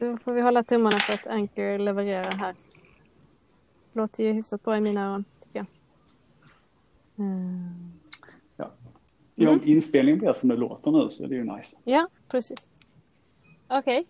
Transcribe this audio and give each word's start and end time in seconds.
Då 0.00 0.16
får 0.16 0.32
vi 0.32 0.40
hålla 0.40 0.62
tummarna 0.62 0.98
för 0.98 1.12
att 1.12 1.26
Anchor 1.26 1.78
levererar 1.78 2.32
här. 2.32 2.54
Låter 3.92 4.24
ju 4.24 4.32
hyfsat 4.32 4.62
bra 4.62 4.76
i 4.76 4.80
mina 4.80 5.06
öron, 5.06 5.24
tycker 5.40 5.58
jag. 5.58 5.66
Mm. 7.18 7.92
Ja. 8.56 8.70
ja 9.34 9.50
om 9.50 9.60
inspelningen 9.64 10.18
blir 10.18 10.32
som 10.32 10.48
det 10.48 10.56
låter 10.56 10.90
nu 10.90 11.10
så 11.10 11.24
är 11.24 11.28
det 11.28 11.34
ju 11.34 11.44
nice. 11.44 11.76
Ja, 11.84 12.08
precis. 12.28 12.70
Okej. 13.68 14.06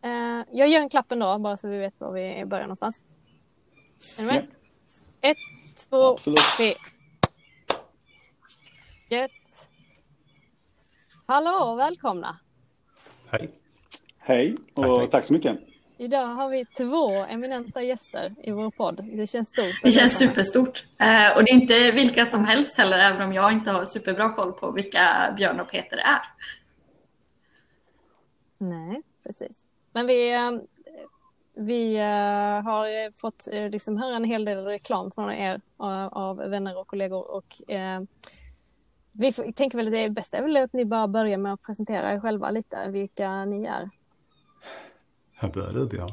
Okay. 0.00 0.10
Uh, 0.10 0.40
eh, 0.40 0.44
jag 0.52 0.68
gör 0.68 0.80
en 0.80 0.88
klapp 0.88 1.12
ändå, 1.12 1.38
bara 1.38 1.56
så 1.56 1.68
vi 1.68 1.78
vet 1.78 2.00
var 2.00 2.12
vi 2.12 2.44
börjar 2.44 2.64
någonstans. 2.64 3.02
Är 4.18 4.22
du 4.22 4.26
med? 4.26 4.46
Ja. 5.20 5.30
Ett, 5.30 5.38
två, 5.88 6.12
Absolut. 6.12 6.38
tre. 6.56 6.74
Ett. 9.08 9.70
Hallå 11.26 11.50
och 11.50 11.78
välkomna. 11.78 12.38
Hej. 13.26 13.50
Hej 14.26 14.56
och 14.74 14.84
tack, 14.84 15.00
tack. 15.00 15.10
tack 15.10 15.24
så 15.24 15.32
mycket. 15.32 15.58
Idag 15.96 16.26
har 16.26 16.48
vi 16.48 16.64
två 16.64 17.08
eminenta 17.10 17.82
gäster 17.82 18.34
i 18.42 18.50
vår 18.50 18.70
podd. 18.70 19.04
Det 19.12 19.26
känns 19.26 19.48
stort. 19.48 19.80
Det 19.82 19.90
känns 19.90 20.18
superstort. 20.18 20.84
Eh, 20.98 21.36
och 21.36 21.44
det 21.44 21.50
är 21.50 21.54
inte 21.54 21.90
vilka 21.90 22.26
som 22.26 22.44
helst 22.44 22.78
heller, 22.78 22.98
även 22.98 23.22
om 23.22 23.32
jag 23.32 23.52
inte 23.52 23.70
har 23.70 23.84
superbra 23.84 24.28
koll 24.28 24.52
på 24.52 24.70
vilka 24.70 25.34
Björn 25.36 25.60
och 25.60 25.70
Peter 25.70 25.96
är. 25.96 26.20
Nej, 28.58 29.02
precis. 29.24 29.64
Men 29.92 30.06
vi, 30.06 30.34
eh, 30.34 30.50
vi 31.54 31.96
eh, 31.96 32.62
har 32.64 33.12
fått 33.20 33.48
liksom 33.70 33.96
höra 33.96 34.16
en 34.16 34.24
hel 34.24 34.44
del 34.44 34.64
reklam 34.64 35.10
från 35.10 35.32
er 35.32 35.60
av 36.10 36.36
vänner 36.36 36.78
och 36.78 36.86
kollegor. 36.86 37.30
Och, 37.30 37.60
vi 39.12 39.32
tänker 39.32 39.76
väl 39.78 39.86
att 39.86 39.92
det 39.92 40.10
bästa 40.10 40.38
är 40.38 40.42
väl 40.42 40.56
att 40.56 40.72
ni 40.72 40.84
bara 40.84 41.08
börjar 41.08 41.38
med 41.38 41.52
att 41.52 41.62
presentera 41.62 42.12
er 42.12 42.20
själva 42.20 42.50
lite, 42.50 42.88
vilka 42.88 43.44
ni 43.44 43.64
är. 43.64 43.90
Här 45.44 45.52
börjar 45.52 45.72
du 45.72 45.86
Björn. 45.86 46.12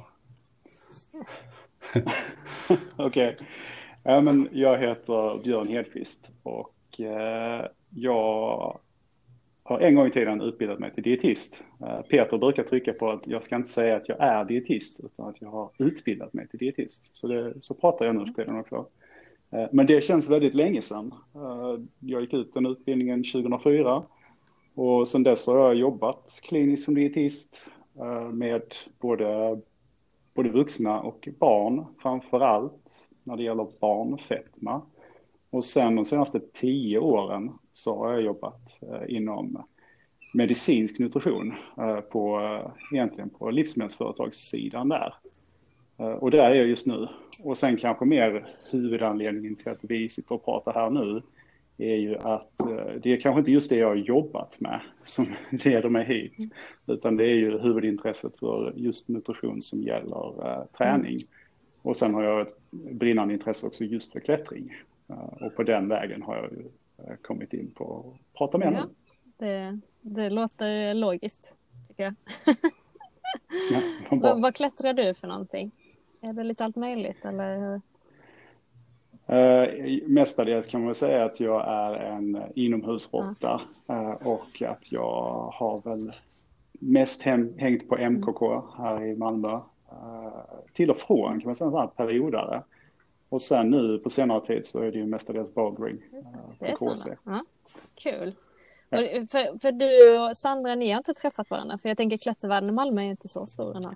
Okej. 2.95 3.33
Okay. 3.33 3.35
Ja, 4.03 4.21
men 4.21 4.49
jag 4.51 4.77
heter 4.77 5.43
Björn 5.43 5.67
Hedqvist 5.67 6.31
och 6.43 7.01
eh, 7.01 7.65
jag 7.89 8.79
har 9.63 9.79
en 9.79 9.95
gång 9.95 10.07
i 10.07 10.11
tiden 10.11 10.41
utbildat 10.41 10.79
mig 10.79 10.93
till 10.93 11.03
dietist. 11.03 11.63
Eh, 11.81 12.01
Peter 12.01 12.37
brukar 12.37 12.63
trycka 12.63 12.93
på 12.93 13.11
att 13.11 13.27
jag 13.27 13.43
ska 13.43 13.55
inte 13.55 13.69
säga 13.69 13.95
att 13.95 14.09
jag 14.09 14.19
är 14.19 14.45
dietist 14.45 14.99
utan 15.03 15.29
att 15.29 15.41
jag 15.41 15.49
har 15.49 15.69
utbildat 15.77 16.33
mig 16.33 16.47
till 16.47 16.59
dietist. 16.59 17.15
Så, 17.15 17.27
det, 17.27 17.61
så 17.61 17.73
pratar 17.73 18.05
jag 18.05 18.15
nu 18.15 18.25
för 18.25 18.33
tiden 18.33 18.59
också. 18.59 18.85
Eh, 19.51 19.67
men 19.71 19.85
det 19.85 20.03
känns 20.03 20.31
väldigt 20.31 20.55
länge 20.55 20.81
sedan. 20.81 21.13
Eh, 21.35 21.83
jag 21.99 22.21
gick 22.21 22.33
ut 22.33 22.53
den 22.53 22.65
utbildningen 22.65 23.23
2004 23.23 24.03
och 24.75 25.07
sedan 25.07 25.23
dess 25.23 25.47
har 25.47 25.57
jag 25.57 25.75
jobbat 25.75 26.41
kliniskt 26.43 26.85
som 26.85 26.95
dietist 26.95 27.65
Eh, 27.99 28.29
med 28.29 28.61
både, 28.99 29.59
både 30.33 30.49
vuxna 30.49 30.99
och 30.99 31.27
barn, 31.39 31.85
framför 32.01 32.39
allt 32.39 33.09
när 33.23 33.37
det 33.37 33.43
gäller 33.43 33.67
barnfetma. 33.79 34.81
Och 35.49 35.63
sen 35.63 35.95
de 35.95 36.05
senaste 36.05 36.39
tio 36.53 36.99
åren 36.99 37.51
så 37.71 37.97
har 37.97 38.11
jag 38.11 38.21
jobbat 38.21 38.81
eh, 38.81 39.15
inom 39.15 39.63
medicinsk 40.33 40.99
nutrition 40.99 41.53
eh, 41.77 41.99
på, 41.99 42.41
egentligen 42.93 43.29
på 43.29 43.51
livsmedelsföretagssidan 43.51 44.89
där. 44.89 45.13
Och 46.19 46.31
där 46.31 46.51
är 46.51 46.55
jag 46.55 46.67
just 46.67 46.87
nu. 46.87 47.07
Och 47.43 47.57
sen 47.57 47.77
kanske 47.77 48.05
mer 48.05 48.47
huvudanledningen 48.71 49.55
till 49.55 49.69
att 49.71 49.79
vi 49.81 50.09
sitter 50.09 50.35
och 50.35 50.45
pratar 50.45 50.73
här 50.73 50.89
nu 50.89 51.21
är 51.81 51.95
ju 51.95 52.17
att 52.17 52.59
eh, 52.59 52.93
det 53.03 53.13
är 53.13 53.19
kanske 53.19 53.39
inte 53.39 53.51
just 53.51 53.69
det 53.69 53.75
jag 53.75 53.87
har 53.87 53.95
jobbat 53.95 54.59
med 54.59 54.81
som 55.03 55.27
leder 55.49 55.89
mig 55.89 56.05
hit, 56.05 56.53
utan 56.87 57.17
det 57.17 57.23
är 57.23 57.35
ju 57.35 57.59
huvudintresset 57.59 58.37
för 58.37 58.73
just 58.75 59.09
nutrition 59.09 59.61
som 59.61 59.83
gäller 59.83 60.47
uh, 60.47 60.65
träning. 60.77 61.15
Mm. 61.15 61.27
Och 61.81 61.95
sen 61.95 62.13
har 62.13 62.23
jag 62.23 62.41
ett 62.41 62.57
brinnande 62.71 63.33
intresse 63.33 63.67
också 63.67 63.83
just 63.83 64.11
för 64.11 64.19
klättring. 64.19 64.75
Uh, 65.09 65.43
och 65.43 65.55
på 65.55 65.63
den 65.63 65.87
vägen 65.87 66.21
har 66.21 66.35
jag 66.35 66.51
ju 66.51 66.63
uh, 66.63 67.15
kommit 67.21 67.53
in 67.53 67.71
på 67.71 68.13
att 68.13 68.37
prata 68.37 68.57
med 68.57 68.73
ja, 68.73 68.87
det, 69.37 69.79
det 70.01 70.29
låter 70.29 70.93
logiskt, 70.93 71.55
tycker 71.87 72.03
jag. 72.03 72.13
ja, 73.71 73.81
vad, 74.17 74.41
vad 74.41 74.55
klättrar 74.55 74.93
du 74.93 75.13
för 75.13 75.27
någonting? 75.27 75.71
Är 76.21 76.33
det 76.33 76.43
lite 76.43 76.65
allt 76.65 76.75
möjligt 76.75 77.25
eller? 77.25 77.81
Uh, 79.31 79.99
mestadels 80.07 80.67
kan 80.67 80.85
man 80.85 80.95
säga 80.95 81.25
att 81.25 81.39
jag 81.39 81.67
är 81.67 81.93
en 81.93 82.43
inomhusråtta 82.55 83.61
uh, 83.89 84.27
och 84.27 84.61
att 84.61 84.91
jag 84.91 85.53
har 85.53 85.81
väl 85.85 86.13
mest 86.71 87.21
hem, 87.21 87.53
hängt 87.57 87.89
på 87.89 87.97
MKK 88.09 88.63
här 88.77 89.03
i 89.03 89.15
Malmö. 89.15 89.53
Uh, 89.53 89.61
till 90.73 90.91
och 90.91 90.97
från 90.97 91.39
kan 91.39 91.47
man 91.47 91.55
säga, 91.55 91.81
en 91.81 91.87
periodare. 91.87 92.63
Och 93.29 93.41
sen 93.41 93.69
nu 93.69 93.97
på 93.97 94.09
senare 94.09 94.45
tid 94.45 94.65
så 94.65 94.79
är 94.79 94.91
det 94.91 94.97
ju 94.97 95.05
mestadels 95.05 95.53
bouldering 95.53 95.97
uh, 96.13 96.69
på 96.75 96.75
KC. 96.75 97.15
Ja. 97.23 97.45
Kul. 97.95 98.35
Ja. 98.89 98.97
För, 99.31 99.59
för 99.59 99.71
du 99.71 100.19
och 100.19 100.37
Sandra, 100.37 100.75
ni 100.75 100.91
har 100.91 100.97
inte 100.97 101.13
träffat 101.13 101.49
varandra? 101.49 101.77
För 101.77 101.89
jag 101.89 101.97
tänker 101.97 102.17
klättervärlden 102.17 102.69
i 102.69 102.73
Malmö 102.73 103.01
är 103.01 103.05
inte 103.05 103.27
så 103.27 103.47
stor 103.47 103.75
ännu. 103.75 103.95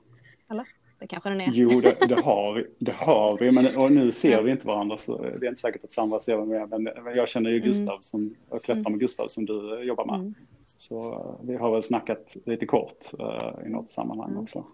Eller? 0.49 0.67
Det 1.05 1.09
kanske 1.09 1.29
den 1.29 1.41
är. 1.41 1.49
Jo, 1.51 1.69
det, 1.69 2.07
det, 2.07 2.21
har 2.21 2.53
vi. 2.53 2.65
Det 2.77 2.91
har 2.91 3.37
vi, 3.37 3.51
men 3.51 3.77
och 3.77 3.91
nu 3.91 4.11
ser 4.11 4.41
vi 4.41 4.51
inte 4.51 4.67
varandra 4.67 4.97
så 4.97 5.17
det 5.17 5.45
är 5.45 5.47
inte 5.47 5.61
säkert 5.61 5.83
att 5.83 5.91
Sandra 5.91 6.19
ser 6.19 6.37
mig 6.37 6.67
med. 6.67 6.81
Men 7.03 7.15
jag 7.15 7.29
känner 7.29 7.49
ju 7.49 7.55
mm. 7.55 7.67
Gustav 7.67 7.97
som, 8.01 8.35
jag 8.49 8.63
klättrar 8.63 8.81
med 8.81 8.87
mm. 8.87 8.99
Gustav 8.99 9.27
som 9.27 9.45
du 9.45 9.83
jobbar 9.83 10.05
med. 10.05 10.15
Mm. 10.15 10.33
Så 10.75 11.25
vi 11.41 11.55
har 11.55 11.71
väl 11.71 11.83
snackat 11.83 12.35
lite 12.45 12.65
kort 12.65 13.13
uh, 13.19 13.65
i 13.65 13.69
något 13.69 13.89
sammanhang 13.89 14.29
mm. 14.29 14.41
också. 14.41 14.65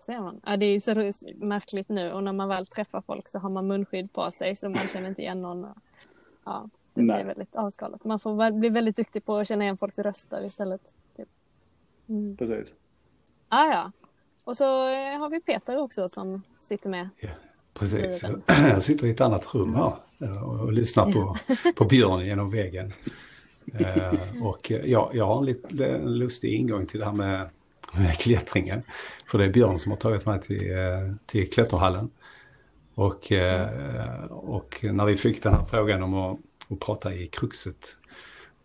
Ser 0.00 0.20
man. 0.20 0.40
Ja, 0.44 0.56
det 0.56 0.66
är 0.66 0.80
så 1.12 1.26
märkligt 1.36 1.88
nu 1.88 2.12
och 2.12 2.24
när 2.24 2.32
man 2.32 2.48
väl 2.48 2.66
träffar 2.66 3.00
folk 3.00 3.28
så 3.28 3.38
har 3.38 3.50
man 3.50 3.66
munskydd 3.66 4.12
på 4.12 4.30
sig 4.30 4.56
så 4.56 4.68
man 4.68 4.88
känner 4.88 5.08
inte 5.08 5.22
igen 5.22 5.42
någon. 5.42 5.66
Ja, 6.44 6.68
det 6.94 7.02
Nej. 7.02 7.16
blir 7.16 7.34
väldigt 7.34 7.56
avskalat. 7.56 8.04
Man 8.04 8.20
får 8.20 8.50
bli 8.50 8.68
väldigt 8.68 8.96
duktig 8.96 9.24
på 9.24 9.36
att 9.36 9.48
känna 9.48 9.64
igen 9.64 9.76
folks 9.76 9.98
röster 9.98 10.44
istället. 10.44 10.94
Typ. 11.16 11.28
Mm. 12.08 12.36
Precis. 12.36 12.74
Ah, 13.48 13.66
ja, 13.66 13.92
och 14.46 14.56
så 14.56 14.88
eh, 14.88 15.18
har 15.18 15.30
vi 15.30 15.40
Peter 15.40 15.78
också 15.78 16.08
som 16.08 16.42
sitter 16.58 16.90
med. 16.90 17.08
Ja, 17.20 17.28
precis, 17.74 18.22
jag 18.46 18.82
sitter 18.82 19.06
i 19.06 19.10
ett 19.10 19.20
annat 19.20 19.54
rum 19.54 19.74
här 19.74 19.96
eh, 20.20 20.42
och 20.42 20.72
lyssnar 20.72 21.12
på, 21.12 21.36
på 21.76 21.84
Björn 21.84 22.26
genom 22.26 22.50
väggen. 22.50 22.92
Uh, 23.80 24.46
och 24.46 24.70
ja, 24.70 25.10
jag 25.14 25.26
har 25.26 25.38
en 25.38 25.44
lite 25.44 25.98
lustig 25.98 26.54
ingång 26.54 26.86
till 26.86 27.00
det 27.00 27.06
här 27.06 27.12
med, 27.12 27.48
med 27.92 28.18
klättringen. 28.18 28.82
För 29.30 29.38
det 29.38 29.44
är 29.44 29.52
Björn 29.52 29.78
som 29.78 29.92
har 29.92 29.98
tagit 29.98 30.26
mig 30.26 30.40
till, 30.42 30.70
till 31.26 31.50
klätterhallen. 31.50 32.10
Och, 32.94 33.32
och 34.30 34.78
när 34.82 35.04
vi 35.04 35.16
fick 35.16 35.42
den 35.42 35.52
här 35.52 35.64
frågan 35.64 36.02
om 36.02 36.14
att, 36.14 36.38
att 36.70 36.80
prata 36.80 37.14
i 37.14 37.26
Kruxet, 37.26 37.96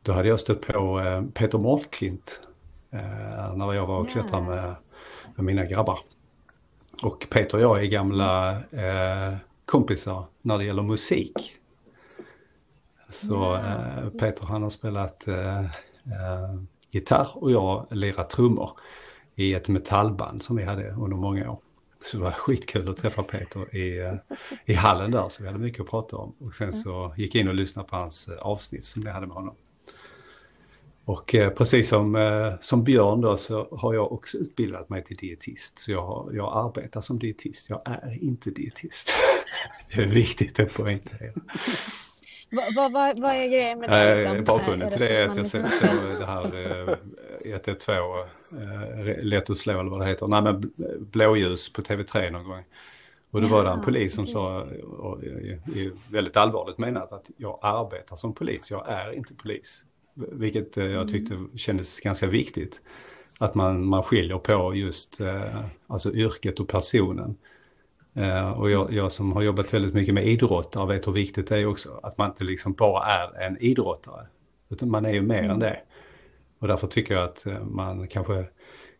då 0.01 0.11
hade 0.11 0.27
jag 0.27 0.39
stött 0.39 0.61
på 0.61 1.01
Peter 1.33 1.57
Mårtklint 1.57 2.41
när 3.55 3.73
jag 3.73 3.87
var 3.87 3.99
och 3.99 4.09
klättrade 4.09 4.45
med 4.45 4.75
mina 5.41 5.65
grabbar. 5.65 5.99
Och 7.03 7.27
Peter 7.29 7.57
och 7.57 7.63
jag 7.63 7.83
är 7.83 7.87
gamla 7.87 8.51
eh, 8.71 9.35
kompisar 9.65 10.25
när 10.41 10.57
det 10.57 10.63
gäller 10.63 10.83
musik. 10.83 11.55
Så 13.09 13.55
eh, 13.55 14.09
Peter 14.19 14.45
han 14.45 14.63
har 14.63 14.69
spelat 14.69 15.27
eh, 15.27 15.59
eh, 15.59 16.55
gitarr 16.91 17.27
och 17.33 17.51
jag 17.51 17.87
lirar 17.91 18.23
trummor 18.23 18.71
i 19.35 19.53
ett 19.53 19.67
metallband 19.67 20.43
som 20.43 20.55
vi 20.55 20.63
hade 20.63 20.89
under 20.91 21.17
många 21.17 21.51
år. 21.51 21.59
Så 22.03 22.17
det 22.17 22.23
var 22.23 22.31
skitkul 22.31 22.89
att 22.89 22.97
träffa 22.97 23.23
Peter 23.23 23.75
i, 23.75 23.99
eh, 23.99 24.13
i 24.65 24.73
hallen 24.73 25.11
där, 25.11 25.29
så 25.29 25.43
vi 25.43 25.49
hade 25.49 25.59
mycket 25.59 25.81
att 25.81 25.89
prata 25.89 26.17
om. 26.17 26.35
Och 26.39 26.55
sen 26.55 26.73
så 26.73 27.13
gick 27.17 27.35
jag 27.35 27.41
in 27.41 27.49
och 27.49 27.55
lyssnade 27.55 27.87
på 27.87 27.95
hans 27.95 28.27
eh, 28.27 28.37
avsnitt 28.37 28.85
som 28.85 29.03
jag 29.03 29.13
hade 29.13 29.27
med 29.27 29.35
honom. 29.35 29.55
Och 31.05 31.35
eh, 31.35 31.49
precis 31.49 31.89
som, 31.89 32.15
eh, 32.15 32.53
som 32.61 32.83
Björn 32.83 33.21
då 33.21 33.37
så 33.37 33.67
har 33.71 33.93
jag 33.93 34.11
också 34.11 34.37
utbildat 34.37 34.89
mig 34.89 35.03
till 35.03 35.17
dietist. 35.17 35.79
Så 35.79 35.91
jag, 35.91 36.05
har, 36.05 36.31
jag 36.33 36.67
arbetar 36.67 37.01
som 37.01 37.19
dietist, 37.19 37.69
jag 37.69 37.81
är 37.85 38.23
inte 38.23 38.49
dietist. 38.49 39.11
det 39.95 40.01
är 40.01 40.07
viktigt 40.07 40.59
att 40.59 40.73
poängtera. 40.73 41.31
Vad, 42.51 42.75
vad, 42.75 42.91
vad, 42.91 43.19
vad 43.19 43.31
är 43.31 43.47
grejen 43.47 43.79
med 43.79 43.89
det? 43.89 44.15
Liksom? 44.15 44.43
Bakgrunden 44.43 44.89
till 44.89 44.99
det 44.99 45.17
är 45.17 45.27
att 45.27 45.37
jag 45.37 45.47
såg 45.47 45.61
det 46.19 46.25
här 46.25 46.89
eh, 47.45 47.51
112, 47.51 48.27
eh, 48.51 49.23
lätt 49.23 49.49
att 49.49 49.57
slå 49.57 49.79
eller 49.79 49.89
vad 49.89 49.99
det 49.99 50.05
heter, 50.05 50.27
nej 50.27 50.41
men 50.41 50.71
blåljus 50.99 51.73
på 51.73 51.81
TV3 51.81 52.31
någon 52.31 52.43
gång. 52.43 52.63
Och 53.31 53.41
då 53.41 53.47
var 53.47 53.63
det 53.63 53.69
en 53.69 53.81
polis 53.81 54.15
som 54.15 54.27
sa, 54.27 54.67
och, 54.99 55.23
i, 55.23 55.91
väldigt 56.11 56.37
allvarligt 56.37 56.77
menat, 56.77 57.13
att 57.13 57.29
jag 57.37 57.59
arbetar 57.61 58.15
som 58.15 58.33
polis, 58.33 58.71
jag 58.71 58.89
är 58.89 59.11
inte 59.11 59.33
polis. 59.33 59.83
Vilket 60.13 60.77
eh, 60.77 60.85
jag 60.85 61.09
tyckte 61.09 61.45
kändes 61.55 61.99
ganska 61.99 62.27
viktigt. 62.27 62.81
Att 63.37 63.55
man, 63.55 63.85
man 63.85 64.03
skiljer 64.03 64.37
på 64.37 64.75
just 64.75 65.19
eh, 65.19 65.65
alltså 65.87 66.13
yrket 66.13 66.59
och 66.59 66.67
personen. 66.67 67.37
Eh, 68.15 68.51
och 68.51 68.71
jag, 68.71 68.93
jag, 68.93 69.11
som 69.11 69.33
har 69.33 69.41
jobbat 69.41 69.73
väldigt 69.73 69.93
mycket 69.93 70.13
med 70.13 70.27
idrottare 70.27 70.87
vet 70.87 71.07
hur 71.07 71.11
viktigt 71.11 71.47
det 71.47 71.57
är 71.57 71.65
också. 71.65 71.99
Att 72.03 72.17
man 72.17 72.29
inte 72.29 72.43
liksom 72.43 72.73
bara 72.73 73.05
är 73.05 73.47
en 73.47 73.57
idrottare. 73.57 74.27
Utan 74.69 74.89
man 74.89 75.05
är 75.05 75.13
ju 75.13 75.21
mer 75.21 75.39
mm. 75.39 75.51
än 75.51 75.59
det. 75.59 75.79
Och 76.59 76.67
därför 76.67 76.87
tycker 76.87 77.13
jag 77.13 77.23
att 77.23 77.45
man 77.61 78.07
kanske 78.07 78.45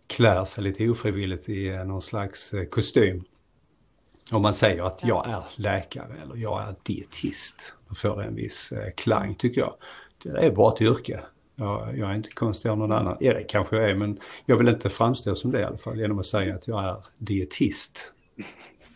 klär 0.07 0.45
sig 0.45 0.63
lite 0.63 0.89
ofrivilligt 0.89 1.49
i 1.49 1.69
någon 1.85 2.01
slags 2.01 2.53
kostym. 2.71 3.23
Om 4.31 4.41
man 4.41 4.53
säger 4.53 4.83
att 4.83 5.03
jag 5.03 5.29
är 5.29 5.43
läkare 5.55 6.13
eller 6.23 6.35
jag 6.35 6.61
är 6.61 6.75
dietist. 6.83 7.73
Då 7.87 7.95
får 7.95 8.17
det 8.17 8.23
en 8.23 8.35
viss 8.35 8.73
klang 8.95 9.35
tycker 9.35 9.61
jag. 9.61 9.75
Det 10.23 10.45
är 10.45 10.51
bara 10.51 10.73
ett 10.73 10.81
yrke. 10.81 11.21
Jag, 11.56 11.97
jag 11.97 12.09
är 12.09 12.15
inte 12.15 12.29
konstigare 12.29 12.73
än 12.73 12.79
någon 12.79 12.91
annan. 12.91 13.18
Ja, 13.19 13.33
det 13.33 13.44
kanske 13.44 13.75
jag 13.75 13.89
är, 13.89 13.95
men 13.95 14.19
jag 14.45 14.57
vill 14.57 14.68
inte 14.68 14.89
framstå 14.89 15.35
som 15.35 15.51
det 15.51 15.59
i 15.59 15.63
alla 15.63 15.77
fall 15.77 16.00
genom 16.00 16.19
att 16.19 16.25
säga 16.25 16.56
att 16.56 16.68
jag 16.68 16.83
är 16.83 16.95
dietist. 17.18 18.13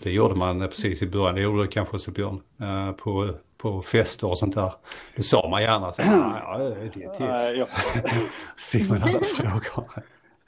Det 0.04 0.12
gjorde 0.12 0.36
man 0.36 0.60
precis 0.60 1.01
i 1.01 1.07
början, 1.07 1.36
det 1.36 1.42
gjorde 1.42 1.63
du 1.63 1.68
kanske 1.68 1.95
också 1.95 2.12
Björn, 2.12 2.42
eh, 2.62 2.92
på, 2.92 3.36
på 3.57 3.81
fester 3.81 4.30
och 4.30 4.38
sånt 4.38 4.56
där. 4.56 4.74
Det 5.16 5.24
sa 5.24 5.50
man 5.50 5.62
gärna, 5.62 5.94
så, 5.94 6.01
ja, 6.01 6.60
jag 6.60 6.72
är 6.72 6.92
dietist. 6.94 7.19
Ja. 7.19 7.68
så 8.56 8.68
fick 8.68 8.89
man 8.89 9.01
alla 9.01 9.19
frågor. 9.38 9.88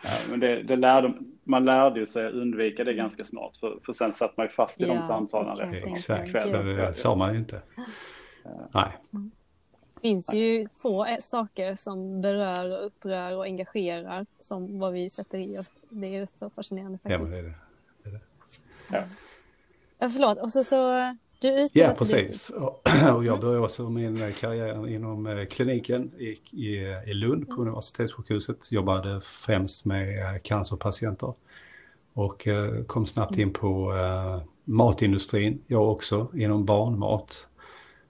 Ja, 0.04 0.10
men 0.30 0.40
det, 0.40 0.64
det 0.64 0.76
lärde, 0.76 1.14
man 1.44 1.66
lärde 1.66 2.00
ju 2.00 2.06
sig 2.06 2.28
att 2.28 2.34
undvika 2.34 2.84
det 2.84 2.94
ganska 2.94 3.26
snart, 3.26 3.58
för, 3.58 3.80
för 3.86 3.94
sen 3.94 4.14
satt 4.14 4.38
man 4.38 4.46
ju 4.46 4.50
fast 4.50 4.82
i 4.82 4.84
ja, 4.84 4.94
de 4.94 5.02
samtalen 5.02 5.56
resten 5.56 5.94
Exakt, 5.94 6.34
det 6.34 6.94
sa 6.96 7.16
man 7.16 7.34
ju 7.34 7.40
inte. 7.40 7.62
Nej. 8.74 8.98
Mm 9.14 9.32
finns 10.02 10.34
ju 10.34 10.68
få 10.78 11.18
saker 11.20 11.76
som 11.76 12.22
berör, 12.22 12.82
upprör 12.82 13.36
och 13.36 13.44
engagerar 13.44 14.26
som 14.40 14.80
vad 14.80 14.94
vi 14.94 15.10
sätter 15.10 15.38
i 15.38 15.58
oss. 15.58 15.86
Det 15.90 16.16
är 16.16 16.22
rätt 16.22 16.38
så 16.38 16.50
fascinerande 16.50 16.98
faktiskt. 16.98 17.12
Ja, 17.12 17.20
men 17.20 17.32
det 17.32 17.38
är 17.38 17.44
det. 17.44 17.54
det, 18.04 18.10
är 18.10 18.14
det. 18.14 18.20
Ja. 18.92 19.04
ja, 19.98 20.10
förlåt. 20.10 20.38
Och 20.38 20.52
så, 20.52 20.64
så 20.64 21.16
du 21.40 21.48
utbildade 21.48 21.92
Ja, 21.92 21.98
precis. 21.98 22.50
Och 23.14 23.26
jag 23.26 23.40
började 23.40 23.60
också 23.60 23.90
min 23.90 24.34
karriär 24.34 24.88
inom 24.88 25.28
eh, 25.28 25.46
kliniken 25.46 26.12
i, 26.18 26.38
i, 26.52 26.76
i 27.06 27.14
Lund 27.14 27.50
på 27.50 27.62
universitetssjukhuset. 27.62 28.72
Jobbade 28.72 29.22
främst 29.22 29.86
med 29.86 30.20
eh, 30.20 30.40
cancerpatienter 30.40 31.34
och 32.14 32.48
eh, 32.48 32.84
kom 32.84 33.06
snabbt 33.06 33.38
in 33.38 33.54
på 33.54 33.94
matindustrin, 34.64 35.62
jag 35.68 35.92
också, 35.92 36.28
inom 36.34 36.66
barnmat 36.66 37.48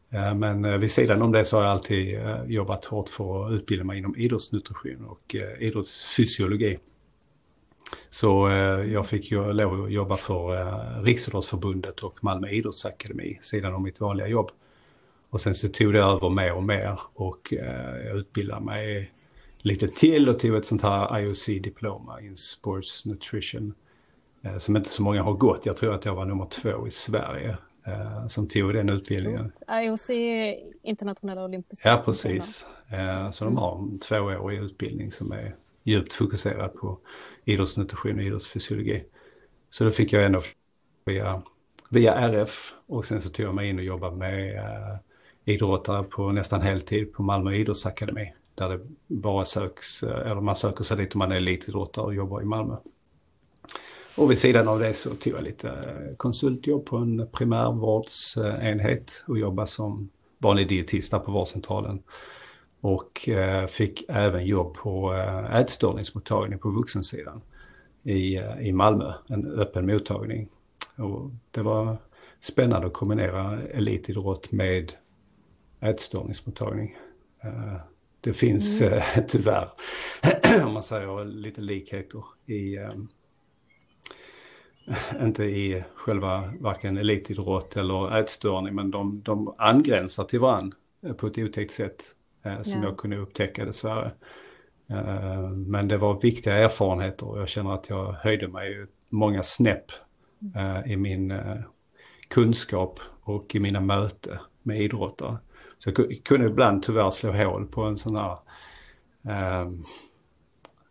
Eh, 0.09 0.35
men 0.35 0.65
eh, 0.65 0.77
vid 0.77 0.91
sidan 0.91 1.21
om 1.21 1.31
det 1.31 1.45
så 1.45 1.57
har 1.57 1.63
jag 1.63 1.71
alltid 1.71 2.17
eh, 2.17 2.43
jobbat 2.45 2.85
hårt 2.85 3.09
för 3.09 3.45
att 3.45 3.51
utbilda 3.51 3.83
mig 3.83 3.97
inom 3.97 4.15
idrottsnutrition 4.15 5.05
och 5.05 5.35
idrottsfysiologi. 5.59 6.79
Så 8.09 8.49
jag 8.91 9.07
fick 9.07 9.31
ju 9.31 9.53
lov 9.53 9.85
att 9.85 9.91
jobba 9.91 10.17
för 10.17 11.03
Riksidrottsförbundet 11.03 11.99
och 11.99 12.23
Malmö 12.23 12.49
idrottsakademi 12.49 13.37
sidan 13.41 13.73
om 13.73 13.83
mitt 13.83 13.99
vanliga 13.99 14.27
jobb. 14.27 14.51
Och 15.29 15.41
sen 15.41 15.55
så 15.55 15.67
tog 15.67 15.93
det 15.93 15.99
över 15.99 16.29
mer 16.29 16.53
och 16.53 16.63
mer 16.63 16.99
och 17.13 17.53
jag 18.05 18.17
utbildade 18.17 18.65
mig 18.65 19.11
lite 19.57 19.87
till 19.87 20.29
och 20.29 20.39
tog 20.39 20.55
ett 20.55 20.65
sånt 20.65 20.81
här 20.81 21.19
IOC-diploma 21.19 22.21
in 22.21 22.37
Sports 22.37 23.05
Nutrition. 23.05 23.73
Som 24.59 24.77
inte 24.77 24.89
så 24.89 25.03
många 25.03 25.23
har 25.23 25.33
gått. 25.33 25.65
Jag 25.65 25.77
tror 25.77 25.93
att 25.93 26.05
jag 26.05 26.15
var 26.15 26.25
nummer 26.25 26.45
två 26.45 26.87
i 26.87 26.91
Sverige 26.91 27.57
som 28.27 28.47
tog 28.47 28.73
den 28.73 28.89
utbildningen. 28.89 29.51
IOC 29.83 30.09
internationella 30.83 31.43
olympiska. 31.43 31.89
Ja, 31.89 32.01
precis. 32.05 32.65
Eh, 32.89 33.31
så 33.31 33.45
de 33.45 33.57
har 33.57 33.77
en 33.77 33.99
tvåårig 33.99 34.59
utbildning 34.59 35.11
som 35.11 35.31
är 35.31 35.55
djupt 35.83 36.13
fokuserad 36.13 36.73
på 36.73 36.99
idrottsnutrition 37.45 38.19
och 38.19 38.23
idrottsfysiologi. 38.23 39.03
Så 39.69 39.83
då 39.83 39.91
fick 39.91 40.13
jag 40.13 40.25
ändå 40.25 40.41
via, 41.05 41.41
via 41.89 42.13
RF 42.13 42.73
och 42.85 43.05
sen 43.05 43.21
så 43.21 43.29
tog 43.29 43.45
jag 43.45 43.55
mig 43.55 43.69
in 43.69 43.77
och 43.79 43.85
jobbade 43.85 44.15
med 44.15 44.55
eh, 44.57 44.97
idrottare 45.45 46.03
på 46.03 46.31
nästan 46.31 46.61
heltid 46.61 47.13
på 47.13 47.23
Malmö 47.23 47.53
idrottsakademi. 47.53 48.33
Där 48.55 48.69
det 48.69 48.79
bara 49.07 49.45
söks, 49.45 50.03
eh, 50.03 50.31
eller 50.31 50.41
man 50.41 50.55
söker 50.55 50.83
sig 50.83 50.97
dit 50.97 51.15
om 51.15 51.19
man 51.19 51.31
är 51.31 51.35
elitidrottare 51.35 52.05
och 52.05 52.15
jobbar 52.15 52.41
i 52.41 52.45
Malmö. 52.45 52.75
Och 54.17 54.31
vid 54.31 54.37
sidan 54.37 54.67
av 54.67 54.79
det 54.79 54.93
så 54.93 55.09
tog 55.09 55.33
jag 55.33 55.43
lite 55.43 55.69
eh, 55.69 56.15
konsultjobb 56.17 56.85
på 56.85 56.97
en 56.97 57.27
primärvårdsenhet 57.31 59.23
och 59.27 59.39
jobbade 59.39 59.67
som 59.67 60.09
vanlig 60.37 60.69
dietist 60.69 61.11
på 61.11 61.31
vårdcentralen. 61.31 62.03
Och 62.81 63.29
eh, 63.29 63.65
fick 63.67 64.05
även 64.09 64.45
jobb 64.45 64.73
på 64.73 65.13
eh, 65.13 65.55
ätstörningsmottagning 65.55 66.59
på 66.59 66.69
vuxensidan 66.69 67.41
i, 68.03 68.37
i 68.61 68.71
Malmö, 68.71 69.13
en 69.27 69.47
öppen 69.47 69.85
mottagning. 69.85 70.49
Och 70.95 71.31
det 71.51 71.61
var 71.61 71.97
spännande 72.39 72.87
att 72.87 72.93
kombinera 72.93 73.61
elitidrott 73.61 74.51
med 74.51 74.93
ätstörningsmottagning. 75.79 76.97
Det 78.21 78.33
finns 78.33 78.81
mm. 78.81 79.01
tyvärr, 79.27 79.69
om 80.65 80.73
man 80.73 80.83
säger 80.83 81.25
lite 81.25 81.61
likheter 81.61 82.23
i 82.45 82.77
inte 85.21 85.43
i 85.43 85.83
själva 85.95 86.53
varken 86.59 86.97
elitidrott 86.97 87.77
eller 87.77 88.17
ätstörning, 88.19 88.75
men 88.75 88.91
de, 88.91 89.21
de 89.21 89.55
angränsar 89.57 90.23
till 90.23 90.39
varandra 90.39 90.77
på 91.17 91.27
ett 91.27 91.37
otäckt 91.37 91.71
sätt 91.71 92.03
eh, 92.43 92.61
som 92.61 92.81
ja. 92.81 92.89
jag 92.89 92.97
kunde 92.97 93.17
upptäcka 93.17 93.65
dessvärre. 93.65 94.11
Eh, 94.89 95.49
men 95.49 95.87
det 95.87 95.97
var 95.97 96.21
viktiga 96.21 96.53
erfarenheter 96.55 97.27
och 97.27 97.39
jag 97.39 97.49
känner 97.49 97.73
att 97.73 97.89
jag 97.89 98.13
höjde 98.13 98.47
mig 98.47 98.85
många 99.09 99.43
snäpp 99.43 99.91
eh, 100.55 100.91
i 100.91 100.97
min 100.97 101.31
eh, 101.31 101.57
kunskap 102.27 102.99
och 103.21 103.55
i 103.55 103.59
mina 103.59 103.81
möten 103.81 104.37
med 104.63 104.81
idrottare. 104.81 105.37
Så 105.77 105.89
jag 105.89 106.21
kunde 106.23 106.47
ibland 106.47 106.83
tyvärr 106.83 107.09
slå 107.09 107.31
hål 107.31 107.65
på 107.65 107.83
en 107.83 107.97
sån 107.97 108.15
här 108.15 108.37
eh, 109.29 109.71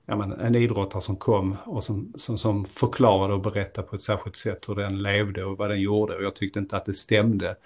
ja, 0.06 0.17
men, 0.17 0.32
en 0.32 0.55
idrottare 0.55 1.03
som 1.03 1.17
kom 1.17 1.56
och 1.64 1.85
som, 1.85 2.12
som, 2.17 2.38
som 2.38 2.64
förklarade 2.64 3.35
och 3.35 3.41
berättade 3.41 3.88
på 3.88 3.97
ett 3.97 4.03
särskilt 4.03 4.37
sätt 4.37 4.69
hur 4.69 4.75
den 4.75 5.03
levde 5.03 5.44
och 5.44 5.58
vad 5.58 5.70
den 5.70 5.81
gjorde 5.81 6.17
och 6.17 6.23
jag 6.23 6.35
tyckte 6.37 6.58
inte 6.58 6.76
att 6.76 6.85
det 6.85 6.94
stämde. 6.94 7.56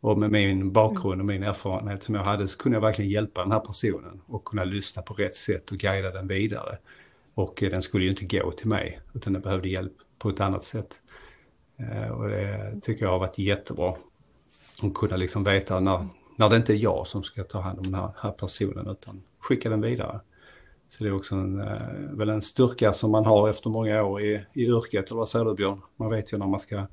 Och 0.00 0.18
med 0.18 0.30
min 0.30 0.72
bakgrund 0.72 1.20
och 1.20 1.26
min 1.26 1.42
erfarenhet 1.42 2.02
som 2.02 2.14
jag 2.14 2.22
hade 2.22 2.48
så 2.48 2.58
kunde 2.58 2.76
jag 2.76 2.82
verkligen 2.82 3.10
hjälpa 3.10 3.42
den 3.42 3.52
här 3.52 3.60
personen 3.60 4.20
och 4.26 4.44
kunna 4.44 4.64
lyssna 4.64 5.02
på 5.02 5.14
rätt 5.14 5.34
sätt 5.34 5.70
och 5.70 5.78
guida 5.78 6.10
den 6.10 6.28
vidare. 6.28 6.78
Och 7.34 7.62
eh, 7.62 7.70
den 7.70 7.82
skulle 7.82 8.04
ju 8.04 8.10
inte 8.10 8.38
gå 8.38 8.50
till 8.50 8.66
mig 8.66 9.00
utan 9.14 9.32
den 9.32 9.42
behövde 9.42 9.68
hjälp 9.68 9.92
på 10.18 10.28
ett 10.28 10.40
annat 10.40 10.64
sätt. 10.64 10.94
Eh, 11.76 12.10
och 12.10 12.28
det 12.28 12.80
tycker 12.82 13.04
jag 13.04 13.12
har 13.12 13.18
varit 13.18 13.38
jättebra. 13.38 13.94
Att 14.82 14.94
kunna 14.94 15.16
liksom 15.16 15.44
veta 15.44 15.80
när, 15.80 16.08
när 16.36 16.48
det 16.48 16.56
inte 16.56 16.72
är 16.72 16.76
jag 16.76 17.06
som 17.06 17.22
ska 17.22 17.44
ta 17.44 17.60
hand 17.60 17.78
om 17.78 17.84
den 17.84 17.94
här, 17.94 18.10
här 18.16 18.30
personen 18.30 18.86
utan 18.88 19.22
skicka 19.38 19.70
den 19.70 19.80
vidare. 19.80 20.20
Så 20.92 21.04
det 21.04 21.10
är 21.10 21.14
också 21.14 21.34
en, 21.34 21.60
eh, 21.60 22.16
väl 22.18 22.28
en 22.28 22.42
styrka 22.42 22.92
som 22.92 23.10
man 23.10 23.24
har 23.24 23.48
efter 23.48 23.70
många 23.70 24.04
år 24.04 24.20
i, 24.20 24.40
i 24.52 24.64
yrket, 24.64 25.10
eller 25.10 25.18
vad 25.18 25.28
säger 25.28 25.44
du 25.44 25.54
Björn? 25.54 25.80
Man 25.96 26.10
vet 26.10 26.32
ju 26.32 26.38
när 26.38 26.46
man 26.46 26.60
ska 26.60 26.86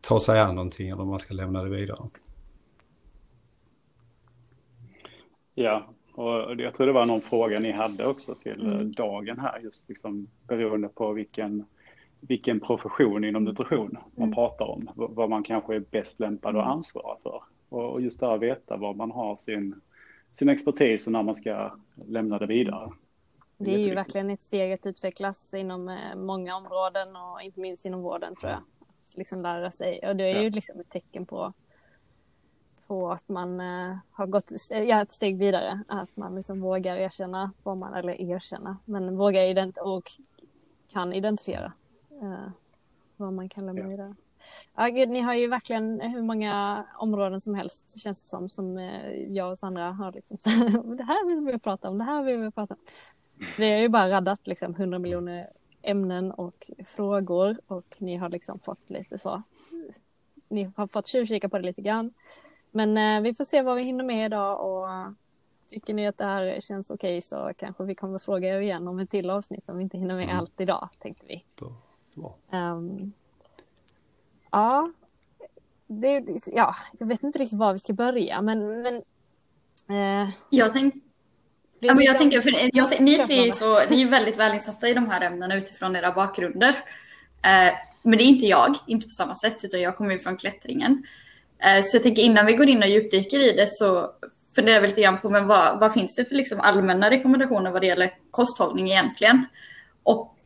ta 0.00 0.20
sig 0.20 0.40
an 0.40 0.54
någonting 0.54 0.88
eller 0.88 1.04
man 1.04 1.18
ska 1.18 1.34
lämna 1.34 1.62
det 1.62 1.70
vidare. 1.70 2.08
Ja, 5.54 5.86
och 6.14 6.60
jag 6.60 6.74
tror 6.74 6.86
det 6.86 6.92
var 6.92 7.06
någon 7.06 7.20
fråga 7.20 7.58
ni 7.58 7.72
hade 7.72 8.06
också 8.06 8.34
till 8.34 8.66
eh, 8.66 8.72
mm. 8.72 8.92
dagen 8.92 9.38
här, 9.38 9.60
just 9.60 9.88
liksom 9.88 10.26
beroende 10.48 10.88
på 10.88 11.12
vilken, 11.12 11.64
vilken 12.20 12.60
profession 12.60 13.24
inom 13.24 13.44
nutrition 13.44 13.98
man 14.16 14.24
mm. 14.24 14.34
pratar 14.34 14.66
om, 14.66 14.90
vad 14.94 15.30
man 15.30 15.42
kanske 15.42 15.74
är 15.74 15.84
bäst 15.90 16.20
lämpad 16.20 16.56
att 16.56 16.62
mm. 16.62 16.72
ansvara 16.72 17.16
för. 17.22 17.42
Och 17.68 18.00
just 18.00 18.20
det 18.20 18.26
här 18.26 18.34
att 18.34 18.40
veta 18.40 18.76
var 18.76 18.94
man 18.94 19.10
har 19.10 19.36
sin, 19.36 19.80
sin 20.32 20.48
expertis 20.48 21.06
och 21.06 21.12
när 21.12 21.22
man 21.22 21.34
ska 21.34 21.72
lämna 22.06 22.38
det 22.38 22.46
vidare. 22.46 22.90
Det 23.62 23.74
är 23.74 23.78
ju 23.78 23.94
verkligen 23.94 24.30
ett 24.30 24.40
steg 24.40 24.72
att 24.72 24.86
utvecklas 24.86 25.54
inom 25.54 25.88
eh, 25.88 26.16
många 26.16 26.56
områden 26.56 27.16
och 27.16 27.42
inte 27.42 27.60
minst 27.60 27.84
inom 27.84 28.02
vården 28.02 28.36
tror 28.36 28.50
jag. 28.50 28.60
Att 28.60 29.16
liksom 29.16 29.42
lära 29.42 29.70
sig 29.70 30.08
och 30.08 30.16
det 30.16 30.24
är 30.24 30.42
ju 30.42 30.50
liksom 30.50 30.80
ett 30.80 30.90
tecken 30.90 31.26
på, 31.26 31.52
på 32.86 33.12
att 33.12 33.28
man 33.28 33.60
uh, 33.60 33.96
har 34.10 34.26
gått 34.26 34.50
ja, 34.70 35.02
ett 35.02 35.12
steg 35.12 35.38
vidare. 35.38 35.84
Att 35.88 36.16
man 36.16 36.34
liksom 36.34 36.60
vågar 36.60 36.96
erkänna 36.96 37.52
vad 37.62 37.76
man, 37.76 37.94
eller 37.94 38.20
erkänna, 38.20 38.78
men 38.84 39.16
vågar 39.16 39.42
ident 39.42 39.78
och 39.78 40.10
kan 40.92 41.12
identifiera 41.12 41.72
uh, 42.22 42.48
vad 43.16 43.32
man 43.32 43.48
kan 43.48 43.66
lämna 43.66 43.82
ja. 43.82 43.88
vidare. 43.88 44.14
Ja, 44.74 44.86
gud, 44.86 45.08
ni 45.08 45.20
har 45.20 45.34
ju 45.34 45.46
verkligen 45.46 46.00
hur 46.00 46.22
många 46.22 46.84
områden 46.98 47.40
som 47.40 47.54
helst 47.54 48.00
känns 48.00 48.22
det 48.22 48.28
som, 48.28 48.48
som 48.48 48.78
jag 49.28 49.50
och 49.50 49.58
Sandra 49.58 49.92
har 49.92 50.12
liksom, 50.12 50.36
det 50.96 51.04
här 51.04 51.26
vill 51.26 51.52
vi 51.52 51.58
prata 51.58 51.88
om, 51.88 51.98
det 51.98 52.04
här 52.04 52.22
vill 52.22 52.38
vi 52.38 52.50
prata 52.50 52.74
om. 52.74 52.80
Vi 53.58 53.72
har 53.72 53.78
ju 53.78 53.88
bara 53.88 54.10
raddat 54.10 54.46
liksom 54.46 54.74
100 54.74 54.98
miljoner 54.98 55.50
ämnen 55.82 56.30
och 56.30 56.70
frågor 56.86 57.58
och 57.66 57.96
ni 57.98 58.16
har 58.16 58.28
liksom 58.28 58.58
fått 58.58 58.90
lite 58.90 59.18
så. 59.18 59.42
Ni 60.48 60.70
har 60.76 60.86
fått 60.86 61.06
tjuvkika 61.06 61.48
på 61.48 61.58
det 61.58 61.64
lite 61.64 61.82
grann. 61.82 62.12
Men 62.70 62.96
eh, 62.96 63.22
vi 63.22 63.34
får 63.34 63.44
se 63.44 63.62
vad 63.62 63.76
vi 63.76 63.82
hinner 63.82 64.04
med 64.04 64.26
idag 64.26 64.66
och 64.66 64.88
tycker 65.68 65.94
ni 65.94 66.06
att 66.06 66.18
det 66.18 66.24
här 66.24 66.60
känns 66.60 66.90
okej 66.90 67.10
okay, 67.10 67.22
så 67.22 67.52
kanske 67.56 67.84
vi 67.84 67.94
kommer 67.94 68.18
fråga 68.18 68.48
er 68.48 68.60
igen 68.60 68.88
om 68.88 68.98
ett 68.98 69.10
till 69.10 69.30
avsnitt 69.30 69.68
om 69.68 69.76
vi 69.76 69.82
inte 69.82 69.98
hinner 69.98 70.14
med 70.14 70.24
mm. 70.24 70.36
allt 70.36 70.60
idag 70.60 70.88
tänkte 70.98 71.26
vi. 71.26 71.44
Um, 72.50 73.12
ja, 74.50 74.92
det, 75.86 76.24
ja, 76.46 76.74
jag 76.98 77.06
vet 77.06 77.22
inte 77.22 77.38
riktigt 77.38 77.58
var 77.58 77.72
vi 77.72 77.78
ska 77.78 77.92
börja 77.92 78.42
men, 78.42 78.82
men 78.82 79.02
eh, 79.88 80.30
jag 80.50 80.72
tänkte 80.72 81.09
Ja, 81.80 81.94
men 81.94 82.04
jag 82.04 82.18
tänker, 82.18 82.40
för 82.40 82.52
jag, 82.72 83.00
ni 83.00 83.14
tre 83.14 83.48
är, 83.48 83.52
så, 83.52 83.80
ni 83.90 84.02
är 84.02 84.08
väldigt 84.08 84.38
välinsatta 84.38 84.88
i 84.88 84.94
de 84.94 85.10
här 85.10 85.20
ämnena 85.20 85.56
utifrån 85.56 85.96
era 85.96 86.12
bakgrunder. 86.12 86.68
Eh, 87.42 87.74
men 88.02 88.18
det 88.18 88.24
är 88.24 88.26
inte 88.26 88.46
jag, 88.46 88.76
inte 88.86 89.06
på 89.06 89.12
samma 89.12 89.34
sätt, 89.34 89.64
utan 89.64 89.80
jag 89.80 89.96
kommer 89.96 90.12
ju 90.12 90.18
från 90.18 90.36
klättringen. 90.36 91.06
Eh, 91.58 91.82
så 91.82 91.96
jag 91.96 92.02
tänker 92.02 92.22
innan 92.22 92.46
vi 92.46 92.52
går 92.52 92.68
in 92.68 92.82
och 92.82 92.88
djupdyker 92.88 93.40
i 93.40 93.52
det 93.52 93.66
så 93.68 94.10
funderar 94.54 94.80
vi 94.80 94.88
lite 94.88 95.00
grann 95.00 95.20
på 95.20 95.30
men 95.30 95.46
vad, 95.46 95.80
vad 95.80 95.92
finns 95.92 96.16
det 96.16 96.24
för 96.24 96.34
liksom 96.34 96.60
allmänna 96.60 97.10
rekommendationer 97.10 97.70
vad 97.70 97.82
det 97.82 97.86
gäller 97.86 98.14
kosthållning 98.30 98.90
egentligen? 98.90 99.44
Och 100.02 100.36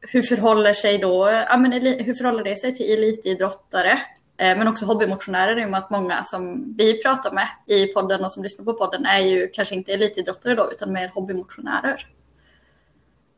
hur 0.00 0.22
förhåller 0.22 0.72
sig 0.72 0.98
då, 0.98 1.28
ja, 1.28 1.56
men, 1.56 1.72
hur 1.72 2.14
förhåller 2.14 2.44
det 2.44 2.56
sig 2.56 2.74
till 2.74 2.92
elitidrottare? 2.92 3.98
Eh, 4.38 4.58
men 4.58 4.68
också 4.68 4.86
hobbymotionärer 4.86 5.58
i 5.58 5.64
och 5.64 5.70
med 5.70 5.78
att 5.78 5.90
många 5.90 6.24
som 6.24 6.74
vi 6.76 7.02
pratar 7.02 7.32
med 7.32 7.48
i 7.66 7.86
podden 7.86 8.24
och 8.24 8.32
som 8.32 8.42
lyssnar 8.42 8.64
på 8.64 8.72
podden 8.72 9.06
är 9.06 9.18
ju 9.18 9.48
kanske 9.48 9.74
inte 9.74 9.92
elitidrottare 9.92 10.54
då 10.54 10.72
utan 10.72 10.92
mer 10.92 11.08
hobbymotionärer. 11.14 12.06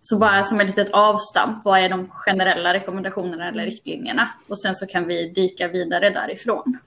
Så 0.02 0.19
bara 0.19 0.42
som 0.42 0.61
ett 0.61 0.66
litet 0.66 0.90
avstamp, 0.90 1.64
vad 1.64 1.80
är 1.80 1.88
de 1.88 2.11
generella 2.11 2.75
rekommendationerna 2.75 3.49
eller 3.49 3.64
riktlinjerna? 3.64 4.30
Och 4.49 4.61
sen 4.61 4.75
så 4.75 4.87
kan 4.87 5.07
vi 5.07 5.28
dyka 5.28 5.69
vidare 5.69 6.11
därifrån. 6.11 6.78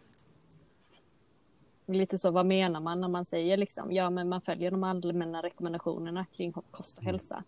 Lite 1.88 2.18
så, 2.18 2.32
vad 2.32 2.46
menar 2.46 2.80
man 2.80 3.02
när 3.02 3.08
man 3.08 3.26
säger 3.26 3.58
liksom, 3.58 3.92
ja 3.92 4.10
men 4.10 4.30
man 4.30 4.42
följer 4.42 4.72
de 4.72 4.84
allmänna 4.84 5.42
rekommendationerna 5.42 6.26
kring 6.38 6.54
kost 6.72 6.98
och 6.98 7.04
hälsa. 7.04 7.44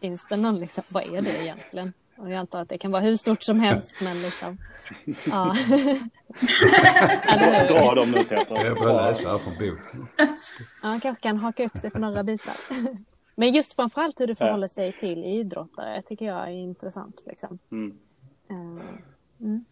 Finns 0.00 0.26
det 0.28 0.36
någon, 0.36 0.58
liksom, 0.58 0.84
vad 0.88 1.14
är 1.14 1.22
det 1.22 1.42
egentligen? 1.42 1.92
Och 2.18 2.30
jag 2.30 2.34
antar 2.38 2.60
att 2.60 2.68
det 2.68 2.78
kan 2.78 2.90
vara 2.90 3.02
hur 3.02 3.16
stort 3.16 3.42
som 3.42 3.60
helst, 3.60 3.94
men 4.00 4.22
liksom... 4.22 4.58
Ja. 5.24 5.54
Dra 7.68 7.94
dem 7.94 8.10
nu 8.10 8.24
Peter. 8.24 8.64
Jag 8.64 8.78
börjar 8.78 9.08
läsa 9.08 9.30
här 9.30 9.38
från 9.38 9.52
boken. 9.52 10.06
Ja, 10.82 10.88
man 10.88 11.00
kanske 11.00 11.22
kan 11.22 11.36
haka 11.36 11.64
upp 11.64 11.76
sig 11.76 11.90
på 11.90 11.98
några 11.98 12.22
bitar. 12.22 12.54
Men 13.38 13.52
just 13.52 13.76
framförallt 13.76 14.20
hur 14.20 14.26
det 14.26 14.34
förhåller 14.34 14.68
sig 14.68 14.92
till 14.92 15.24
idrottare 15.24 16.02
tycker 16.02 16.26
jag 16.26 16.48
är 16.48 16.52
intressant. 16.52 17.22
Liksom. 17.26 17.58
Mm. 17.70 17.98
Uh, 18.50 18.82
mm. 19.40 19.64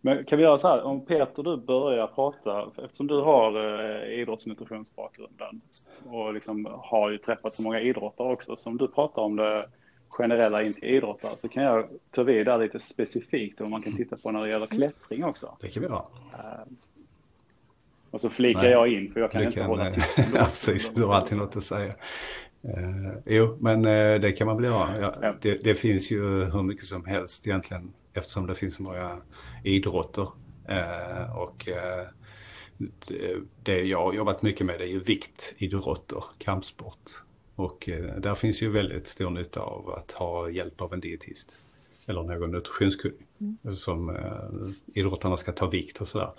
Men 0.00 0.24
kan 0.24 0.38
vi 0.38 0.44
göra 0.44 0.58
så 0.58 0.68
här, 0.68 0.82
om 0.82 1.06
Peter 1.06 1.42
du 1.42 1.56
börjar 1.56 2.06
prata, 2.06 2.70
eftersom 2.84 3.06
du 3.06 3.20
har 3.20 3.80
eh, 3.80 4.20
idrottsnutritionsbakgrunden 4.20 5.60
och 6.04 6.34
liksom 6.34 6.68
har 6.70 7.10
ju 7.10 7.18
träffat 7.18 7.54
så 7.54 7.62
många 7.62 7.80
idrottare 7.80 8.32
också, 8.32 8.56
som 8.56 8.76
du 8.76 8.88
pratar 8.88 9.22
om 9.22 9.36
det 9.36 9.66
generella 10.12 10.62
in 10.62 10.74
till 10.74 10.84
idrottare, 10.84 11.36
så 11.36 11.48
kan 11.48 11.62
jag 11.62 11.88
ta 12.10 12.22
vid 12.22 12.46
där 12.46 12.58
lite 12.58 12.80
specifikt 12.80 13.60
vad 13.60 13.70
man 13.70 13.82
kan 13.82 13.96
titta 13.96 14.16
på 14.16 14.30
när 14.30 14.42
det 14.42 14.48
gäller 14.48 14.66
klättring 14.66 15.24
också. 15.24 15.56
Det 15.60 15.68
kan 15.68 15.82
vi 15.82 15.88
göra. 15.88 16.04
Eh, 16.32 16.72
och 18.10 18.20
så 18.20 18.30
flikar 18.30 18.62
Nej, 18.62 18.70
jag 18.70 18.88
in, 18.88 19.12
för 19.12 19.20
jag 19.20 19.30
kan 19.30 19.42
inte 19.42 19.54
kan, 19.54 19.66
hålla 19.66 19.90
tyst. 19.92 20.18
ja, 20.34 20.44
precis, 20.44 20.94
du 20.94 21.04
har 21.04 21.14
alltid 21.14 21.38
något 21.38 21.56
att 21.56 21.64
säga. 21.64 21.94
Uh, 22.64 23.12
jo, 23.26 23.56
men 23.60 23.84
uh, 23.84 24.20
det 24.20 24.32
kan 24.32 24.46
man 24.46 24.56
väl 24.56 24.64
göra. 24.64 25.00
Ja, 25.00 25.14
ja. 25.22 25.34
Det, 25.40 25.64
det, 25.64 25.74
finns 25.74 26.10
ju 26.10 26.44
hur 26.44 26.62
mycket 26.62 26.84
som 26.84 27.04
helst 27.04 27.46
egentligen 27.46 27.92
eftersom 28.12 28.46
det 28.46 28.54
finns 28.54 28.74
så 28.74 28.82
många 28.82 29.16
idrotter. 29.64 30.28
Uh, 30.70 31.38
och 31.38 31.68
det, 33.08 33.36
det, 33.62 33.82
jag 33.82 33.98
har 33.98 34.12
jobbat 34.12 34.42
mycket 34.42 34.66
med 34.66 34.78
det 34.78 34.84
är 34.84 34.88
ju 34.88 35.00
viktidrotter, 35.00 36.24
kampsport. 36.38 37.10
Och 37.54 37.88
där 38.18 38.34
finns 38.34 38.62
ju 38.62 38.70
väldigt 38.70 39.08
stor 39.08 39.30
nytta 39.30 39.60
av 39.60 39.90
att 39.90 40.10
ha 40.10 40.50
hjälp 40.50 40.80
av 40.82 40.92
en 40.92 41.00
dietist 41.00 41.58
eller 42.06 42.22
någon 42.22 42.50
nutritionskunnig 42.50 43.26
mm. 43.40 43.76
som 43.76 44.16
idrottarna 44.94 45.36
ska 45.36 45.52
ta 45.52 45.66
vikt 45.66 46.00
och 46.00 46.08
sådär. 46.08 46.30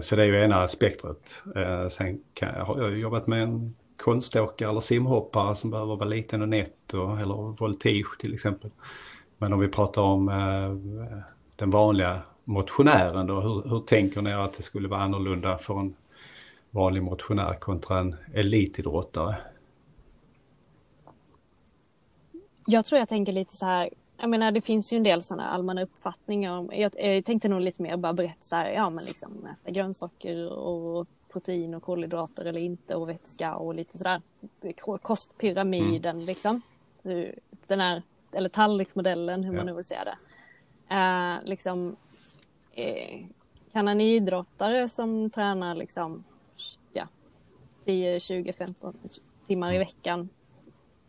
Så 0.00 0.16
det 0.16 0.22
är 0.22 0.26
ju 0.26 0.44
ena 0.44 0.68
spektret. 0.68 1.42
Sen 1.90 2.20
kan, 2.34 2.66
har 2.66 2.82
jag 2.82 2.98
jobbat 2.98 3.26
med 3.26 3.42
en 3.42 3.74
konståkare 3.96 4.70
eller 4.70 4.80
simhoppare 4.80 5.56
som 5.56 5.70
behöver 5.70 5.96
vara 5.96 6.08
liten 6.08 6.42
och 6.42 6.48
nätt 6.48 6.94
och, 6.94 7.20
eller 7.20 7.60
voltige 7.60 8.18
till 8.18 8.34
exempel. 8.34 8.70
Men 9.38 9.52
om 9.52 9.60
vi 9.60 9.68
pratar 9.68 10.02
om 10.02 10.28
eh, 10.28 10.74
den 11.56 11.70
vanliga 11.70 12.22
motionären 12.44 13.26
då, 13.26 13.40
hur, 13.40 13.68
hur 13.68 13.80
tänker 13.80 14.22
ni 14.22 14.32
att 14.32 14.56
det 14.56 14.62
skulle 14.62 14.88
vara 14.88 15.00
annorlunda 15.00 15.58
för 15.58 15.80
en 15.80 15.94
vanlig 16.70 17.02
motionär 17.02 17.54
kontra 17.54 17.98
en 17.98 18.16
elitidrottare? 18.34 19.36
Jag 22.66 22.84
tror 22.84 22.98
jag 22.98 23.08
tänker 23.08 23.32
lite 23.32 23.52
så 23.52 23.66
här, 23.66 23.90
jag 24.16 24.30
menar 24.30 24.52
det 24.52 24.60
finns 24.60 24.92
ju 24.92 24.96
en 24.96 25.02
del 25.02 25.22
sådana 25.22 25.48
allmänna 25.50 25.82
uppfattningar. 25.82 26.68
Jag, 26.72 26.92
jag 26.98 27.24
tänkte 27.24 27.48
nog 27.48 27.60
lite 27.60 27.82
mer 27.82 27.96
bara 27.96 28.12
berätta 28.12 28.40
så 28.40 28.56
här, 28.56 28.70
ja 28.70 28.90
men 28.90 29.04
liksom 29.04 29.30
äta 29.46 29.70
grönsaker 29.70 30.52
och 30.52 31.06
protein 31.32 31.74
och 31.74 31.82
kolhydrater 31.82 32.44
eller 32.44 32.60
inte 32.60 32.94
och 32.94 33.08
vätska 33.08 33.56
och 33.56 33.74
lite 33.74 33.98
sådär 33.98 34.22
kostpyramiden 35.02 36.16
mm. 36.16 36.26
liksom. 36.26 36.62
Den 37.66 37.80
här, 37.80 38.02
eller 38.32 38.48
tallriksmodellen 38.48 39.44
hur 39.44 39.52
ja. 39.52 39.56
man 39.56 39.66
nu 39.66 39.74
vill 39.74 39.84
säga 39.84 40.04
det. 40.04 40.16
Uh, 40.94 41.48
liksom, 41.48 41.96
eh, 42.72 43.26
kan 43.72 43.88
en 43.88 44.00
idrottare 44.00 44.88
som 44.88 45.30
tränar 45.30 45.74
liksom 45.74 46.24
ja, 46.92 47.08
10, 47.84 48.20
20, 48.20 48.52
15 48.52 48.98
timmar 49.46 49.72
i 49.72 49.76
mm. 49.76 49.86
veckan 49.86 50.28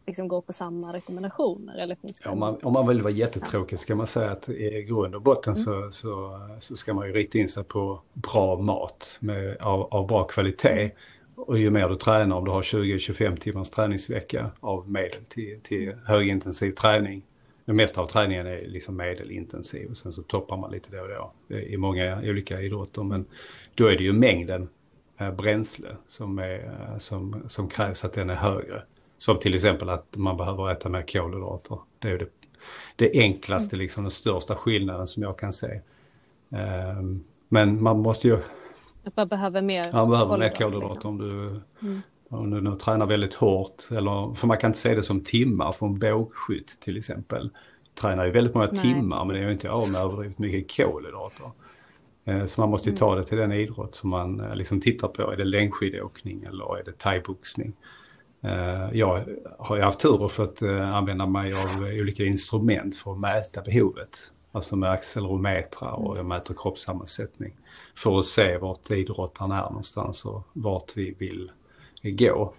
liksom 0.06 0.28
gå 0.28 0.42
på 0.42 0.54
samma 0.54 0.94
rekommendationer? 0.94 1.78
Eller 1.78 1.96
finns 1.96 2.20
det 2.20 2.30
om, 2.30 2.40
man, 2.40 2.58
om 2.64 2.74
man 2.74 2.88
vill 2.88 3.02
vara 3.02 3.14
jättetråkig 3.14 3.80
ska 3.80 3.96
man 3.96 4.08
säga 4.08 4.32
att 4.32 4.50
i 4.50 4.84
grund 4.84 5.16
och 5.16 5.22
botten 5.22 5.54
mm. 5.54 5.64
så, 5.64 5.92
så, 5.92 6.40
så, 6.60 6.76
ska 6.76 6.94
man 6.94 7.08
ju 7.08 7.14
rikta 7.14 7.38
in 7.38 7.50
sig 7.50 7.64
på 7.64 8.02
bra 8.14 8.58
mat 8.58 9.18
med, 9.20 9.58
av, 9.62 9.82
av 9.82 10.08
bra 10.08 10.24
kvalitet. 10.24 10.92
Och 11.36 11.60
ju 11.60 11.70
mer 11.70 11.90
du 11.90 11.96
tränar, 11.96 12.36
om 12.36 12.46
du 12.46 12.52
har 12.52 12.62
20-25 12.62 13.38
timmars 13.38 13.70
träningsvecka 13.70 14.52
av 14.60 14.90
medel 14.90 15.26
till, 15.30 15.60
till 15.64 15.96
högintensiv 16.06 16.72
träning. 16.72 17.24
Det 17.66 17.74
mesta 17.74 18.02
av 18.02 18.08
träningen 18.08 18.48
är 18.48 18.68
liksom 18.68 18.96
medelintensiv 18.98 19.90
och 19.90 19.98
sen 19.98 20.12
så 20.12 20.22
toppar 20.22 20.58
man 20.58 20.72
lite 20.72 20.96
då 20.98 21.02
och 21.02 21.34
då 21.48 21.58
i 21.58 21.78
många 21.78 22.20
olika 22.24 22.62
idrotter. 22.62 23.04
Men 23.04 23.26
då 23.76 23.88
är 23.88 23.98
det 23.98 24.04
ju 24.04 24.14
mängden 24.14 24.70
eh, 25.18 25.32
bränsle 25.32 25.96
som, 26.08 26.40
är, 26.40 26.64
eh, 26.64 26.98
som, 26.98 27.44
som 27.48 27.70
krävs 27.70 28.06
att 28.06 28.14
den 28.14 28.30
är 28.30 28.36
högre. 28.36 28.84
Som 29.18 29.40
till 29.40 29.56
exempel 29.56 29.90
att 29.90 30.16
man 30.16 30.38
behöver 30.38 30.72
äta 30.72 30.90
mer 30.90 31.02
kolhydrater. 31.02 31.80
Det 32.00 32.10
är 32.10 32.18
det, 32.18 32.28
det 32.96 33.12
enklaste, 33.20 33.76
liksom 33.76 34.04
den 34.04 34.12
största 34.12 34.56
skillnaden 34.56 35.08
som 35.08 35.24
jag 35.24 35.40
kan 35.40 35.54
se. 35.54 35.82
Um, 36.50 37.24
men 37.50 37.84
man 37.84 38.00
måste 38.00 38.28
ju... 38.28 38.38
Att 39.04 39.18
man 39.18 39.28
behöver 39.28 39.62
mer 39.62 39.94
Man 39.94 40.10
behöver 40.10 40.38
mer 40.38 40.50
kolhydrater 40.50 40.94
liksom. 40.94 41.10
om 41.10 41.18
du... 41.18 41.62
Mm. 41.88 42.02
Om 42.30 42.50
du 42.50 42.62
nu 42.62 42.76
tränar 42.76 43.06
väldigt 43.06 43.34
hårt, 43.34 43.84
eller, 43.92 44.34
för 44.34 44.48
man 44.48 44.58
kan 44.58 44.70
inte 44.70 44.80
se 44.80 44.96
det 44.96 45.04
som 45.04 45.24
timmar 45.24 45.72
från 45.72 46.00
bågskytt 46.00 46.80
till 46.80 46.98
exempel. 46.98 47.50
Tränar 48.02 48.26
ju 48.26 48.32
väldigt 48.32 48.54
många 48.54 48.70
Nej, 48.72 48.82
timmar 48.82 49.18
precis. 49.18 49.28
men 49.28 49.36
det 49.36 49.42
är 49.42 49.46
ju 49.46 49.52
inte 49.52 49.70
av 49.70 49.92
med 49.92 50.02
överdrivet 50.02 50.40
mycket 50.40 50.78
kolhydrater. 50.78 51.52
Eh, 52.26 52.46
så 52.46 52.62
man 52.62 52.70
måste 52.70 52.90
ju 52.90 52.92
mm. 52.92 53.00
ta 53.00 53.16
det 53.16 53.26
till 53.26 53.38
den 53.38 53.52
idrott 53.52 53.96
som 53.96 54.10
man 54.10 54.40
eh, 54.40 54.56
liksom 54.56 54.82
tittar 54.82 55.08
på. 55.08 55.32
Är 55.32 55.38
det 55.38 55.44
längdskidåkning 55.44 56.44
eller 56.44 56.78
är 56.78 56.84
det 56.84 56.98
thaiboxning? 56.98 57.74
Eh, 58.46 58.98
jag 58.98 59.24
har 59.60 59.76
ju 59.76 59.82
haft 59.82 60.00
tur 60.00 60.24
och 60.24 60.32
fått 60.32 60.62
eh, 60.62 60.96
använda 60.96 61.26
mig 61.26 61.54
av 61.54 61.84
olika 62.02 62.24
instrument 62.24 62.98
för 62.98 63.12
att 63.12 63.20
mäta 63.20 63.62
behovet. 63.62 64.18
Alltså 64.52 64.76
med 64.76 64.92
accelerometrar 64.92 65.92
och 65.92 66.18
jag 66.18 66.26
mäter 66.26 66.54
kroppssammansättning. 66.58 67.56
För 67.96 68.20
att 68.20 68.26
se 68.26 68.58
vart 68.58 68.92
idrottaren 68.92 69.52
är 69.52 69.62
någonstans 69.62 70.26
och 70.26 70.48
vart 70.54 70.98
vi 70.98 71.16
vill 71.20 71.52
gå. 72.04 72.54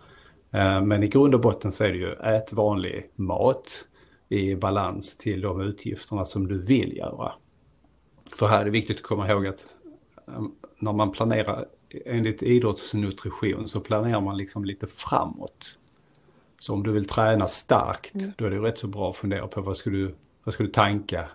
Eh, 0.51 0.83
men 0.83 1.03
i 1.03 1.09
grund 1.09 1.35
och 1.35 1.41
botten 1.41 1.73
så 1.73 1.85
är 1.85 1.89
det 1.89 1.99
ju 1.99 2.13
ät 2.13 2.53
vanlig 2.53 3.11
mat 3.15 3.87
i 4.29 4.55
balans 4.55 5.17
till 5.17 5.41
de 5.41 5.61
utgifterna 5.61 6.25
som 6.25 6.49
du 6.49 6.59
vill 6.59 6.97
göra. 6.97 7.33
För 8.37 8.47
här 8.47 8.61
är 8.61 8.65
det 8.65 8.71
viktigt 8.71 8.97
att 8.97 9.03
komma 9.03 9.31
ihåg 9.31 9.47
att 9.47 9.67
när 10.79 10.93
man 10.93 11.13
planerar 11.13 11.67
enligt 12.07 12.43
idrottsnutrition 12.43 13.69
så 13.69 13.81
planerar 13.81 14.21
man 14.21 14.37
liksom 14.37 14.65
lite 14.65 14.87
framåt. 14.87 15.77
Så 16.59 16.75
om 16.75 16.83
du 16.83 16.93
vill 16.93 17.09
träna 17.09 17.47
starkt, 17.47 18.15
mm. 18.15 18.33
då 18.39 18.45
är 18.45 18.51
det 18.51 18.59
rätt 18.59 18.79
så 18.79 18.87
bra 18.87 19.11
att 19.11 19.17
fundera 19.17 19.47
på 19.47 19.61
vad 19.61 19.77
ska 19.77 19.91
du, 19.91 20.15
vad 20.45 20.55
ska 20.55 20.65
du 20.65 20.71
tanka 20.71 21.29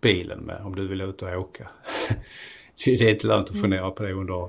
bilen 0.00 0.38
med 0.38 0.60
om 0.64 0.74
du 0.74 0.88
vill 0.88 1.00
ut 1.00 1.22
och 1.22 1.28
åka. 1.28 1.68
det 2.84 2.90
är 2.90 3.10
inte 3.10 3.26
lönt 3.26 3.44
att 3.44 3.50
mm. 3.50 3.62
fundera 3.62 3.90
på 3.90 4.02
det 4.02 4.12
under 4.12 4.48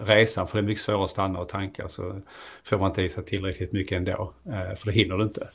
resan 0.00 0.46
för 0.46 0.58
det 0.58 0.64
är 0.64 0.66
mycket 0.66 0.82
svårare 0.82 1.04
att 1.04 1.10
stanna 1.10 1.38
och 1.38 1.48
tanka 1.48 1.88
så 1.88 2.20
får 2.64 2.78
man 2.78 2.90
inte 2.90 3.02
i 3.02 3.08
sig 3.08 3.24
tillräckligt 3.24 3.72
mycket 3.72 3.96
ändå. 3.96 4.32
Eh, 4.46 4.74
för 4.76 4.86
det 4.86 4.92
hinner 4.92 5.16
du 5.16 5.22
inte. 5.22 5.48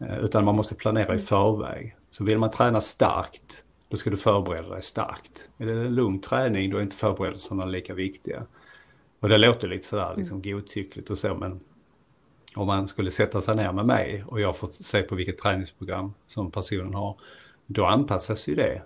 Eh, 0.00 0.18
utan 0.18 0.44
man 0.44 0.54
måste 0.54 0.74
planera 0.74 1.08
i 1.08 1.10
mm. 1.10 1.26
förväg. 1.26 1.96
Så 2.10 2.24
vill 2.24 2.38
man 2.38 2.50
träna 2.50 2.80
starkt 2.80 3.64
då 3.92 3.98
ska 3.98 4.10
du 4.10 4.16
förbereda 4.16 4.68
dig 4.68 4.82
starkt. 4.82 5.48
Är 5.58 5.66
det 5.66 5.72
en 5.72 5.94
lugn 5.94 6.20
träning 6.20 6.70
då 6.70 6.78
är 6.78 6.82
inte 6.82 6.96
förberedelserna 6.96 7.64
lika 7.64 7.94
viktiga. 7.94 8.46
Och 9.20 9.28
det 9.28 9.38
låter 9.38 9.68
lite 9.68 9.86
sådär 9.86 10.14
liksom 10.16 10.40
mm. 10.40 10.52
godtyckligt 10.52 11.10
och 11.10 11.18
så 11.18 11.34
men 11.34 11.60
om 12.54 12.66
man 12.66 12.88
skulle 12.88 13.10
sätta 13.10 13.40
sig 13.40 13.56
ner 13.56 13.72
med 13.72 13.86
mig 13.86 14.24
och 14.26 14.40
jag 14.40 14.56
får 14.56 14.68
se 14.68 15.02
på 15.02 15.14
vilket 15.14 15.38
träningsprogram 15.38 16.14
som 16.26 16.50
personen 16.50 16.94
har, 16.94 17.16
då 17.66 17.86
anpassas 17.86 18.48
ju 18.48 18.54
det. 18.54 18.82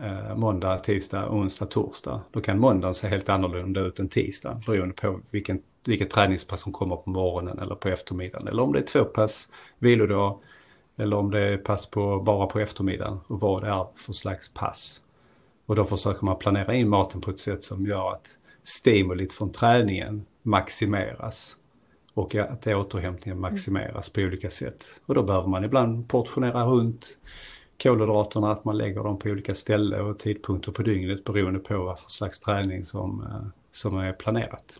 Eh, 0.00 0.36
måndag, 0.36 0.78
tisdag, 0.78 1.28
onsdag, 1.30 1.66
torsdag. 1.66 2.20
Då 2.30 2.40
kan 2.40 2.58
måndagen 2.58 2.94
se 2.94 3.08
helt 3.08 3.28
annorlunda 3.28 3.80
ut 3.80 3.98
än 3.98 4.08
tisdag 4.08 4.60
beroende 4.66 4.94
på 4.94 5.20
vilken 5.30 5.62
vilket 5.84 6.10
träningspass 6.10 6.60
som 6.60 6.72
kommer 6.72 6.96
på 6.96 7.10
morgonen 7.10 7.58
eller 7.58 7.74
på 7.74 7.88
eftermiddagen. 7.88 8.48
Eller 8.48 8.62
om 8.62 8.72
det 8.72 8.78
är 8.78 8.86
två 8.86 9.04
pass 9.04 9.48
vilodag 9.78 10.38
eller 10.96 11.16
om 11.16 11.30
det 11.30 11.40
är 11.40 11.56
pass 11.56 11.86
på, 11.86 12.20
bara 12.20 12.46
på 12.46 12.60
eftermiddagen 12.60 13.20
och 13.26 13.40
vad 13.40 13.62
det 13.62 13.68
är 13.68 13.86
för 13.94 14.12
slags 14.12 14.54
pass. 14.54 15.00
Och 15.66 15.76
då 15.76 15.84
försöker 15.84 16.24
man 16.24 16.38
planera 16.38 16.74
in 16.74 16.88
maten 16.88 17.20
på 17.20 17.30
ett 17.30 17.38
sätt 17.38 17.64
som 17.64 17.86
gör 17.86 18.12
att 18.12 18.28
stimulit 18.62 19.32
från 19.32 19.52
träningen 19.52 20.24
maximeras 20.42 21.56
och 22.14 22.34
att 22.34 22.66
återhämtningen 22.66 23.40
maximeras 23.40 24.10
på 24.10 24.20
olika 24.20 24.50
sätt. 24.50 24.84
Och 25.06 25.14
då 25.14 25.22
behöver 25.22 25.48
man 25.48 25.64
ibland 25.64 26.08
portionera 26.08 26.64
runt 26.64 27.18
kolhydraterna, 27.82 28.52
att 28.52 28.64
man 28.64 28.78
lägger 28.78 29.00
dem 29.00 29.18
på 29.18 29.28
olika 29.28 29.54
ställen 29.54 30.06
och 30.06 30.18
tidpunkter 30.18 30.72
på 30.72 30.82
dygnet 30.82 31.24
beroende 31.24 31.58
på 31.58 31.78
vad 31.78 31.98
för 31.98 32.10
slags 32.10 32.40
träning 32.40 32.84
som, 32.84 33.22
eh, 33.22 33.46
som 33.72 33.98
är 33.98 34.12
planerat. 34.12 34.78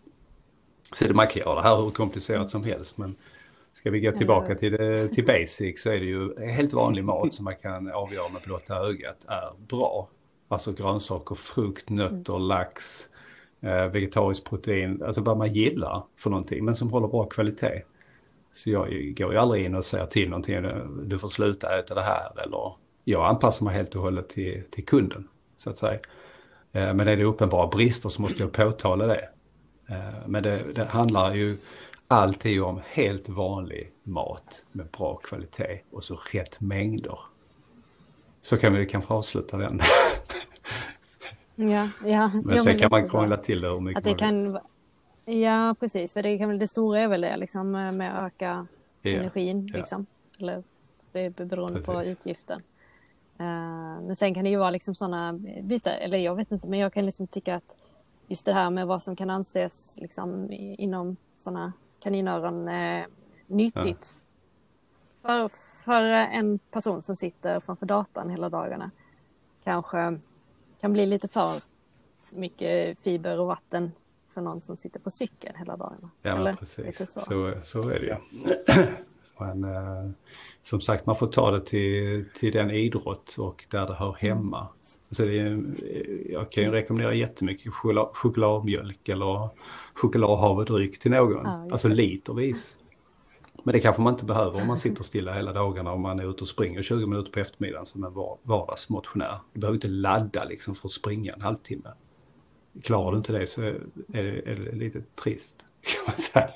Så 0.95 1.09
det, 1.09 1.15
man 1.15 1.27
kan 1.27 1.43
göra 1.43 1.55
det 1.55 1.69
här 1.69 1.77
hur 1.77 1.91
komplicerat 1.91 2.51
som 2.51 2.65
helst 2.65 2.99
men 2.99 3.17
ska 3.73 3.91
vi 3.91 4.01
gå 4.01 4.13
tillbaka 4.13 4.55
till, 4.55 4.73
det, 4.73 5.09
till 5.09 5.25
basic 5.27 5.83
så 5.83 5.91
är 5.91 6.01
det 6.01 6.07
ju 6.07 6.47
helt 6.47 6.73
vanlig 6.73 7.05
mat 7.05 7.35
som 7.35 7.45
man 7.45 7.57
kan 7.57 7.93
avgöra 7.93 8.29
med 8.29 8.43
blotta 8.43 8.77
ögat 8.77 9.25
är 9.29 9.67
bra. 9.69 10.09
Alltså 10.49 10.73
grönsaker, 10.73 11.35
frukt, 11.35 11.89
nötter, 11.91 12.39
lax, 12.39 13.09
eh, 13.61 13.87
vegetariskt 13.87 14.49
protein, 14.49 15.03
alltså 15.03 15.21
vad 15.21 15.37
man 15.37 15.53
gillar 15.53 16.03
för 16.17 16.31
någonting 16.31 16.65
men 16.65 16.77
som 16.77 16.91
håller 16.91 17.09
bra 17.09 17.25
kvalitet. 17.25 17.83
Så 18.53 18.71
jag 18.71 19.15
går 19.17 19.33
ju 19.33 19.39
aldrig 19.39 19.65
in 19.65 19.75
och 19.75 19.85
säger 19.85 20.07
till 20.07 20.29
någonting, 20.29 20.57
du 21.05 21.19
får 21.19 21.29
sluta 21.29 21.79
äta 21.79 21.95
det 21.95 22.03
här 22.03 22.43
eller 22.43 22.73
jag 23.05 23.27
anpassar 23.27 23.65
mig 23.65 23.75
helt 23.75 23.95
och 23.95 24.03
hållet 24.03 24.29
till, 24.29 24.63
till 24.71 24.85
kunden 24.85 25.29
så 25.57 25.71
att 25.71 25.79
säga. 25.79 25.99
Eh, 26.73 26.95
men 26.95 27.09
är 27.09 27.17
det 27.17 27.25
uppenbara 27.25 27.67
brister 27.67 28.09
så 28.09 28.23
måste 28.23 28.43
jag 28.43 28.53
påtala 28.53 29.07
det. 29.07 29.29
Eh, 29.89 30.27
men 30.27 30.43
det, 30.43 30.63
det 30.75 30.85
handlar 30.85 31.35
ju 31.35 31.57
alltid 32.13 32.63
om 32.63 32.81
helt 32.93 33.29
vanlig 33.29 33.93
mat 34.03 34.65
med 34.73 34.87
bra 34.87 35.17
kvalitet 35.17 35.81
och 35.91 36.05
så 36.05 36.21
rätt 36.33 36.61
mängder. 36.61 37.19
Så 38.41 38.57
kan 38.59 38.75
vi 38.75 38.87
kanske 38.87 39.15
avsluta 39.15 39.57
den. 39.57 39.81
Ja, 41.55 41.89
ja. 42.05 42.31
Men 42.45 42.57
ja, 42.57 42.63
sen 42.63 42.79
kan 42.79 42.91
man 42.91 43.09
krångla 43.09 43.37
till 43.37 43.61
det 43.63 43.69
hur 43.69 43.81
mycket 43.81 43.99
Att 43.99 44.05
det 44.05 44.15
kan... 44.15 44.59
Ja, 45.25 45.75
precis. 45.81 46.13
För 46.13 46.23
det, 46.23 46.39
kan 46.39 46.59
det 46.59 46.69
stora 46.69 47.01
är 47.01 47.09
väl 47.09 47.21
det 47.21 47.37
liksom 47.37 47.71
med 47.71 48.19
att 48.19 48.33
öka 48.33 48.67
Ja, 49.03 49.11
energin. 49.11 49.69
ja. 49.73 49.77
Liksom. 49.79 50.07
Eller 50.39 50.63
det 51.13 51.21
är 51.21 51.31
beroende 51.31 51.81
på 51.81 51.93
Precis. 51.93 52.19
utgiften. 52.19 52.63
Eh, 53.39 53.45
men 54.03 54.17
sen 54.17 54.35
kan 54.35 54.45
det 54.45 54.51
ju 54.51 54.57
vara 54.57 54.71
liksom 54.71 54.95
sådana 54.95 55.33
bitar, 55.63 55.93
eller 55.93 56.19
jag 56.19 56.37
vet 56.37 56.53
inte, 56.53 56.69
men 56.69 56.79
jag 56.79 56.93
kan 56.93 57.05
liksom 57.05 57.27
tycka 57.27 57.55
att 57.55 57.77
just 58.29 58.45
det 58.47 58.53
här 58.53 58.71
med 58.71 58.87
vad 58.87 59.03
som 59.03 59.17
kan 59.17 59.31
anses 59.31 59.99
liksom 60.01 60.49
inom 60.53 61.17
sådana 61.37 61.73
kaninöron 62.03 62.69
eh, 62.69 63.05
nyttigt. 63.47 64.17
För, 65.23 65.49
för 65.85 66.03
en 66.13 66.59
person 66.59 67.03
som 67.03 67.17
sitter 67.17 67.61
framför 67.61 67.87
datorn 67.87 68.31
hela 68.31 68.49
dagarna 68.49 68.91
kanske 69.65 70.19
kan 70.81 70.93
bli 70.93 71.07
lite 71.07 71.29
för 71.29 71.51
mycket 72.31 73.01
fiber 73.01 73.41
och 73.41 73.47
vatten 73.47 73.93
för 74.29 74.41
någon 74.41 74.61
som 74.61 74.77
sitter 74.77 75.01
på 75.01 75.11
cykeln 75.11 75.57
hela 75.59 75.77
dagarna. 75.77 76.11
Ja, 76.23 76.37
Eller? 76.39 76.55
precis. 76.55 77.11
så. 77.11 77.21
Så, 77.21 77.55
så 77.63 77.89
är 77.89 78.01
det 78.01 78.07
ju. 78.07 78.17
Men 79.39 79.65
eh, 79.65 80.11
som 80.63 80.81
sagt, 80.81 81.07
man 81.07 81.17
får 81.17 81.27
ta 81.27 81.51
det 81.51 81.61
till, 81.61 82.25
till 82.35 82.53
den 82.53 82.71
idrott 82.71 83.37
och 83.39 83.65
där 83.71 83.87
det 83.87 83.95
hör 83.95 84.13
hemma. 84.13 84.69
Så 85.13 85.23
det 85.23 85.63
jag 86.31 86.53
kan 86.53 86.65
ju 86.65 86.71
rekommendera 86.71 87.15
jättemycket 87.15 87.73
choklad, 87.75 88.09
chokladmjölk 88.13 89.09
eller 89.09 89.49
chokladhavredryck 89.95 90.99
till 90.99 91.11
någon. 91.11 91.45
Ja, 91.45 91.69
alltså 91.73 91.89
litervis. 91.89 92.77
Men 93.65 93.73
det 93.73 93.81
kanske 93.81 94.03
man 94.03 94.13
inte 94.15 94.25
behöver 94.25 94.61
om 94.63 94.67
man 94.67 94.77
sitter 94.77 95.03
stilla 95.05 95.33
hela 95.33 95.53
dagarna 95.53 95.93
och 95.93 96.01
man 96.01 96.21
är 96.21 96.31
ute 96.31 96.41
och 96.41 96.49
springer 96.49 96.83
20 96.83 97.07
minuter 97.07 97.33
på 97.33 97.41
eftermiddagen 97.41 97.87
som 97.87 98.05
en 98.05 98.13
var- 98.15 98.39
vardagsmotionär. 98.43 99.37
Du 99.53 99.61
behöver 99.61 99.77
inte 99.77 99.89
ladda 99.89 100.45
liksom 100.45 100.75
för 100.75 100.89
att 100.89 100.93
springa 100.93 101.33
en 101.33 101.41
halvtimme. 101.41 101.89
Klarar 102.83 103.11
du 103.13 103.17
inte 103.19 103.39
det 103.39 103.47
så 103.47 103.63
är 103.63 103.81
det, 104.07 104.51
är 104.51 104.57
det 104.57 104.77
lite 104.77 105.03
trist. 105.23 105.57
Kan 105.83 106.05
man 106.07 106.17
säga. 106.17 106.49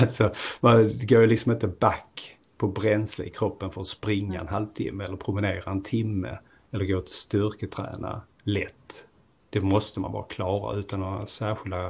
Alltså, 0.00 0.32
man 0.60 0.98
går 1.06 1.20
ju 1.20 1.26
liksom 1.26 1.52
inte 1.52 1.68
back 1.68 2.36
på 2.58 2.68
bränsle 2.68 3.24
i 3.24 3.30
kroppen 3.30 3.70
för 3.70 3.80
att 3.80 3.86
springa 3.86 4.40
en 4.40 4.48
halvtimme 4.48 5.04
eller 5.04 5.16
promenera 5.16 5.70
en 5.70 5.82
timme 5.82 6.38
eller 6.74 6.84
gå 6.84 7.00
till 7.00 7.14
styrketräna 7.14 8.22
lätt. 8.42 9.06
Det 9.50 9.60
måste 9.60 10.00
man 10.00 10.12
bara 10.12 10.24
klara 10.24 10.76
utan 10.76 11.00
några 11.00 11.26
särskilda 11.26 11.86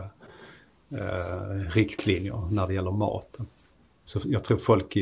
eh, 0.91 1.71
riktlinjer 1.71 2.49
när 2.51 2.67
det 2.67 2.75
gäller 2.75 2.91
maten. 2.91 3.47
Så 4.05 4.21
jag 4.25 4.45
tror 4.45 4.57
folk 4.57 4.97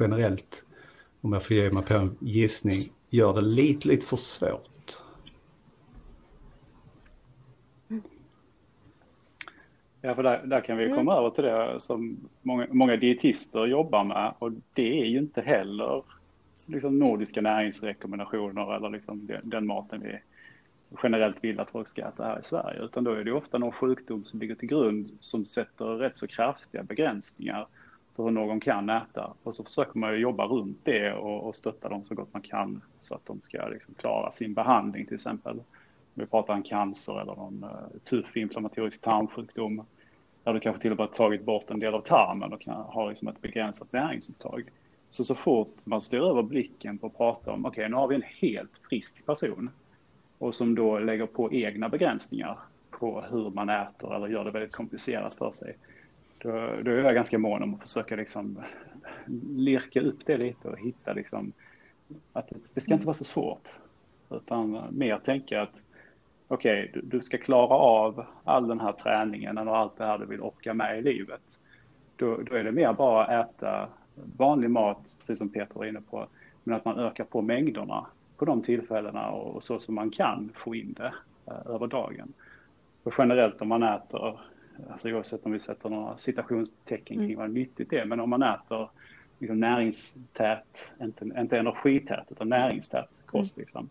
generellt, 0.00 0.64
om 1.20 1.32
jag 1.32 1.42
får 1.42 1.56
ge 1.56 1.70
mig 1.70 1.82
på 1.82 1.94
en 1.94 2.16
gissning, 2.20 2.82
gör 3.10 3.34
det 3.34 3.40
lite, 3.40 3.88
lite 3.88 4.06
för 4.06 4.16
svårt. 4.16 4.98
Ja, 10.00 10.14
för 10.14 10.22
där, 10.22 10.46
där 10.46 10.60
kan 10.60 10.78
vi 10.78 10.88
komma 10.88 11.16
över 11.16 11.30
till 11.30 11.44
det 11.44 11.80
som 11.80 12.28
många, 12.42 12.66
många 12.70 12.96
dietister 12.96 13.66
jobbar 13.66 14.04
med 14.04 14.34
och 14.38 14.52
det 14.74 15.00
är 15.00 15.04
ju 15.04 15.18
inte 15.18 15.40
heller 15.40 16.02
liksom 16.66 16.98
nordiska 16.98 17.40
näringsrekommendationer 17.40 18.76
eller 18.76 18.90
liksom 18.90 19.26
den, 19.26 19.40
den 19.44 19.66
maten 19.66 20.00
vi 20.00 20.18
generellt 21.02 21.44
vill 21.44 21.60
att 21.60 21.70
folk 21.70 21.88
ska 21.88 22.08
äta 22.08 22.24
här 22.24 22.40
i 22.40 22.44
Sverige 22.44 22.80
utan 22.80 23.04
då 23.04 23.12
är 23.12 23.24
det 23.24 23.32
ofta 23.32 23.58
någon 23.58 23.72
sjukdom 23.72 24.24
som 24.24 24.40
ligger 24.40 24.54
till 24.54 24.68
grund 24.68 25.10
som 25.20 25.44
sätter 25.44 25.84
rätt 25.84 26.16
så 26.16 26.26
kraftiga 26.26 26.82
begränsningar 26.82 27.66
för 28.16 28.24
hur 28.24 28.30
någon 28.30 28.60
kan 28.60 28.90
äta 28.90 29.32
och 29.42 29.54
så 29.54 29.64
försöker 29.64 29.98
man 29.98 30.12
ju 30.12 30.18
jobba 30.18 30.46
runt 30.46 30.78
det 30.82 31.12
och, 31.12 31.48
och 31.48 31.56
stötta 31.56 31.88
dem 31.88 32.04
så 32.04 32.14
gott 32.14 32.32
man 32.32 32.42
kan 32.42 32.80
så 33.00 33.14
att 33.14 33.26
de 33.26 33.40
ska 33.40 33.68
liksom 33.68 33.94
klara 33.94 34.30
sin 34.30 34.54
behandling 34.54 35.06
till 35.06 35.14
exempel. 35.14 35.56
Om 35.56 36.22
vi 36.22 36.26
pratar 36.26 36.54
om 36.54 36.62
cancer 36.62 37.20
eller 37.20 37.34
någon 37.34 37.62
eh, 37.64 37.70
uh, 37.70 37.98
tuff 38.04 38.36
inflammatorisk 38.36 39.02
tarmsjukdom 39.02 39.84
där 40.44 40.52
du 40.52 40.60
kanske 40.60 40.82
till 40.82 40.90
och 40.90 40.98
med 40.98 41.06
har 41.06 41.14
tagit 41.14 41.44
bort 41.44 41.70
en 41.70 41.80
del 41.80 41.94
av 41.94 42.00
tarmen 42.00 42.52
och 42.52 42.60
kan 42.60 42.74
har 42.74 43.08
liksom 43.08 43.28
ett 43.28 43.40
begränsat 43.40 43.92
näringsupptag. 43.92 44.70
Så 45.16 45.24
så 45.24 45.34
fort 45.34 45.86
man 45.86 46.00
styr 46.00 46.20
över 46.20 46.42
blicken 46.42 46.98
på 46.98 47.06
att 47.06 47.16
prata 47.16 47.52
om, 47.52 47.66
okej 47.66 47.88
nu 47.88 47.96
har 47.96 48.08
vi 48.08 48.14
en 48.14 48.22
helt 48.22 48.70
frisk 48.88 49.26
person 49.26 49.70
och 50.38 50.54
som 50.54 50.74
då 50.74 50.98
lägger 50.98 51.26
på 51.26 51.52
egna 51.52 51.88
begränsningar 51.88 52.58
på 52.90 53.24
hur 53.30 53.50
man 53.50 53.68
äter 53.68 54.14
eller 54.14 54.28
gör 54.28 54.44
det 54.44 54.50
väldigt 54.50 54.72
komplicerat 54.72 55.34
för 55.34 55.52
sig. 55.52 55.76
Då, 56.38 56.50
då 56.82 56.90
är 56.90 57.04
jag 57.04 57.14
ganska 57.14 57.38
mån 57.38 57.62
om 57.62 57.74
att 57.74 57.80
försöka 57.80 58.16
liksom 58.16 58.58
lirka 59.56 60.00
upp 60.00 60.26
det 60.26 60.36
lite 60.36 60.68
och 60.68 60.78
hitta 60.78 61.12
liksom 61.12 61.52
att 62.32 62.52
det, 62.74 62.80
ska 62.80 62.94
inte 62.94 63.06
vara 63.06 63.14
så 63.14 63.24
svårt. 63.24 63.68
Utan 64.30 64.82
mer 64.90 65.18
tänka 65.18 65.62
att 65.62 65.82
okej, 66.48 66.90
du, 66.94 67.00
du 67.00 67.20
ska 67.20 67.38
klara 67.38 67.74
av 67.74 68.24
all 68.44 68.68
den 68.68 68.80
här 68.80 68.92
träningen 68.92 69.58
och 69.58 69.76
allt 69.76 69.96
det 69.98 70.04
här 70.04 70.18
du 70.18 70.26
vill 70.26 70.40
orka 70.40 70.74
med 70.74 70.98
i 70.98 71.02
livet. 71.02 71.60
Då, 72.16 72.36
då 72.36 72.54
är 72.54 72.64
det 72.64 72.72
mer 72.72 72.92
bara 72.92 73.24
att 73.24 73.54
äta 73.54 73.88
vanlig 74.36 74.70
mat, 74.70 75.16
precis 75.18 75.38
som 75.38 75.48
Peter 75.48 75.74
var 75.74 75.84
inne 75.84 76.00
på, 76.00 76.26
men 76.64 76.76
att 76.76 76.84
man 76.84 76.98
ökar 76.98 77.24
på 77.24 77.42
mängderna 77.42 78.06
på 78.36 78.44
de 78.44 78.62
tillfällena 78.62 79.30
och, 79.30 79.56
och 79.56 79.62
så 79.62 79.78
som 79.78 79.94
man 79.94 80.10
kan 80.10 80.52
få 80.54 80.74
in 80.74 80.92
det 80.92 81.12
eh, 81.46 81.74
över 81.74 81.86
dagen. 81.86 82.32
För 83.04 83.14
generellt 83.18 83.62
om 83.62 83.68
man 83.68 83.82
äter, 83.82 84.40
alltså 84.90 85.08
oavsett 85.08 85.46
om 85.46 85.52
vi 85.52 85.60
sätter 85.60 85.88
några 85.88 86.18
citationstecken 86.18 87.16
kring 87.16 87.36
vad 87.36 87.50
nyttigt 87.50 87.90
det 87.90 87.98
är, 87.98 88.04
men 88.04 88.20
om 88.20 88.30
man 88.30 88.42
äter 88.42 88.88
liksom 89.38 89.60
näringstät, 89.60 90.94
inte, 91.00 91.24
inte 91.24 91.58
energität 91.58 92.26
utan 92.30 92.48
näringstät 92.48 93.08
kost 93.26 93.56
liksom. 93.56 93.88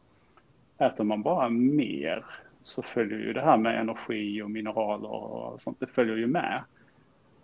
Äter 0.77 1.03
man 1.03 1.21
bara 1.21 1.49
mer 1.49 2.25
så 2.61 2.81
följer 2.81 3.19
ju 3.19 3.33
det 3.33 3.41
här 3.41 3.57
med 3.57 3.79
energi 3.79 4.41
och 4.41 4.51
mineraler 4.51 5.09
och 5.09 5.61
sånt, 5.61 5.79
det 5.79 5.87
följer 5.87 6.15
ju 6.15 6.27
med. 6.27 6.63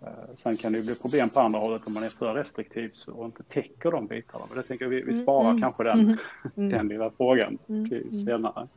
Eh, 0.06 0.34
Sen 0.34 0.56
kan 0.56 0.72
det 0.72 0.78
ju 0.78 0.84
bli 0.84 0.94
problem 0.94 1.28
på 1.28 1.40
andra 1.40 1.58
hållet 1.58 1.86
om 1.86 1.94
man 1.94 2.02
är 2.04 2.08
för 2.08 2.34
restriktiv 2.34 2.92
och 3.14 3.24
inte 3.24 3.42
täcker 3.42 3.90
de 3.90 4.06
bitarna. 4.06 4.44
Men 4.48 4.56
det 4.56 4.62
tänker 4.62 4.84
jag 4.84 4.90
vi, 4.90 5.02
vi 5.02 5.14
sparar 5.14 5.58
kanske 5.60 5.82
den, 5.84 6.18
den 6.70 6.88
lilla 6.88 7.10
frågan 7.10 7.58
till 7.66 8.24
senare. 8.26 8.68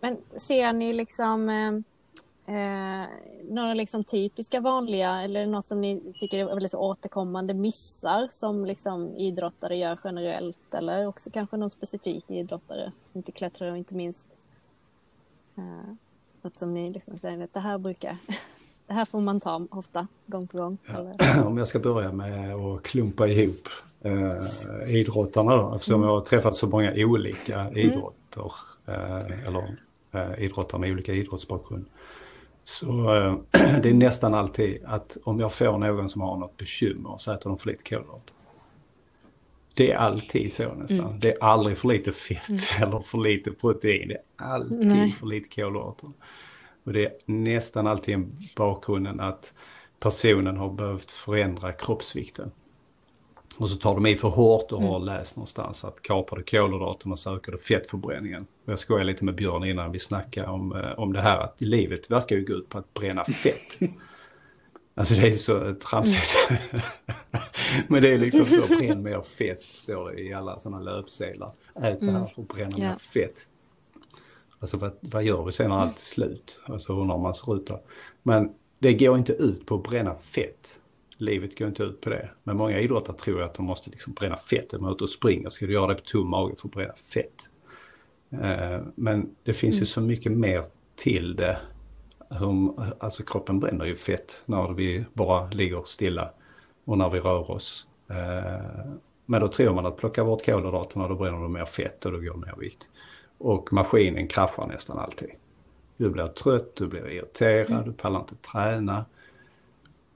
Men 0.00 0.16
ser 0.26 0.72
ni 0.72 0.92
liksom 0.92 1.48
eh, 1.48 1.72
eh, 2.56 3.08
några 3.50 3.74
liksom 3.74 4.04
typiska 4.04 4.60
vanliga 4.60 5.22
eller 5.22 5.46
något 5.46 5.64
som 5.64 5.80
ni 5.80 6.00
tycker 6.18 6.38
är 6.38 6.44
väldigt 6.44 6.74
återkommande 6.74 7.54
missar 7.54 8.28
som 8.30 8.64
liksom 8.64 9.16
idrottare 9.16 9.76
gör 9.76 9.98
generellt 10.04 10.74
eller 10.74 11.06
också 11.06 11.30
kanske 11.30 11.56
någon 11.56 11.70
specifik 11.70 12.30
idrottare, 12.30 12.92
inte 13.12 13.32
klättrare 13.32 13.70
och 13.70 13.76
inte 13.76 13.94
minst. 13.94 14.28
Eh, 15.56 15.94
något 16.42 16.58
som 16.58 16.74
ni 16.74 16.90
liksom 16.90 17.18
säger 17.18 17.44
att 17.44 17.54
det 17.54 17.60
här 17.60 17.78
brukar, 17.78 18.16
det 18.92 18.96
här 18.96 19.04
får 19.04 19.20
man 19.20 19.40
ta 19.40 19.66
ofta, 19.70 20.06
gång 20.26 20.46
på 20.46 20.58
gång. 20.58 20.78
Eller? 20.86 21.44
Om 21.46 21.58
jag 21.58 21.68
ska 21.68 21.78
börja 21.78 22.12
med 22.12 22.54
att 22.54 22.82
klumpa 22.82 23.28
ihop 23.28 23.68
eh, 24.00 24.94
idrottarna 24.94 25.56
då, 25.56 25.74
eftersom 25.74 26.02
jag 26.02 26.08
har 26.08 26.20
träffat 26.20 26.56
så 26.56 26.66
många 26.66 26.92
olika 26.96 27.70
idrotter, 27.70 28.52
eh, 28.86 29.46
eller 29.48 29.76
eh, 30.12 30.44
idrottare 30.44 30.80
med 30.80 30.92
olika 30.92 31.12
idrottsbakgrund. 31.12 31.84
Så 32.64 33.14
äh, 33.14 33.34
det 33.82 33.88
är 33.88 33.94
nästan 33.94 34.34
alltid 34.34 34.78
att 34.84 35.16
om 35.24 35.40
jag 35.40 35.52
får 35.52 35.78
någon 35.78 36.08
som 36.08 36.20
har 36.20 36.36
något 36.36 36.56
bekymmer 36.56 37.14
så 37.18 37.32
äter 37.32 37.50
de 37.50 37.58
för 37.58 37.68
lite 37.70 37.82
kolhydrater. 37.82 38.34
Det 39.74 39.92
är 39.92 39.96
alltid 39.96 40.52
så 40.52 40.74
nästan. 40.74 41.00
Mm. 41.00 41.20
Det 41.20 41.32
är 41.32 41.44
aldrig 41.44 41.78
för 41.78 41.88
lite 41.88 42.12
fett 42.12 42.48
mm. 42.48 42.60
eller 42.82 43.00
för 43.00 43.18
lite 43.18 43.50
protein. 43.50 44.08
Det 44.08 44.14
är 44.14 44.44
alltid 44.44 44.86
Nej. 44.86 45.10
för 45.10 45.26
lite 45.26 45.48
kolhydrater. 45.48 46.10
Och 46.84 46.92
det 46.92 47.04
är 47.04 47.12
nästan 47.26 47.86
alltid 47.86 48.14
en 48.14 48.38
bakgrunden 48.56 49.20
att 49.20 49.52
personen 50.00 50.56
har 50.56 50.70
behövt 50.70 51.10
förändra 51.10 51.72
kroppsvikten. 51.72 52.50
Och 53.56 53.68
så 53.68 53.76
tar 53.76 53.94
de 53.94 54.06
i 54.06 54.16
för 54.16 54.28
hårt 54.28 54.72
och 54.72 54.82
har 54.82 54.96
mm. 54.96 55.06
läst 55.06 55.36
någonstans 55.36 55.84
att 55.84 56.02
kapar 56.02 56.36
du 56.36 56.42
kolhydraterna 56.42 57.16
så 57.16 57.36
ökar 57.36 57.52
du 57.52 57.58
fettförbränningen. 57.58 58.46
Och 58.64 58.72
jag 58.72 58.78
skojade 58.78 59.04
lite 59.04 59.24
med 59.24 59.34
Björn 59.34 59.64
innan 59.64 59.92
vi 59.92 59.98
snackade 59.98 60.48
om, 60.48 60.76
eh, 60.76 60.98
om 60.98 61.12
det 61.12 61.20
här 61.20 61.38
att 61.38 61.60
livet 61.60 62.10
verkar 62.10 62.36
ju 62.36 62.44
gå 62.44 62.52
ut 62.52 62.68
på 62.68 62.78
att 62.78 62.94
bränna 62.94 63.24
fett. 63.24 63.78
Alltså 64.94 65.14
det 65.14 65.28
är 65.28 65.36
så 65.36 65.74
tramsigt. 65.74 66.50
Mm. 66.50 66.82
Men 67.88 68.02
det 68.02 68.08
är 68.08 68.18
liksom 68.18 68.44
så, 68.44 68.74
bränn 68.74 69.02
mer 69.02 69.22
fett 69.22 69.62
står 69.62 70.10
det 70.10 70.20
i 70.20 70.32
alla 70.32 70.58
sådana 70.58 70.82
löpsedlar. 70.82 71.52
Ät 71.74 72.00
det 72.00 72.06
här 72.06 72.16
mm. 72.16 72.28
för 72.28 72.42
att 72.42 72.48
bränna 72.48 72.78
yeah. 72.78 72.90
mer 72.90 72.98
fett. 72.98 73.36
Alltså 74.62 74.76
vad, 74.76 74.92
vad 75.00 75.22
gör 75.22 75.44
vi 75.44 75.52
sen 75.52 75.70
när 75.70 75.76
allt 75.76 75.96
är 75.96 76.00
slut? 76.00 76.60
Alltså 76.64 76.92
undrar 77.00 77.18
man 77.18 77.34
ser 77.34 77.56
ut 77.56 77.66
då. 77.66 77.82
Men 78.22 78.50
det 78.78 78.94
går 78.94 79.18
inte 79.18 79.32
ut 79.32 79.66
på 79.66 79.74
att 79.74 79.82
bränna 79.82 80.14
fett. 80.14 80.80
Livet 81.16 81.58
går 81.58 81.68
inte 81.68 81.82
ut 81.82 82.00
på 82.00 82.10
det. 82.10 82.30
Men 82.42 82.56
många 82.56 82.78
idrottare 82.78 83.16
tror 83.16 83.42
att 83.42 83.54
de 83.54 83.66
måste 83.66 83.90
liksom 83.90 84.12
bränna 84.12 84.36
fett. 84.36 84.70
De 84.70 84.84
är 84.84 84.92
ute 84.92 85.04
och 85.04 85.10
springer. 85.10 85.50
Ska 85.50 85.66
du 85.66 85.72
göra 85.72 85.86
det 85.86 85.94
på 85.94 86.00
tom 86.04 86.30
mage 86.30 86.54
för 86.58 86.68
att 86.68 86.74
bränna 86.74 86.94
fett? 86.94 87.48
Eh, 88.30 88.80
men 88.94 89.34
det 89.42 89.52
finns 89.52 89.74
mm. 89.74 89.80
ju 89.80 89.86
så 89.86 90.00
mycket 90.00 90.32
mer 90.32 90.64
till 90.96 91.36
det. 91.36 91.58
Alltså 92.98 93.22
kroppen 93.22 93.60
bränner 93.60 93.84
ju 93.84 93.96
fett 93.96 94.42
när 94.46 94.72
vi 94.72 95.04
bara 95.12 95.50
ligger 95.50 95.82
stilla 95.86 96.30
och 96.84 96.98
när 96.98 97.10
vi 97.10 97.20
rör 97.20 97.50
oss. 97.50 97.86
Eh, 98.10 98.92
men 99.26 99.40
då 99.40 99.48
tror 99.48 99.74
man 99.74 99.86
att 99.86 99.96
plocka 99.96 100.24
bort 100.24 100.44
kolhydraterna 100.44 101.08
då 101.08 101.14
bränner 101.14 101.42
du 101.42 101.48
mer 101.48 101.64
fett 101.64 102.06
och 102.06 102.12
då 102.12 102.18
går 102.18 102.34
du 102.34 102.40
ner 102.40 102.56
vikt. 102.58 102.88
Och 103.42 103.72
maskinen 103.72 104.28
kraschar 104.28 104.66
nästan 104.66 104.98
alltid. 104.98 105.30
Du 105.96 106.10
blir 106.10 106.26
trött, 106.26 106.76
du 106.76 106.86
blir 106.86 107.10
irriterad, 107.10 107.70
mm. 107.70 107.84
du 107.84 107.92
pallar 107.92 108.20
inte 108.20 108.34
träna. 108.36 109.04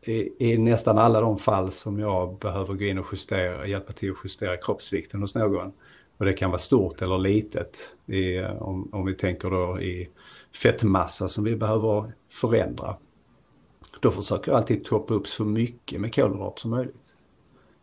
I, 0.02 0.50
I, 0.52 0.58
nästan 0.58 0.98
alla 0.98 1.20
de 1.20 1.38
fall 1.38 1.72
som 1.72 1.98
jag 1.98 2.38
behöver 2.38 2.74
gå 2.74 2.84
in 2.84 2.98
och 2.98 3.06
justera, 3.12 3.66
hjälpa 3.66 3.92
till 3.92 4.10
att 4.10 4.16
justera 4.24 4.56
kroppsvikten 4.56 5.20
hos 5.20 5.34
någon. 5.34 5.72
Och 6.16 6.24
det 6.24 6.32
kan 6.32 6.50
vara 6.50 6.58
stort 6.58 7.02
eller 7.02 7.18
litet. 7.18 7.76
I, 8.06 8.40
om, 8.40 8.88
om 8.92 9.06
vi 9.06 9.14
tänker 9.14 9.50
då 9.50 9.80
i 9.80 10.08
fettmassa 10.52 11.28
som 11.28 11.44
vi 11.44 11.56
behöver 11.56 12.12
förändra. 12.28 12.96
Då 14.00 14.10
försöker 14.10 14.50
jag 14.50 14.58
alltid 14.58 14.84
toppa 14.84 15.14
upp 15.14 15.28
så 15.28 15.44
mycket 15.44 16.00
med 16.00 16.14
kolhydrater 16.14 16.60
som 16.60 16.70
möjligt. 16.70 17.14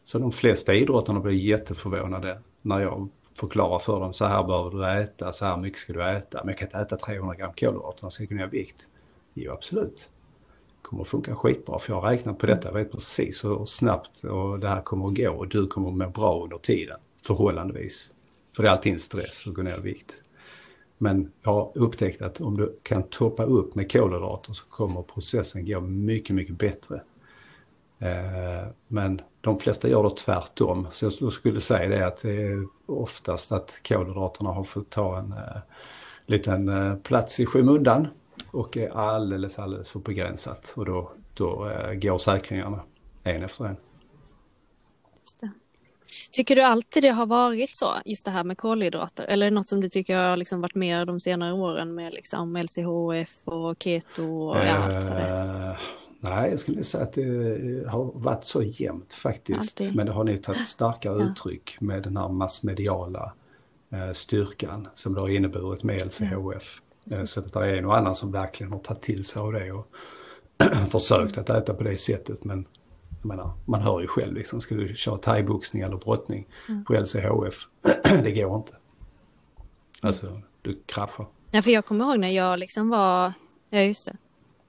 Så 0.04 0.20
de 0.20 0.32
flesta 0.32 0.74
idrottarna 0.74 1.20
blir 1.20 1.34
jätteförvånade 1.34 2.42
när 2.62 2.80
jag 2.80 3.10
förklara 3.36 3.80
för 3.80 4.00
dem 4.00 4.13
så 4.13 4.26
här 4.26 4.43
behöver 4.43 4.69
du 4.69 5.02
äta, 5.04 5.34
så 5.34 5.46
här 5.46 5.58
mycket 5.58 5.80
ska 5.80 5.93
du 5.93 6.04
äta. 6.04 6.38
Men 6.43 6.48
jag 6.48 6.58
kan 6.58 6.65
inte 6.65 6.78
äta 6.78 6.98
300 6.98 7.36
gram 7.36 7.52
kolhydrater, 7.60 8.00
jag 8.02 8.13
ska 8.13 8.24
gå 8.24 8.28
kunna 8.28 8.43
i 8.43 8.48
vikt? 8.48 8.88
Jo, 9.34 9.52
absolut. 9.52 10.10
Det 10.67 10.88
kommer 10.88 11.02
att 11.02 11.08
funka 11.08 11.36
skitbra 11.36 11.80
för 11.80 11.93
jag 11.93 12.02
har 12.02 12.10
räknat 12.10 12.38
på 12.38 12.46
detta, 12.46 12.67
jag 12.67 12.74
vet 12.74 12.91
precis 12.91 13.43
hur 13.43 13.65
snabbt 13.65 14.24
och 14.24 14.60
det 14.60 14.67
här 14.67 14.82
kommer 14.82 15.08
att 15.08 15.15
gå 15.15 15.32
och 15.32 15.48
du 15.48 15.67
kommer 15.67 15.89
att 15.89 15.96
må 15.96 16.10
bra 16.10 16.43
under 16.43 16.58
tiden, 16.58 17.00
förhållandevis. 17.26 18.10
För 18.56 18.63
det 18.63 18.69
är 18.69 18.74
alltid 18.74 18.93
en 18.93 19.00
stress 19.00 19.48
att 19.48 19.54
gå 19.54 19.62
ner 19.62 19.78
i 19.78 19.82
vikt. 19.82 20.13
Men 20.98 21.32
jag 21.43 21.52
har 21.52 21.72
upptäckt 21.76 22.22
att 22.22 22.41
om 22.41 22.58
du 22.58 22.80
kan 22.84 23.04
toppa 23.04 23.43
upp 23.43 23.76
med 23.76 23.91
kolhydrater 23.91 24.54
så 24.54 24.65
kommer 24.65 25.02
processen 25.02 25.65
gå 25.65 25.82
mycket, 25.82 26.36
mycket 26.36 26.58
bättre. 26.58 27.02
Eh, 28.04 28.68
men 28.88 29.22
de 29.42 29.60
flesta 29.60 29.88
gör 29.88 30.04
då 30.04 30.10
tvärtom. 30.10 30.88
Så 30.92 31.12
jag 31.20 31.34
skulle 31.34 31.62
säga 31.62 31.89
det 31.89 32.08
att 32.08 32.22
det 32.22 32.48
är 32.48 32.68
oftast 32.86 33.52
att 33.52 33.80
kolhydraterna 33.88 34.50
har 34.50 34.63
fått 34.63 34.89
ta 34.89 35.18
en 35.18 35.34
uh, 35.34 35.62
liten 36.26 36.70
uh, 36.70 36.96
plats 36.98 37.39
i 37.39 37.46
skymundan 37.46 38.08
och 38.52 38.78
är 38.78 38.89
alldeles, 38.89 39.60
alldeles 39.60 39.89
för 39.89 40.00
begränsat. 40.00 40.74
Och 40.76 40.86
då, 40.86 41.12
då 41.34 41.72
går 41.94 42.18
säkringarna 42.18 42.80
en 43.24 43.44
efter 43.44 43.66
en. 43.66 43.76
Tycker 46.32 46.56
du 46.56 46.62
alltid 46.62 47.04
det 47.04 47.10
har 47.10 47.26
varit 47.26 47.76
så, 47.76 47.94
just 48.06 48.26
det 48.26 48.32
här 48.32 48.44
med 48.44 48.58
kolhydrater? 48.58 49.24
Eller 49.24 49.46
är 49.46 49.52
det 49.52 49.56
något 49.56 49.68
som 49.68 49.82
du 49.82 49.89
tycker 49.89 50.18
har 50.18 50.38
liksom 50.38 50.62
varit 50.62 50.76
mer 50.76 51.06
de 51.06 51.20
senare 51.20 51.54
åren 51.54 51.96
med 51.96 52.13
liksom 52.13 52.58
LCHF 52.58 53.48
och 53.48 53.76
keto 53.84 54.24
och 54.24 54.58
allt 54.58 55.04
vad 55.04 55.16
det 55.16 55.24
är? 55.24 56.03
Nej, 56.24 56.52
jag 56.52 56.60
skulle 56.60 56.84
säga 56.84 57.04
att 57.04 57.14
det 57.14 57.90
har 57.90 58.12
varit 58.14 58.46
så 58.46 58.64
jämnt 58.64 59.14
faktiskt. 59.14 59.60
Alltid. 59.60 59.96
Men 59.96 60.06
det 60.06 60.12
har 60.12 60.24
nog 60.24 60.44
tagit 60.44 60.66
starkare 60.66 61.20
ja. 61.20 61.32
uttryck 61.32 61.78
med 61.80 62.04
den 62.04 62.18
här 62.18 62.30
massmediala 62.30 63.34
eh, 63.92 64.12
styrkan 64.12 64.88
som 64.94 65.14
det 65.14 65.22
har 65.22 65.30
inneburit 65.30 65.84
med 65.84 66.06
LCHF. 66.06 66.82
Ja. 67.04 67.18
Eh, 67.18 67.24
så 67.24 67.42
det 67.42 67.60
är 67.60 67.76
en 67.76 67.86
och 67.86 67.98
annan 67.98 68.16
som 68.16 68.32
verkligen 68.32 68.74
har 68.74 68.80
tagit 68.80 69.02
till 69.02 69.26
sig 69.26 69.42
av 69.42 69.54
det 69.54 69.72
och 69.72 69.88
försökt 70.92 71.38
att 71.38 71.50
äta 71.50 71.74
på 71.74 71.84
det 71.84 71.98
sättet. 71.98 72.44
Men 72.44 72.66
menar, 73.22 73.52
man 73.66 73.82
hör 73.82 74.02
ju 74.02 74.08
själv 74.08 74.34
liksom, 74.34 74.62
ska 74.62 74.76
du 74.76 74.96
köra 74.96 75.18
thaiboxning 75.18 75.82
eller 75.82 75.98
brottning 75.98 76.48
mm. 76.70 76.86
på 76.86 76.94
LCHF, 76.94 77.68
det 78.24 78.32
går 78.32 78.56
inte. 78.56 78.74
Alltså, 80.02 80.42
du 80.62 80.80
kraschar. 80.86 81.26
Ja, 81.52 81.62
för 81.62 81.72
jag 81.72 81.86
kommer 81.86 82.06
ihåg 82.06 82.20
när 82.20 82.30
jag 82.30 82.60
liksom 82.60 82.90
var, 82.90 83.34
ja 83.70 83.80
just 83.80 84.06
det, 84.06 84.16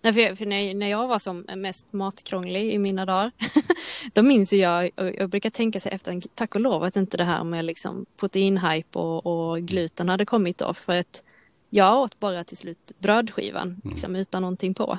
Nej, 0.04 0.12
för, 0.12 0.34
för 0.34 0.46
när, 0.46 0.74
när 0.74 0.86
jag 0.88 1.08
var 1.08 1.18
som 1.18 1.46
mest 1.56 1.92
matkrånglig 1.92 2.72
i 2.72 2.78
mina 2.78 3.06
dagar, 3.06 3.32
då 4.14 4.22
minns 4.22 4.52
jag, 4.52 4.90
och 4.96 5.06
jag 5.06 5.30
brukar 5.30 5.50
tänka 5.50 5.80
sig 5.80 5.92
efter, 5.92 6.22
tack 6.34 6.54
och 6.54 6.60
lov 6.60 6.82
att 6.82 6.96
inte 6.96 7.16
det 7.16 7.24
här 7.24 7.44
med 7.44 7.64
liksom 7.64 8.06
proteinhype 8.16 8.98
och, 8.98 9.26
och 9.26 9.62
gluten 9.62 10.08
hade 10.08 10.26
kommit 10.26 10.58
då, 10.58 10.74
för 10.74 10.92
att 10.96 11.22
jag 11.70 11.98
åt 11.98 12.20
bara 12.20 12.44
till 12.44 12.56
slut 12.56 12.92
brödskivan, 12.98 13.68
mm. 13.68 13.80
liksom, 13.84 14.16
utan 14.16 14.42
någonting 14.42 14.74
på. 14.74 14.98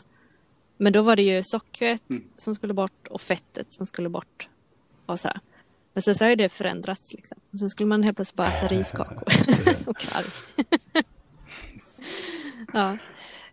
Men 0.78 0.94
då 0.94 1.02
var 1.02 1.16
det 1.16 1.24
ju 1.24 1.44
sockret 1.44 2.10
mm. 2.10 2.24
som 2.38 2.56
skulle 2.56 2.74
bort 2.74 3.08
och 3.10 3.22
fettet 3.22 3.68
som 3.70 3.86
skulle 3.86 4.10
bort. 4.10 4.48
Och 5.06 5.20
så 5.20 5.28
här. 5.28 5.40
Men 5.94 6.02
sen 6.02 6.16
så 6.16 6.24
har 6.26 6.30
ju 6.30 6.36
det 6.36 6.50
förändrats 6.50 7.14
liksom. 7.14 7.38
Och 7.52 7.60
sen 7.60 7.70
skulle 7.70 7.88
man 7.88 8.04
helt 8.04 8.18
plötsligt 8.18 8.38
bara 8.38 8.52
äta 8.52 8.68
riskakor 8.68 9.24
och 9.86 9.98
kvarg. 9.98 10.26
ja. 12.74 12.98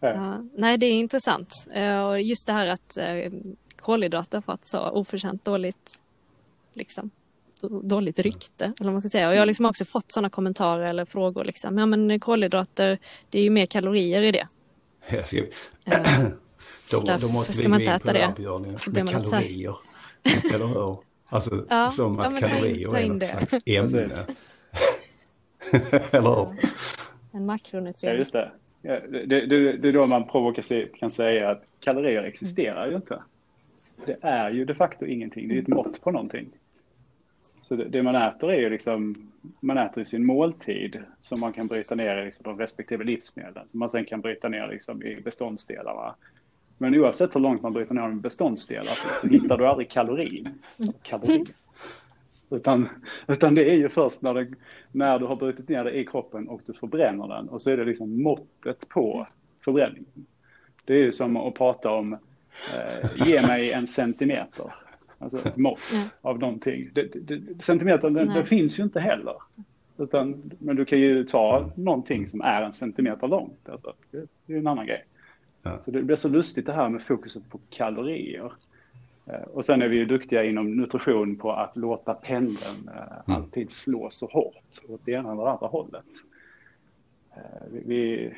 Ja, 0.07 0.45
nej, 0.57 0.79
det 0.79 0.87
är 0.87 0.93
intressant. 0.93 1.69
Eh, 1.73 2.07
och 2.07 2.21
just 2.21 2.47
det 2.47 2.53
här 2.53 2.67
att 2.67 2.97
eh, 2.97 3.33
kolhydrater 3.77 4.37
har 4.37 4.43
fått 4.43 4.67
så 4.67 4.89
oförtjänt 4.89 5.45
dåligt, 5.45 6.03
liksom, 6.75 7.11
dåligt 7.83 8.19
rykte. 8.19 8.65
Eller 8.65 8.85
vad 8.85 8.93
man 8.93 9.01
ska 9.01 9.09
säga. 9.09 9.29
Och 9.29 9.35
jag 9.35 9.41
har 9.41 9.47
liksom 9.47 9.67
också 9.67 9.85
fått 9.85 10.13
sådana 10.13 10.31
kommentarer 10.31 10.85
eller 10.85 11.05
frågor. 11.05 11.45
Liksom. 11.45 11.79
Ja, 11.79 11.87
men 11.87 12.21
kolhydrater, 12.21 12.99
det 13.31 13.39
är 13.39 13.43
ju 13.43 13.51
mer 13.51 13.67
kalorier 13.67 14.23
i 14.23 14.33
det. 14.33 14.49
Jag 15.09 15.29
ska... 15.29 15.37
uh, 15.37 15.47
då, 17.05 17.17
då 17.21 17.29
måste 17.29 17.53
ska 17.53 17.63
vi 17.63 17.69
man 17.69 17.81
inte 17.81 17.93
äta 17.93 18.13
det. 18.13 18.35
Så 18.79 18.91
blir 18.91 19.03
man 19.03 19.25
kalorier. 19.25 19.77
Eller 20.55 20.67
hur? 20.67 20.97
Alltså 21.29 21.67
ja, 21.69 21.91
som 21.91 22.19
att 22.19 22.41
ja, 22.41 22.49
kalorier 22.49 22.97
är 22.97 23.09
något 23.09 23.27
slags 23.27 23.55
ämne. 23.67 24.11
Eller 26.11 26.35
hur? 26.35 26.71
En 27.33 27.47
makronutrient. 27.47 28.03
Ja, 28.03 28.13
just 28.13 28.33
det. 28.33 28.53
Det, 28.83 29.27
det, 29.27 29.77
det 29.77 29.89
är 29.89 29.93
då 29.93 30.07
man 30.07 30.29
provokativt 30.29 30.97
kan 30.97 31.11
säga 31.11 31.51
att 31.51 31.65
kalorier 31.81 32.23
existerar 32.23 32.89
ju 32.89 32.97
inte. 32.97 33.23
Det 34.07 34.17
är 34.21 34.51
ju 34.51 34.65
de 34.65 34.75
facto 34.75 35.07
ingenting, 35.07 35.49
det 35.49 35.55
är 35.55 35.63
ett 35.63 35.69
mått 35.69 36.01
på 36.01 36.11
någonting. 36.11 36.47
Så 37.63 37.77
det, 37.77 37.85
det 37.85 38.03
man 38.03 38.15
äter 38.15 38.53
är 38.53 38.61
ju 38.61 38.71
liksom, 38.71 39.31
man 39.61 39.79
äter 39.79 40.05
sin 40.05 40.27
måltid 40.27 41.03
som 41.21 41.41
man 41.41 41.53
kan 41.53 41.67
bryta 41.67 41.95
ner 41.95 42.17
i 42.17 42.25
liksom 42.25 42.43
de 42.45 42.59
respektive 42.59 43.05
livsmedlen. 43.05 43.69
Som 43.69 43.79
man 43.79 43.89
sen 43.89 44.05
kan 44.05 44.21
bryta 44.21 44.49
ner 44.49 44.69
liksom 44.69 45.03
i 45.03 45.21
beståndsdelarna. 45.21 46.15
Men 46.79 46.95
oavsett 46.95 47.37
hur 47.37 47.41
långt 47.41 47.63
man 47.63 47.73
bryter 47.73 47.95
ner 47.95 48.03
de 48.03 48.21
beståndsdelar 48.21 49.21
så 49.21 49.29
hittar 49.29 49.59
du 49.59 49.67
aldrig 49.67 49.91
kalorin. 49.91 50.49
Kalori. 51.03 51.45
Utan, 52.53 52.89
utan 53.29 53.55
det 53.55 53.71
är 53.71 53.75
ju 53.75 53.89
först 53.89 54.23
när, 54.23 54.35
det, 54.35 54.47
när 54.93 55.19
du 55.19 55.25
har 55.25 55.37
brutit 55.37 55.69
ner 55.69 55.85
det 55.85 55.99
i 55.99 56.05
kroppen 56.05 56.49
och 56.49 56.61
du 56.67 56.73
förbränner 56.73 57.29
den. 57.29 57.49
Och 57.49 57.61
så 57.61 57.71
är 57.71 57.77
det 57.77 57.85
liksom 57.85 58.23
måttet 58.23 58.89
på 58.89 59.27
förbränningen. 59.65 60.27
Det 60.85 60.95
är 60.95 60.99
ju 60.99 61.13
som 61.13 61.37
att 61.37 61.55
prata 61.55 61.91
om, 61.91 62.13
eh, 62.13 63.11
ge 63.27 63.43
mig 63.43 63.73
en 63.73 63.87
centimeter. 63.87 64.75
Alltså 65.19 65.49
ett 65.49 65.57
mått 65.57 65.79
ja. 65.93 66.31
av 66.31 66.39
någonting. 66.39 66.91
Det, 66.93 67.03
det, 67.15 67.65
centimetern, 67.65 68.15
den, 68.15 68.29
den, 68.29 68.47
finns 68.47 68.79
ju 68.79 68.83
inte 68.83 69.01
heller. 69.01 69.35
Utan, 69.99 70.51
men 70.59 70.77
du 70.77 70.85
kan 70.85 70.99
ju 70.99 71.25
ta 71.25 71.71
någonting 71.75 72.29
som 72.29 72.41
är 72.41 72.63
en 72.63 72.73
centimeter 72.73 73.29
långt. 73.29 73.69
Alltså, 73.69 73.93
det, 74.11 74.27
det 74.47 74.55
är 74.55 74.59
en 74.59 74.67
annan 74.67 74.87
grej. 74.87 75.05
Ja. 75.63 75.79
Så 75.85 75.91
det 75.91 76.03
blir 76.03 76.17
så 76.17 76.29
lustigt 76.29 76.67
det 76.67 76.73
här 76.73 76.89
med 76.89 77.03
fokuset 77.03 77.51
på 77.51 77.61
kalorier. 77.71 78.53
Eh, 79.27 79.43
och 79.43 79.65
sen 79.65 79.83
är 79.83 79.89
vi 79.89 79.97
ju 79.97 80.05
duktiga 80.05 80.45
inom 80.45 80.77
nutrition 80.77 81.37
på 81.37 81.53
att 81.53 81.77
låta 81.77 82.15
pendeln 82.15 82.89
eh, 82.89 83.13
mm. 83.29 83.43
alltid 83.43 83.71
slå 83.71 84.11
så 84.11 84.27
hårt 84.27 84.85
åt 84.89 85.01
det 85.05 85.13
ena 85.13 85.33
eller 85.33 85.47
andra 85.47 85.67
hållet. 85.67 86.05
eh, 87.37 87.67
vi, 87.71 88.31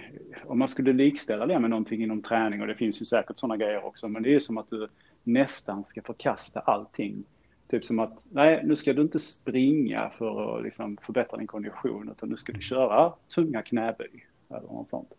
om 0.44 0.58
man 0.58 0.68
skulle 0.68 0.92
likställa 0.92 1.46
det 1.46 1.58
med 1.58 1.70
någonting 1.70 2.02
inom 2.02 2.22
träning, 2.22 2.60
och 2.60 2.66
det 2.66 2.74
finns 2.74 3.02
ju 3.02 3.04
säkert 3.04 3.36
sådana 3.36 3.56
grejer 3.56 3.84
också, 3.84 4.08
men 4.08 4.22
det 4.22 4.34
är 4.34 4.38
som 4.38 4.58
att 4.58 4.70
du 4.70 4.88
nästan 5.22 5.84
ska 5.84 6.02
förkasta 6.02 6.60
allting. 6.60 7.24
Typ 7.68 7.84
som 7.84 7.98
att, 7.98 8.24
nej, 8.30 8.60
nu 8.64 8.76
ska 8.76 8.92
du 8.92 9.02
inte 9.02 9.18
springa 9.18 10.10
för 10.18 10.58
att 10.58 10.64
liksom 10.64 10.96
förbättra 11.02 11.36
din 11.36 11.46
kondition, 11.46 12.08
utan 12.08 12.28
nu 12.28 12.36
ska 12.36 12.52
du 12.52 12.60
köra 12.60 13.12
tunga 13.34 13.62
knäböj 13.62 14.26
eller 14.50 14.60
något 14.60 14.90
sånt. 14.90 15.12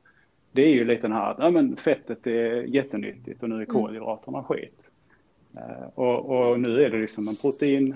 Det 0.51 0.62
är 0.62 0.69
ju 0.69 0.86
lite 0.86 1.01
den 1.01 1.12
här, 1.12 1.36
ja 1.39 1.49
men 1.49 1.75
fettet 1.75 2.28
är 2.28 2.62
jättenyttigt 2.62 3.43
och 3.43 3.49
nu 3.49 3.56
är 3.56 3.60
mm. 3.60 3.73
kolhydraterna 3.73 4.43
skit. 4.43 4.84
Uh, 5.57 5.87
och, 5.95 6.49
och, 6.49 6.59
nu 6.59 6.83
är 6.83 6.89
det 6.89 6.97
liksom 6.97 7.27
en 7.27 7.35
protein 7.35 7.95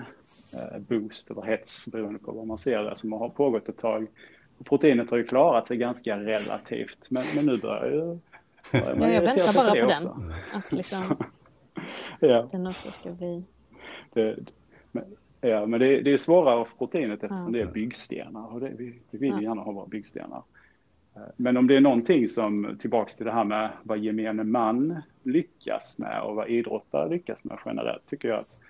uh, 0.54 0.78
boost 0.78 1.30
eller 1.30 1.42
hets 1.42 1.92
beroende 1.92 2.18
på 2.18 2.32
vad 2.32 2.46
man 2.46 2.58
ser 2.58 2.82
det 2.82 2.96
som 2.96 3.12
har 3.12 3.28
pågått 3.28 3.68
ett 3.68 3.78
tag. 3.78 4.06
Och 4.58 4.66
proteinet 4.66 5.10
har 5.10 5.16
ju 5.16 5.24
klarat 5.24 5.68
sig 5.68 5.76
ganska 5.76 6.18
relativt, 6.18 7.10
men, 7.10 7.24
men 7.34 7.46
nu 7.46 7.56
börjar 7.56 7.90
ju... 7.90 8.18
Börjar 8.72 8.96
ja, 8.96 9.08
jag 9.08 9.22
väntar 9.22 9.54
bara 9.54 9.74
på, 9.74 9.80
på 9.80 9.86
den. 9.86 10.32
Att 10.52 10.72
liksom, 10.72 11.16
ja. 12.20 12.48
den 12.50 12.66
också 12.66 12.90
ska 12.90 13.10
bli... 13.10 13.44
Det, 14.12 14.36
men, 14.92 15.04
ja, 15.40 15.66
men 15.66 15.80
det, 15.80 16.00
det 16.00 16.12
är 16.12 16.16
svårare 16.16 16.64
för 16.64 16.76
proteinet 16.76 17.24
eftersom 17.24 17.54
ja. 17.54 17.64
det 17.64 17.70
är 17.70 17.72
byggstenar 17.72 18.54
och 18.54 18.60
det, 18.60 18.72
vi, 18.78 18.98
vi 19.10 19.18
vill 19.18 19.42
gärna 19.42 19.62
ha 19.62 19.72
våra 19.72 19.86
byggstenar. 19.86 20.42
Eh, 21.16 21.22
men 21.36 21.56
om 21.56 21.66
det 21.66 21.76
är 21.76 21.80
någonting 21.80 22.28
som, 22.28 22.76
tillbaks 22.80 23.16
till 23.16 23.26
det 23.26 23.32
här 23.32 23.44
med 23.44 23.70
vad 23.82 23.98
gemene 23.98 24.44
man 24.44 25.02
lyckas 25.22 25.98
med 25.98 26.22
och 26.22 26.36
vad 26.36 26.48
idrottare 26.48 27.08
lyckas 27.08 27.44
med 27.44 27.58
generellt, 27.66 28.06
tycker 28.06 28.28
jag 28.28 28.38
att 28.38 28.60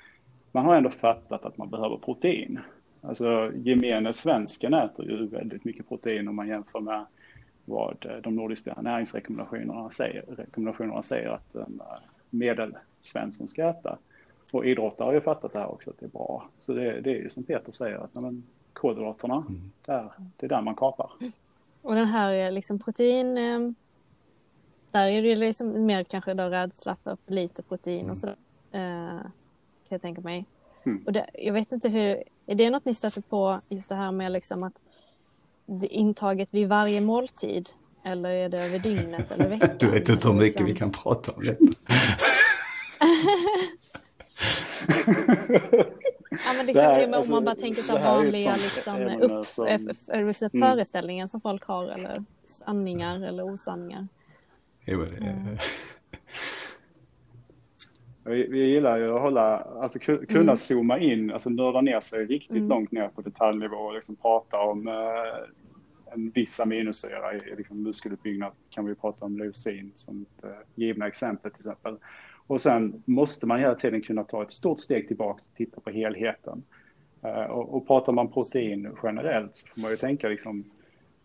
man 0.53 0.65
har 0.65 0.77
ändå 0.77 0.91
fattat 0.91 1.45
att 1.45 1.59
man 1.59 1.71
behöver 1.71 1.97
protein. 1.97 2.59
Alltså 3.03 3.53
gemene 3.55 4.13
svensken 4.13 4.75
äter 4.75 5.11
ju 5.11 5.27
väldigt 5.27 5.65
mycket 5.65 5.89
protein 5.89 6.29
om 6.29 6.37
man 6.37 6.49
jämför 6.49 6.81
med 6.81 7.05
vad 7.65 8.07
de 8.23 8.37
nordiska 8.37 8.83
näringsrekommendationerna 8.83 9.91
säger, 9.91 10.25
rekommendationerna 10.37 11.03
säger 11.03 11.29
att 11.29 11.55
en 11.55 11.81
eh, 11.81 11.99
medelsvensson 12.31 13.49
ska 13.49 13.69
äta. 13.69 13.99
Och 14.53 14.67
idrottare 14.67 15.07
har 15.07 15.13
ju 15.13 15.21
fattat 15.21 15.53
det 15.53 15.59
här 15.59 15.71
också, 15.73 15.91
att 15.91 16.01
det 16.01 16.07
är 16.07 16.11
bra. 16.11 16.49
Så 16.61 16.73
det, 16.73 17.01
det 17.01 17.11
är 17.11 17.15
ju 17.15 17.31
som 17.31 17.45
Peter 17.45 17.73
säger, 17.73 17.97
att 17.97 18.15
men, 18.15 18.43
kolhydraterna, 18.73 19.45
mm. 19.49 19.71
där, 19.85 20.13
det 20.37 20.47
är 20.47 20.49
där 20.49 20.63
man 20.63 20.75
kapar. 20.75 21.11
Och 21.83 21.95
den 21.95 22.07
här 22.07 22.51
liksom 22.51 22.79
protein, 22.79 23.39
eh, 23.39 23.61
där 24.93 25.09
är 25.09 25.23
det 25.23 25.37
liksom 25.37 25.87
mer 25.87 26.05
kanske 26.05 26.35
då 26.35 26.45
rädsla 26.45 26.97
för 27.05 27.17
lite 27.27 27.63
protein 27.63 28.01
mm. 28.01 28.11
och 28.11 28.19
sådär. 28.19 28.37
Eh, 28.73 29.21
kan 29.21 29.33
jag 29.89 30.03
tänka 30.03 30.21
mig. 30.21 30.47
Mm. 30.87 31.03
Och 31.07 31.13
det, 31.13 31.31
jag 31.35 31.53
vet 31.53 31.73
inte 31.73 31.89
hur, 31.89 32.23
är 32.47 32.55
det 32.55 32.71
något 32.71 32.85
ni 32.85 32.95
stöter 32.95 33.23
på 33.23 33.61
just 33.69 33.89
det 33.89 33.95
här 33.95 34.13
med 34.13 34.33
liksom 34.33 34.63
att 34.63 34.83
intaget 35.83 36.55
vid 36.55 36.69
varje 36.69 37.01
måltid 37.01 37.69
eller 38.05 38.31
är 38.31 38.49
det 38.49 38.61
över 38.61 38.79
dygnet 38.79 39.31
eller 39.31 39.49
veckan? 39.49 39.71
Du 39.79 39.91
vet 39.91 40.09
inte 40.09 40.29
hur 40.29 40.35
mycket 40.35 40.45
liksom... 40.45 40.67
vi 40.67 40.75
kan 40.75 40.93
prata 40.93 41.33
om 41.33 41.45
detta. 41.45 41.65
Ja, 46.31 46.53
men 46.57 46.67
liksom, 46.67 46.85
här, 46.85 47.07
om 47.07 47.15
alltså, 47.15 47.33
man 47.33 47.45
bara 47.45 47.55
tänker 47.55 47.83
så 47.83 47.93
vanliga 47.93 48.57
liksom, 48.57 49.07
upp, 49.21 49.47
som... 49.47 49.67
mm. 49.67 49.95
föreställningar 50.51 51.27
som 51.27 51.41
folk 51.41 51.65
har 51.65 51.85
eller 51.85 52.25
sanningar 52.47 53.23
eller 53.23 53.43
osanningar. 53.43 54.09
Jo, 54.85 55.05
det... 55.05 55.17
mm. 55.17 55.59
vi, 58.25 58.47
vi 58.47 58.59
gillar 58.59 58.99
ju 58.99 59.15
att 59.15 59.21
hålla, 59.21 59.59
alltså 59.59 59.99
kunna 59.99 60.41
mm. 60.41 60.57
zooma 60.57 60.99
in, 60.99 61.33
alltså 61.33 61.51
nörda 61.51 61.81
ner 61.81 62.01
sig 62.01 62.27
riktigt 62.27 62.57
mm. 62.57 62.69
långt 62.69 62.93
ner 62.93 63.09
på 63.09 63.23
detaljnivå 63.23 63.77
och 63.77 63.95
liksom 63.95 64.17
prata 64.17 64.61
om 64.61 64.89
eh, 64.89 64.95
en 66.13 66.31
viss 66.31 66.61
aminosyra 66.61 67.35
i 67.35 67.57
liksom 67.57 67.83
muskeluppbyggnad 67.83 68.53
kan 68.71 68.87
vi 68.87 68.95
prata 68.95 69.25
om 69.25 69.39
leucin 69.39 69.93
som 69.95 70.23
ett 70.23 70.45
eh, 70.45 70.51
givna 70.75 71.07
exempel 71.07 71.51
till 71.51 71.61
exempel. 71.61 71.97
Och 72.51 72.61
sen 72.61 73.03
måste 73.05 73.47
man 73.47 73.61
hela 73.61 73.75
tiden 73.75 74.03
kunna 74.03 74.25
ta 74.25 74.43
ett 74.43 74.53
stort 74.53 74.81
steg 74.81 75.09
tillbaka 75.09 75.43
och 75.51 75.57
titta 75.57 75.81
på 75.81 75.91
helheten. 75.91 76.63
Eh, 77.23 77.43
och, 77.43 77.75
och 77.75 77.87
pratar 77.87 78.13
man 78.13 78.29
protein 78.29 78.91
generellt 79.03 79.57
så 79.57 79.67
får 79.67 79.81
man 79.81 79.91
ju 79.91 79.97
tänka 79.97 80.29
liksom, 80.29 80.65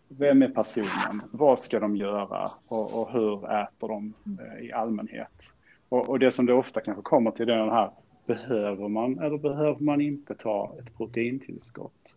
vem 0.08 0.42
är 0.42 0.48
personen? 0.48 1.22
Vad 1.30 1.60
ska 1.60 1.80
de 1.80 1.96
göra? 1.96 2.50
Och, 2.68 3.00
och 3.00 3.12
hur 3.12 3.52
äter 3.52 3.88
de 3.88 4.14
eh, 4.40 4.66
i 4.66 4.72
allmänhet? 4.72 5.54
Och, 5.88 6.08
och, 6.08 6.18
det 6.18 6.30
som 6.30 6.46
det 6.46 6.52
ofta 6.52 6.80
kanske 6.80 7.02
kommer 7.02 7.30
till 7.30 7.48
är 7.48 7.56
den 7.56 7.70
här, 7.70 7.90
behöver 8.26 8.88
man 8.88 9.18
eller 9.18 9.38
behöver 9.38 9.80
man 9.80 10.00
inte 10.00 10.34
ta 10.34 10.74
ett 10.78 10.96
proteintillskott? 10.96 12.14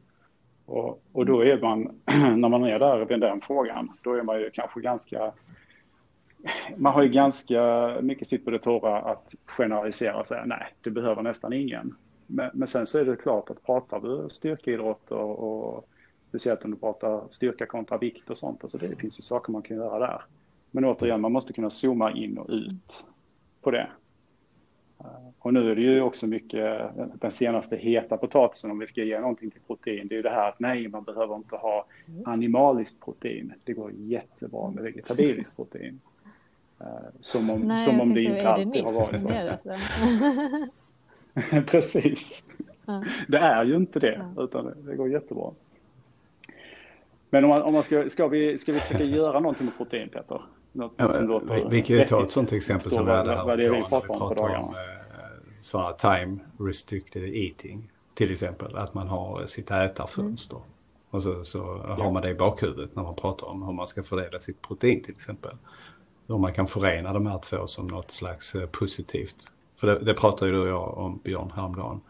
Och, 0.66 1.02
och 1.12 1.26
då 1.26 1.46
är 1.46 1.62
man, 1.62 1.82
när 2.40 2.50
man 2.50 2.64
är 2.64 2.80
där 2.80 3.06
vid 3.06 3.20
den 3.20 3.42
frågan, 3.42 3.92
då 4.04 4.14
är 4.14 4.24
man 4.24 4.40
ju 4.40 4.50
kanske 4.50 4.82
ganska 4.82 5.32
man 6.78 6.94
har 6.94 7.04
ju 7.04 7.10
ganska 7.10 7.94
mycket 8.02 8.28
sitt 8.28 8.46
på 8.46 8.52
det 8.52 8.60
torra 8.60 9.02
att 9.02 9.36
generalisera 9.46 10.20
och 10.20 10.28
säga 10.28 10.46
nej, 10.46 10.74
det 10.82 10.90
behöver 10.90 11.22
nästan 11.22 11.54
ingen. 11.54 11.96
Men, 12.28 12.50
men 12.54 12.68
sen 12.68 12.88
så 12.88 13.00
är 13.00 13.06
det 13.06 13.16
klart 13.16 13.50
att 13.50 13.66
pratar 13.66 14.00
du 14.00 14.30
styrkeidrott 14.30 15.12
och, 15.12 15.40
och 15.40 15.90
speciellt 16.30 16.66
om 16.66 16.72
du 16.72 16.78
pratar 16.78 17.24
styrka 17.30 17.66
kontra 17.66 17.98
vikt 17.98 18.30
och 18.30 18.38
sånt, 18.38 18.64
alltså 18.64 18.78
det 18.78 18.96
finns 18.96 19.20
ju 19.20 19.22
saker 19.22 19.52
man 19.52 19.62
kan 19.62 19.78
göra 19.78 20.00
där. 20.00 20.22
Men 20.72 20.86
återigen, 20.86 21.22
man 21.22 21.32
måste 21.32 21.54
kunna 21.54 21.70
zooma 21.70 22.12
in 22.12 22.38
och 22.38 22.50
ut 22.50 23.06
på 23.62 23.72
det. 23.72 23.88
Och 25.40 25.54
nu 25.54 25.72
är 25.72 25.76
det 25.76 25.82
ju 25.82 26.02
också 26.02 26.28
mycket 26.28 26.82
den 27.22 27.32
senaste 27.32 27.76
heta 27.78 28.18
potatisen 28.18 28.72
om 28.72 28.80
vi 28.80 28.88
ska 28.88 29.04
ge 29.04 29.20
någonting 29.20 29.52
till 29.52 29.62
protein. 29.68 30.08
Det 30.08 30.14
är 30.14 30.18
ju 30.18 30.22
det 30.22 30.30
här 30.30 30.50
att 30.50 30.60
nej, 30.60 30.88
man 30.88 31.04
behöver 31.04 31.36
inte 31.36 31.56
ha 31.56 31.86
animaliskt 32.26 33.02
protein. 33.06 33.54
Det 33.64 33.74
går 33.74 33.92
jättebra 33.92 34.72
med 34.72 34.84
vegetabiliskt 34.84 35.56
protein. 35.56 36.00
Eh, 36.82 36.86
som 37.22 37.50
om, 37.50 37.62
Nej, 37.62 37.78
som 37.78 38.02
om 38.02 38.14
det 38.14 38.22
inte 38.22 38.50
alltid 38.50 38.68
det 38.68 38.82
har 38.82 38.92
varit 38.92 39.20
så. 39.20 39.28
Precis. 41.72 42.50
Ja. 42.86 43.04
Det 43.28 43.38
är 43.38 43.64
ju 43.64 43.76
inte 43.76 44.00
det, 44.00 44.22
ja. 44.36 44.44
utan 44.44 44.66
det, 44.66 44.74
det, 44.86 44.96
går 44.96 45.10
jättebra. 45.10 45.52
Men 47.30 47.44
om 47.44 47.50
man, 47.50 47.62
om 47.62 47.74
man 47.74 47.84
ska, 47.84 48.10
ska, 48.10 48.28
vi, 48.28 48.58
ska 48.58 48.74
vi 48.74 48.80
försöka 48.80 49.04
göra 49.04 49.40
någonting 49.40 49.66
med 49.66 49.78
protein, 49.78 50.10
Peter? 50.10 50.42
Något, 50.72 50.94
ja, 50.96 51.42
vi, 51.50 51.66
vi 51.70 51.82
kan 51.82 51.96
ju 51.96 52.06
ta 52.06 52.24
ett 52.24 52.32
sånt 52.32 52.52
exempel 52.52 52.92
som 52.92 53.08
är 53.08 53.26
det 53.26 53.36
här. 53.36 53.46
Vad 53.46 53.58
det 53.58 53.66
är 53.66 53.72
vi 53.72 53.84
pratar 53.84 54.12
om 54.12 54.20
på 54.20 54.34
dagarna. 54.34 54.60
Om, 54.60 54.74
eh, 54.74 54.80
sådana 55.60 55.94
time 55.94 56.40
restricted 56.60 57.24
eating, 57.24 57.92
till 58.14 58.32
exempel. 58.32 58.78
Att 58.78 58.94
man 58.94 59.08
har 59.08 59.46
sitt 59.46 59.72
ätarfönster. 59.72 60.56
Mm. 60.56 60.68
Och 61.10 61.24
så, 61.24 61.44
så 61.44 61.78
har 61.78 62.12
man 62.12 62.22
det 62.22 62.30
i 62.30 62.36
bakhuvudet 62.36 62.96
när 62.96 63.04
man 63.04 63.16
pratar 63.16 63.48
om 63.48 63.64
hur 63.64 63.74
man 63.74 63.88
ska 63.88 64.04
fördela 64.04 64.40
sitt 64.40 64.62
protein 64.62 65.04
till 65.04 65.14
exempel 65.14 65.52
hur 66.30 66.38
man 66.38 66.54
kan 66.54 66.68
förena 66.68 67.14
de 67.14 67.28
här 67.28 67.40
två 67.40 67.68
som 67.68 67.88
något 67.88 68.12
slags 68.12 68.56
eh, 68.56 68.66
positivt. 68.66 69.36
För 69.76 69.88
det, 69.88 70.00
det 70.00 70.14
pratade 70.14 70.52
ju 70.52 70.58
du 70.58 70.62
och 70.62 70.68
jag 70.68 70.98
om 70.98 71.20
Björn 71.24 71.52
häromdagen. 71.56 72.02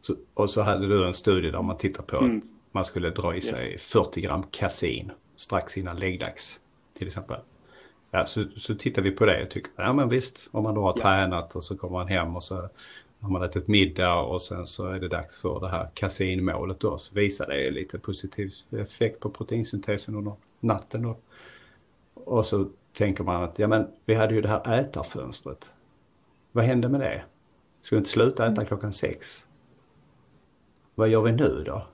Så, 0.00 0.14
och 0.34 0.50
så 0.50 0.62
hade 0.62 0.88
du 0.88 1.06
en 1.06 1.14
studie 1.14 1.50
där 1.50 1.62
man 1.62 1.76
tittar 1.76 2.02
på 2.02 2.16
mm. 2.16 2.38
att 2.38 2.44
man 2.72 2.84
skulle 2.84 3.10
dra 3.10 3.36
i 3.36 3.40
sig 3.40 3.72
yes. 3.72 3.82
40 3.82 4.20
gram 4.20 4.42
kasin 4.50 5.12
strax 5.36 5.78
innan 5.78 5.96
läggdags 5.96 6.60
till 6.98 7.06
exempel. 7.06 7.36
Ja, 8.10 8.24
så, 8.24 8.44
så 8.56 8.74
tittar 8.74 9.02
vi 9.02 9.10
på 9.10 9.26
det 9.26 9.42
och 9.42 9.50
tycker, 9.50 9.70
ja 9.76 9.92
men 9.92 10.08
visst, 10.08 10.48
om 10.50 10.62
man 10.62 10.74
då 10.74 10.82
har 10.82 10.94
ja. 10.96 11.02
tränat 11.02 11.56
och 11.56 11.64
så 11.64 11.76
kommer 11.76 11.98
man 11.98 12.08
hem 12.08 12.36
och 12.36 12.42
så 12.42 12.68
har 13.20 13.30
man 13.30 13.42
ätit 13.42 13.68
middag 13.68 14.14
och 14.14 14.42
sen 14.42 14.66
så 14.66 14.86
är 14.86 15.00
det 15.00 15.08
dags 15.08 15.40
för 15.40 15.60
det 15.60 15.68
här 15.68 15.88
kasinmålet 15.94 16.80
då. 16.80 16.98
Så 16.98 17.14
visar 17.14 17.46
det 17.46 17.70
lite 17.70 17.98
positiv 17.98 18.52
effekt 18.70 19.20
på 19.20 19.30
proteinsyntesen 19.30 20.14
under 20.14 20.32
natten 20.60 21.02
då. 21.02 21.16
Och 22.14 22.46
så 22.46 22.68
tänker 22.96 23.24
man 23.24 23.42
att 23.42 23.58
ja 23.58 23.68
men 23.68 23.88
vi 24.04 24.14
hade 24.14 24.34
ju 24.34 24.40
det 24.40 24.48
här 24.48 24.80
ätarfönstret. 24.80 25.70
Vad 26.52 26.64
hände 26.64 26.88
med 26.88 27.00
det? 27.00 27.24
Ska 27.80 27.96
vi 27.96 27.98
inte 27.98 28.10
sluta 28.10 28.44
äta 28.44 28.52
mm. 28.52 28.66
klockan 28.66 28.92
sex? 28.92 29.46
Vad 30.94 31.08
gör 31.08 31.22
vi 31.22 31.32
nu 31.32 31.62
då? 31.66 31.86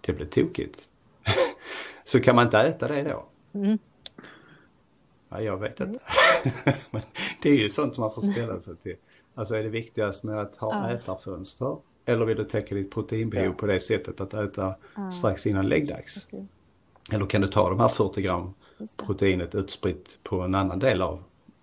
Det 0.00 0.12
blir 0.12 0.26
tokigt. 0.26 0.88
så 2.04 2.20
kan 2.20 2.36
man 2.36 2.44
inte 2.44 2.58
äta 2.58 2.88
det 2.88 3.02
då? 3.02 3.26
Mm. 3.52 3.78
Ja, 5.28 5.40
jag 5.40 5.56
vet 5.56 5.80
inte. 5.80 5.98
men 6.90 7.02
det 7.42 7.50
är 7.50 7.56
ju 7.56 7.68
sånt 7.68 7.94
som 7.94 8.02
man 8.02 8.10
får 8.10 8.22
ställa 8.22 8.60
sig 8.60 8.76
till. 8.76 8.96
Alltså 9.34 9.54
är 9.54 9.62
det 9.62 9.68
viktigast 9.68 10.24
med 10.24 10.40
att 10.40 10.56
ha 10.56 10.72
ja. 10.72 10.94
ätarfönster? 10.94 11.76
Eller 12.04 12.24
vill 12.24 12.36
du 12.36 12.44
täcka 12.44 12.74
ditt 12.74 12.90
proteinbehov 12.90 13.46
ja. 13.46 13.52
på 13.52 13.66
det 13.66 13.80
sättet 13.80 14.20
att 14.20 14.34
äta 14.34 14.74
ja. 14.96 15.10
strax 15.10 15.46
innan 15.46 15.68
läggdags? 15.68 16.26
Eller 17.12 17.26
kan 17.26 17.40
du 17.40 17.48
ta 17.48 17.70
de 17.70 17.80
här 17.80 17.88
40 17.88 18.22
gram 18.22 18.54
proteinet 18.96 19.54
utspritt 19.54 20.18
på 20.22 20.40
en 20.40 20.54
annan 20.54 20.78
del 20.78 21.02
av 21.02 21.22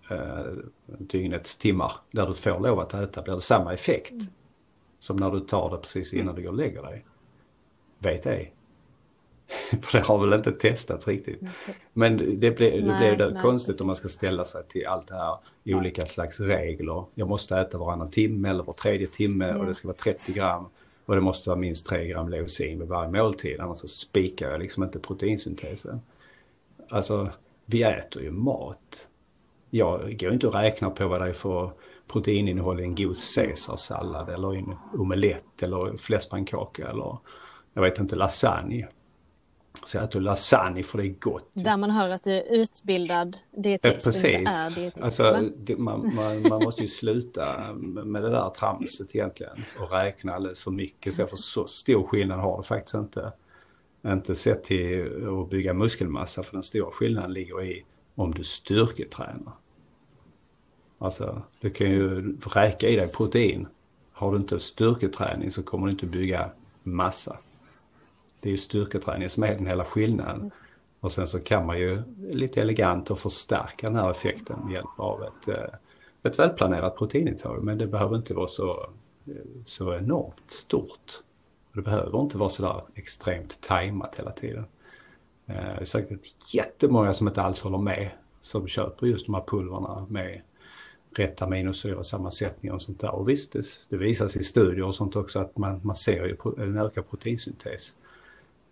eh, 0.10 0.46
dygnets 0.88 1.58
timmar 1.58 1.92
där 2.12 2.28
du 2.28 2.34
får 2.34 2.60
lov 2.60 2.80
att 2.80 2.94
äta 2.94 3.22
blir 3.22 3.34
det 3.34 3.42
samma 3.42 3.74
effekt 3.74 4.12
mm. 4.12 4.26
som 5.00 5.18
när 5.18 5.32
du 5.32 5.40
tar 5.40 5.72
det 5.72 5.78
precis 5.78 6.14
innan 6.14 6.30
mm. 6.30 6.36
du 6.36 6.42
går 6.42 6.50
och 6.50 6.58
lägger 6.58 6.82
dig. 6.82 7.06
Vet 8.00 8.26
ej. 8.26 8.54
För 9.82 9.98
det 9.98 10.06
har 10.06 10.20
väl 10.20 10.34
inte 10.34 10.52
testats 10.52 11.08
riktigt. 11.08 11.42
Mm. 11.42 11.54
Men 11.94 12.18
det 12.18 12.52
blir, 12.52 12.72
det 12.72 13.16
blir 13.16 13.30
nej, 13.32 13.42
konstigt 13.42 13.76
nej. 13.76 13.82
om 13.82 13.88
man 13.88 13.96
ska 13.96 14.08
ställa 14.08 14.46
sig 14.46 14.64
till 14.68 14.88
allt 14.88 15.08
det 15.08 15.16
här 15.16 15.38
i 15.64 15.74
olika 15.74 16.06
slags 16.06 16.40
regler. 16.40 17.06
Jag 17.14 17.28
måste 17.28 17.58
äta 17.58 17.78
varannan 17.78 18.12
timme 18.12 18.50
eller 18.50 18.64
var 18.64 18.74
tredje 18.74 19.08
timme 19.08 19.54
och 19.54 19.66
det 19.66 19.76
ska 19.76 19.88
vara 19.88 19.98
30 19.98 20.34
gram. 20.34 20.66
Och 21.06 21.16
det 21.16 21.22
måste 21.22 21.50
vara 21.50 21.60
minst 21.60 21.88
3 21.88 22.08
gram 22.08 22.30
leucin 22.30 22.80
vid 22.80 22.88
varje 22.88 23.12
måltid, 23.12 23.60
annars 23.60 23.78
så 23.78 23.88
spikar 23.88 24.52
jag 24.52 24.60
liksom 24.60 24.84
inte 24.84 25.00
proteinsyntesen. 25.00 26.02
Alltså, 26.90 27.30
vi 27.66 27.84
äter 27.84 28.22
ju 28.22 28.32
mat. 28.32 29.08
Jag 29.70 30.20
går 30.20 30.34
inte 30.34 30.48
och 30.48 30.54
räknar 30.54 30.90
på 30.90 31.08
vad 31.08 31.22
det 31.22 31.30
är 31.30 31.34
för 31.34 31.72
proteininnehåll 32.08 32.80
i 32.80 32.84
en 32.84 32.96
god 32.96 33.18
caesarsallad 33.36 34.30
eller 34.30 34.56
en 34.56 34.76
omelett 34.94 35.64
eller 35.64 35.98
fläskpannkaka 35.98 36.90
eller 36.90 37.18
jag 37.74 37.82
vet 37.82 38.00
inte 38.00 38.16
lasagne. 38.16 38.88
Så 39.86 39.98
jag 39.98 40.04
äter 40.04 40.20
lasagne 40.20 40.84
för 40.84 40.98
det 40.98 41.08
är 41.08 41.16
gott. 41.20 41.50
Där 41.54 41.78
man 41.78 41.92
hör 41.92 42.10
att 42.10 42.24
du 42.24 42.32
är 42.32 42.44
utbildad 42.44 43.38
dietist 43.52 44.08
och 44.08 44.16
inte 44.16 44.52
är 44.52 44.70
dietist. 44.70 45.04
Alltså, 45.04 45.50
det, 45.58 45.78
man, 45.78 46.12
man, 46.16 46.50
man, 46.50 46.64
måste 46.64 46.82
ju 46.82 46.88
sluta 46.88 47.74
med 47.74 48.24
det 48.24 48.30
där 48.30 48.50
tramset 48.50 49.16
egentligen 49.16 49.64
och 49.80 49.92
räkna 49.92 50.34
alldeles 50.34 50.60
för 50.60 50.72
mycket. 50.72 51.14
Så, 51.14 51.28
för 51.28 51.38
så 51.38 51.68
stor 51.68 52.04
skillnad 52.04 52.40
har 52.40 52.58
det 52.58 52.64
faktiskt 52.64 52.96
inte. 52.96 53.32
Inte 54.06 54.36
sett 54.36 54.64
till 54.64 55.28
att 55.28 55.50
bygga 55.50 55.74
muskelmassa 55.74 56.44
för 56.44 56.54
den 56.54 56.64
stora 56.64 56.92
skillnaden 56.92 57.34
ligger 57.34 57.64
i 57.64 57.86
om 58.16 58.32
du 58.32 58.44
styrketränar. 58.44 59.54
Alltså, 60.98 61.42
du 61.60 61.70
kan 61.70 61.90
ju 61.90 62.36
räka 62.38 62.90
i 62.90 62.96
dig 62.96 63.08
protein. 63.08 63.68
Har 64.12 64.32
du 64.32 64.38
inte 64.38 64.60
styrketräning 64.60 65.52
så 65.52 65.64
kommer 65.64 65.88
du 65.88 65.92
inte 65.92 66.06
bygga 66.06 66.52
massa. 66.84 67.38
Det 68.40 68.50
är 68.50 68.52
ju 68.52 68.58
styrketräning 68.58 69.30
som 69.30 69.44
är 69.44 69.56
den 69.56 69.68
hela 69.68 69.86
skillnaden. 69.86 70.52
Och 71.00 71.12
sen 71.12 71.28
så 71.28 71.40
kan 71.40 71.66
man 71.66 71.80
ju 71.80 72.02
lite 72.30 72.62
elegant 72.62 73.12
och 73.12 73.20
förstärka 73.20 73.88
den 73.90 73.96
här 73.96 74.12
effekten 74.12 74.60
med 74.64 74.74
hjälp 74.74 75.00
av 75.00 75.24
ett, 75.24 75.48
eh, 75.48 75.76
ett 76.24 76.40
välplanerat 76.40 76.98
proteinintag. 76.98 77.64
Men 77.64 77.78
det 77.78 77.88
behöver 77.88 78.16
inte 78.16 78.34
vara 78.34 78.48
så, 78.48 78.90
så 79.66 79.94
enormt 79.94 80.52
stort. 80.52 81.20
Det 81.74 81.82
behöver 81.82 82.22
inte 82.22 82.38
vara 82.38 82.50
sådär 82.50 82.84
extremt 82.96 83.62
tajmat 83.62 84.16
hela 84.20 84.32
tiden. 84.32 84.66
Eh, 85.46 85.56
det 85.56 85.82
är 85.82 85.86
säkert 85.86 86.54
jättemånga 86.54 87.14
som 87.14 87.28
inte 87.28 87.42
alls 87.42 87.62
håller 87.62 87.78
med 87.78 88.10
som 88.42 88.68
köper 88.68 89.08
just 89.08 89.26
de 89.26 89.36
här 89.36 89.44
pulverna 89.48 90.06
med 90.10 90.42
rätt 91.12 91.42
aminosyrasammansättning 91.42 92.72
och 92.72 92.82
sånt 92.82 93.00
där. 93.00 93.16
Och 93.16 93.30
visst, 93.30 93.54
det, 93.54 93.66
det 93.90 93.98
visas 93.98 94.36
i 94.36 94.44
studier 94.44 94.84
och 94.84 94.96
sånt 94.96 95.16
också 95.16 95.40
att 95.40 95.58
man, 95.58 95.80
man 95.84 95.96
ser 95.96 96.26
ju 96.26 96.38
en 96.58 96.78
ökad 96.78 97.10
proteinsyntes. 97.10 97.96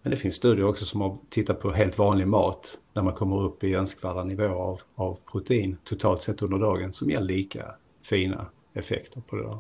Men 0.02 0.12
det 0.12 0.18
finns 0.18 0.36
studier 0.36 0.66
också 0.66 0.86
som 0.86 1.02
har 1.02 1.18
tittat 1.30 1.60
på 1.60 1.72
helt 1.72 1.98
vanlig 1.98 2.28
mat 2.28 2.80
där 2.94 3.02
man 3.02 3.14
kommer 3.14 3.42
upp 3.42 3.64
i 3.64 3.74
önskvärda 3.74 4.24
nivåer 4.24 4.50
av, 4.50 4.82
av 4.96 5.20
protein 5.32 5.78
totalt 5.84 6.22
sett 6.22 6.42
under 6.42 6.58
dagen 6.58 6.94
som 6.94 7.10
ger 7.10 7.22
lika 7.22 7.76
fina 8.02 8.46
effekter 8.74 9.22
på 9.28 9.36
det 9.36 9.44
där. 9.44 9.60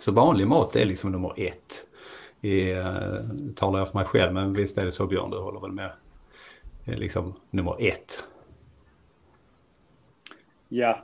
Så 0.00 0.12
vanlig 0.12 0.46
mat 0.46 0.76
är 0.76 0.84
liksom 0.84 1.12
nummer 1.12 1.32
ett. 1.36 1.86
I, 2.40 2.72
eh, 2.72 3.20
talar 3.56 3.78
jag 3.78 3.88
för 3.88 3.98
mig 3.98 4.06
själv 4.06 4.32
men 4.32 4.52
visst 4.52 4.78
är 4.78 4.84
det 4.84 4.92
så 4.92 5.06
Björn, 5.06 5.30
du 5.30 5.38
håller 5.38 5.60
väl 5.60 5.72
med? 5.72 5.90
Det 6.84 6.92
är 6.92 6.96
liksom 6.96 7.34
nummer 7.50 7.76
ett. 7.78 8.24
Ja, 10.68 10.98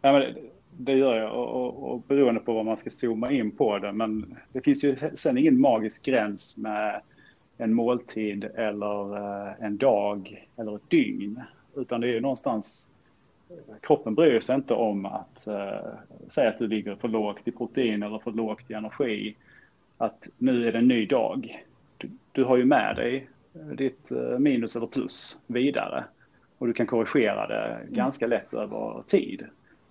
ja 0.00 0.12
men 0.12 0.20
det, 0.20 0.34
det 0.70 0.92
gör 0.92 1.16
jag 1.16 1.34
och, 1.34 1.64
och, 1.64 1.92
och 1.92 2.02
beroende 2.08 2.40
på 2.40 2.54
vad 2.54 2.64
man 2.64 2.76
ska 2.76 2.90
zooma 2.90 3.30
in 3.30 3.50
på 3.50 3.78
det. 3.78 3.92
Men 3.92 4.36
det 4.52 4.60
finns 4.60 4.84
ju 4.84 4.96
sen 5.14 5.38
ingen 5.38 5.60
magisk 5.60 6.02
gräns 6.02 6.58
med 6.58 7.00
en 7.58 7.74
måltid 7.74 8.44
eller 8.44 9.16
eh, 9.16 9.64
en 9.64 9.76
dag 9.76 10.46
eller 10.56 10.76
ett 10.76 10.90
dygn. 10.90 11.42
Utan 11.76 12.00
det 12.00 12.06
är 12.06 12.12
ju 12.12 12.20
någonstans, 12.20 12.90
kroppen 13.80 14.14
bryr 14.14 14.40
sig 14.40 14.54
inte 14.54 14.74
om 14.74 15.06
att 15.06 15.44
uh, 15.48 16.28
säga 16.28 16.48
att 16.48 16.58
du 16.58 16.66
ligger 16.66 16.94
för 16.94 17.08
lågt 17.08 17.48
i 17.48 17.50
protein 17.50 18.02
eller 18.02 18.18
för 18.18 18.30
lågt 18.30 18.70
i 18.70 18.74
energi. 18.74 19.36
Att 19.98 20.28
nu 20.38 20.68
är 20.68 20.72
det 20.72 20.78
en 20.78 20.88
ny 20.88 21.06
dag. 21.06 21.64
Du, 21.96 22.10
du 22.32 22.44
har 22.44 22.56
ju 22.56 22.64
med 22.64 22.96
dig 22.96 23.28
ditt 23.52 24.12
uh, 24.12 24.38
minus 24.38 24.76
eller 24.76 24.86
plus 24.86 25.40
vidare. 25.46 26.04
Och 26.58 26.66
du 26.66 26.72
kan 26.72 26.86
korrigera 26.86 27.46
det 27.46 27.64
mm. 27.64 27.94
ganska 27.94 28.26
lätt 28.26 28.54
över 28.54 29.02
tid. 29.06 29.46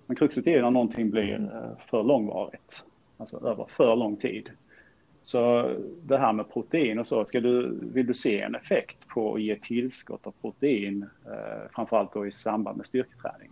Men 0.06 0.16
kruxet 0.16 0.48
är 0.48 0.62
när 0.62 0.72
någonting 0.72 1.10
blir 1.10 1.50
för 1.90 2.04
långvarigt. 2.04 2.84
Alltså 3.18 3.48
över 3.48 3.66
för 3.78 3.96
lång 3.96 4.16
tid. 4.16 4.50
Så 5.28 5.72
det 6.04 6.18
här 6.18 6.34
med 6.34 6.54
protein 6.54 7.00
och 7.00 7.08
så, 7.08 7.26
ska 7.26 7.40
du, 7.40 7.80
vill 7.82 8.08
du 8.08 8.14
se 8.14 8.42
en 8.42 8.56
effekt 8.56 9.08
på 9.08 9.36
att 9.36 9.42
ge 9.42 9.56
tillskott 9.56 10.28
av 10.28 10.34
protein, 10.42 11.06
eh, 11.26 11.72
framförallt 11.76 12.14
då 12.14 12.28
i 12.28 12.32
samband 12.32 12.78
med 12.78 12.88
styrketräning, 12.88 13.50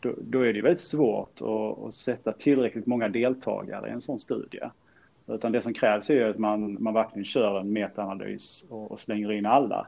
då, 0.00 0.14
då 0.20 0.40
är 0.40 0.52
det 0.52 0.62
väldigt 0.62 0.80
svårt 0.80 1.40
att, 1.40 1.86
att, 1.86 1.94
sätta 1.94 2.32
tillräckligt 2.32 2.86
många 2.86 3.08
deltagare 3.08 3.88
i 3.88 3.92
en 3.92 4.00
sån 4.00 4.18
studie. 4.18 4.60
Utan 5.26 5.52
det 5.52 5.62
som 5.62 5.74
krävs 5.74 6.10
är 6.10 6.28
att 6.28 6.38
man, 6.38 6.76
man 6.82 6.94
verkligen 6.94 7.24
kör 7.24 7.60
en 7.60 7.72
metaanalys 7.72 8.66
och, 8.70 8.90
och 8.90 9.00
slänger 9.00 9.32
in 9.32 9.46
alla. 9.46 9.86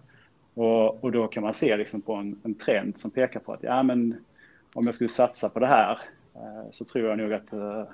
Och, 0.55 1.05
och, 1.05 1.13
då 1.13 1.29
kan 1.29 1.43
man 1.43 1.55
se 1.55 1.77
liksom 1.77 2.01
på 2.01 2.15
en, 2.15 2.41
en, 2.45 2.55
trend 2.55 2.99
som 2.99 3.11
pekar 3.11 3.41
på 3.41 3.53
att 3.53 3.63
ja, 3.63 3.83
men 3.83 4.17
om 4.73 4.87
jag 4.87 4.95
skulle 4.95 5.09
satsa 5.09 5.49
på 5.49 5.59
det 5.59 5.67
här 5.67 5.99
eh, 6.35 6.71
så 6.71 6.85
tror 6.85 7.09
jag 7.09 7.19
nog 7.19 7.33
att 7.33 7.53
eh, 7.53 7.85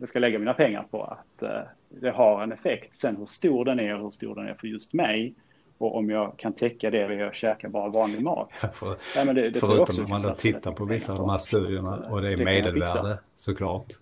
jag 0.00 0.08
ska 0.08 0.18
lägga 0.18 0.38
mina 0.38 0.54
pengar 0.54 0.86
på 0.90 1.02
att 1.04 1.42
eh, 1.42 1.60
det 1.88 2.10
har 2.10 2.42
en 2.42 2.52
effekt. 2.52 2.94
Sen 2.94 3.16
hur 3.16 3.26
stor 3.26 3.64
den 3.64 3.80
är 3.80 3.94
och 3.94 4.02
hur 4.02 4.10
stor 4.10 4.34
den 4.34 4.46
är 4.46 4.54
för 4.54 4.66
just 4.66 4.94
mig 4.94 5.34
och 5.78 5.96
om 5.96 6.10
jag 6.10 6.36
kan 6.36 6.52
täcka 6.52 6.90
det 6.90 7.06
via 7.06 7.26
att 7.26 7.34
käka 7.34 7.68
bara 7.68 7.88
vanlig 7.88 8.22
mat. 8.22 8.50
för, 8.72 8.96
ja, 9.16 9.24
det, 9.24 9.50
det 9.50 9.60
förutom 9.60 10.04
om 10.04 10.10
man 10.10 10.20
då 10.22 10.30
tittar 10.30 10.72
på 10.72 10.84
vissa 10.84 11.12
av 11.12 11.18
de 11.18 11.30
här 11.30 11.38
studierna 11.38 11.96
och 12.10 12.22
det 12.22 12.32
är 12.32 12.36
det 12.36 12.44
medelvärde 12.44 13.18
såklart. 13.36 13.92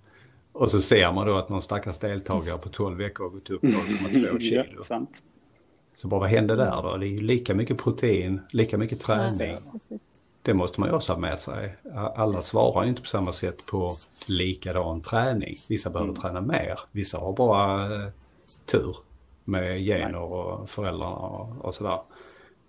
Och 0.52 0.70
så 0.70 0.80
ser 0.80 1.12
man 1.12 1.26
då 1.26 1.34
att 1.36 1.48
någon 1.48 1.62
stackars 1.62 1.98
deltagare 1.98 2.58
på 2.58 2.68
12 2.68 2.96
veckor 2.96 3.24
har 3.24 3.30
gått 3.30 3.50
upp 3.50 3.62
0,2 3.62 4.38
kilo. 4.40 4.64
Ja, 4.76 4.82
sant. 4.82 5.26
Så 5.94 6.08
bara 6.08 6.20
vad 6.20 6.28
händer 6.28 6.56
där 6.56 6.82
då? 6.82 6.96
Det 6.96 7.06
är 7.06 7.08
ju 7.08 7.20
lika 7.20 7.54
mycket 7.54 7.78
protein, 7.78 8.40
lika 8.52 8.78
mycket 8.78 9.00
träning. 9.00 9.56
Ja, 9.88 9.98
det 10.42 10.54
måste 10.54 10.80
man 10.80 10.88
ju 10.88 10.94
också 10.94 11.12
ha 11.12 11.20
med 11.20 11.38
sig. 11.38 11.76
Alla 11.94 12.42
svarar 12.42 12.86
inte 12.86 13.00
på 13.00 13.06
samma 13.06 13.32
sätt 13.32 13.66
på 13.66 13.96
likadan 14.28 15.00
träning. 15.00 15.56
Vissa 15.68 15.90
behöver 15.90 16.10
mm. 16.10 16.22
träna 16.22 16.40
mer, 16.40 16.80
vissa 16.92 17.18
har 17.18 17.32
bara 17.32 17.94
eh, 17.94 18.08
tur 18.66 18.96
med 19.44 19.80
gener 19.80 20.18
och 20.18 20.70
föräldrarna 20.70 21.16
och, 21.16 21.64
och 21.64 21.74
sådär. 21.74 22.00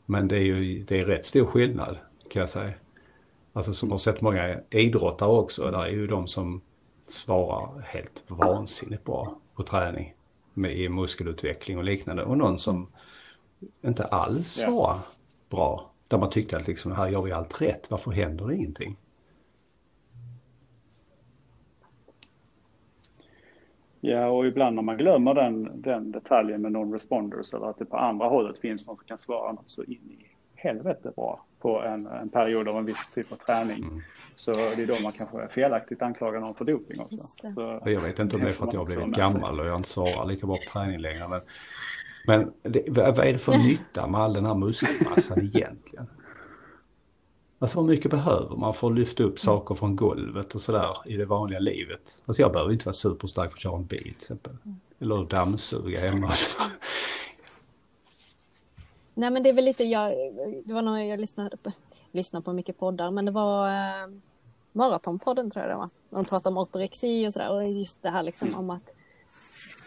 Men 0.05 0.27
det 0.27 0.35
är 0.35 0.43
ju 0.43 0.83
det 0.83 0.99
är 0.99 1.05
rätt 1.05 1.25
stor 1.25 1.45
skillnad 1.45 1.97
kan 2.29 2.39
jag 2.39 2.49
säga. 2.49 2.73
Alltså 3.53 3.73
som 3.73 3.91
har 3.91 3.97
sett 3.97 4.21
många 4.21 4.59
idrottare 4.69 5.29
också, 5.29 5.71
där 5.71 5.83
är 5.85 5.89
ju 5.89 6.07
de 6.07 6.27
som 6.27 6.61
svarar 7.11 7.81
helt 7.81 8.23
vansinnigt 8.27 9.03
bra 9.03 9.35
på 9.55 9.63
träning 9.63 10.13
med 10.53 10.77
i 10.77 10.89
muskelutveckling 10.89 11.77
och 11.77 11.83
liknande 11.83 12.23
och 12.23 12.37
någon 12.37 12.59
som 12.59 12.87
inte 13.81 14.05
alls 14.05 14.47
svarar 14.47 14.95
ja. 14.95 15.01
bra 15.49 15.91
där 16.07 16.17
man 16.17 16.29
tyckte 16.29 16.57
att 16.57 16.67
liksom, 16.67 16.91
här 16.91 17.07
gör 17.07 17.21
vi 17.21 17.31
allt 17.31 17.61
rätt, 17.61 17.91
varför 17.91 18.11
händer 18.11 18.47
det 18.47 18.55
ingenting? 18.55 18.97
Ja, 24.01 24.27
och 24.27 24.45
ibland 24.45 24.75
när 24.75 24.83
man 24.83 24.97
glömmer 24.97 25.33
den, 25.33 25.81
den 25.81 26.11
detaljen 26.11 26.61
med 26.61 26.71
non-responders 26.71 27.55
eller 27.55 27.69
att 27.69 27.77
det 27.77 27.85
på 27.85 27.97
andra 27.97 28.27
hållet 28.27 28.59
finns 28.59 28.87
någon 28.87 28.97
som 28.97 29.05
kan 29.05 29.17
svara 29.17 29.51
något 29.51 29.69
så 29.69 29.83
in 29.83 30.17
i 30.19 30.25
helvete 30.55 31.11
bra 31.15 31.45
på 31.61 31.81
en, 31.81 32.07
en 32.07 32.29
period 32.29 32.67
av 32.67 32.77
en 32.77 32.85
viss 32.85 33.09
typ 33.13 33.31
av 33.31 33.35
träning. 33.35 33.83
Mm. 33.83 34.01
Så 34.35 34.53
det 34.53 34.83
är 34.83 34.87
då 34.87 34.95
man 35.03 35.11
kanske 35.11 35.47
felaktigt 35.47 36.01
anklagar 36.01 36.39
någon 36.39 36.55
för 36.55 36.65
doping 36.65 36.99
också. 36.99 37.17
Så, 37.53 37.81
jag 37.85 38.01
vet 38.01 38.19
inte 38.19 38.35
om 38.35 38.41
det 38.41 38.47
är 38.47 38.51
för 38.51 38.67
att 38.67 38.73
jag 38.73 38.79
har 38.79 38.85
blivit 38.85 39.15
gammal 39.15 39.59
och 39.59 39.65
jag 39.65 39.77
inte 39.77 39.89
svarar 39.89 40.25
lika 40.25 40.47
bra 40.47 40.57
på 40.57 40.71
träning 40.71 40.99
längre. 40.99 41.27
Men 41.27 41.41
men 42.27 42.51
det, 42.61 42.83
vad 42.87 43.19
är 43.19 43.33
det 43.33 43.39
för 43.39 43.57
nytta 43.57 44.07
med 44.07 44.21
all 44.21 44.33
den 44.33 44.45
här 44.45 44.55
muskelmassan 44.55 45.39
egentligen? 45.39 46.07
Alltså 47.59 47.81
hur 47.81 47.87
mycket 47.87 48.11
behöver 48.11 48.55
man 48.55 48.73
för 48.73 48.87
att 48.87 48.95
lyfta 48.95 49.23
upp 49.23 49.39
saker 49.39 49.75
från 49.75 49.95
golvet 49.95 50.55
och 50.55 50.61
sådär 50.61 50.97
i 51.05 51.17
det 51.17 51.25
vanliga 51.25 51.59
livet? 51.59 52.21
Alltså 52.25 52.41
jag 52.41 52.51
behöver 52.51 52.71
inte 52.73 52.85
vara 52.85 52.93
superstark 52.93 53.51
för 53.51 53.57
att 53.57 53.61
köra 53.61 53.75
en 53.75 53.85
bil 53.85 53.99
till 53.99 54.11
exempel. 54.11 54.53
Eller 54.99 55.25
dammsuga 55.25 55.99
hemma. 55.99 56.31
Nej 59.13 59.29
men 59.29 59.43
det 59.43 59.49
är 59.49 59.53
väl 59.53 59.65
lite, 59.65 59.83
jag, 59.83 60.11
det 60.65 60.73
var 60.73 60.81
nog 60.81 60.99
jag 60.99 61.19
lyssnade 61.19 61.57
på, 61.57 61.71
lyssnade 62.11 62.43
på 62.43 62.53
mycket 62.53 62.77
poddar 62.77 63.11
men 63.11 63.25
det 63.25 63.31
var 63.31 63.67
eh, 63.67 64.09
Maratonpodden 64.71 65.51
tror 65.51 65.65
jag 65.65 65.71
det 65.71 65.77
var. 65.77 65.89
De 66.09 66.25
pratade 66.25 66.53
om 66.53 66.57
ortorexi 66.57 67.27
och 67.27 67.33
sådär 67.33 67.51
och 67.51 67.69
just 67.69 68.01
det 68.01 68.09
här 68.09 68.23
liksom 68.23 68.55
om 68.55 68.69
att 68.69 68.93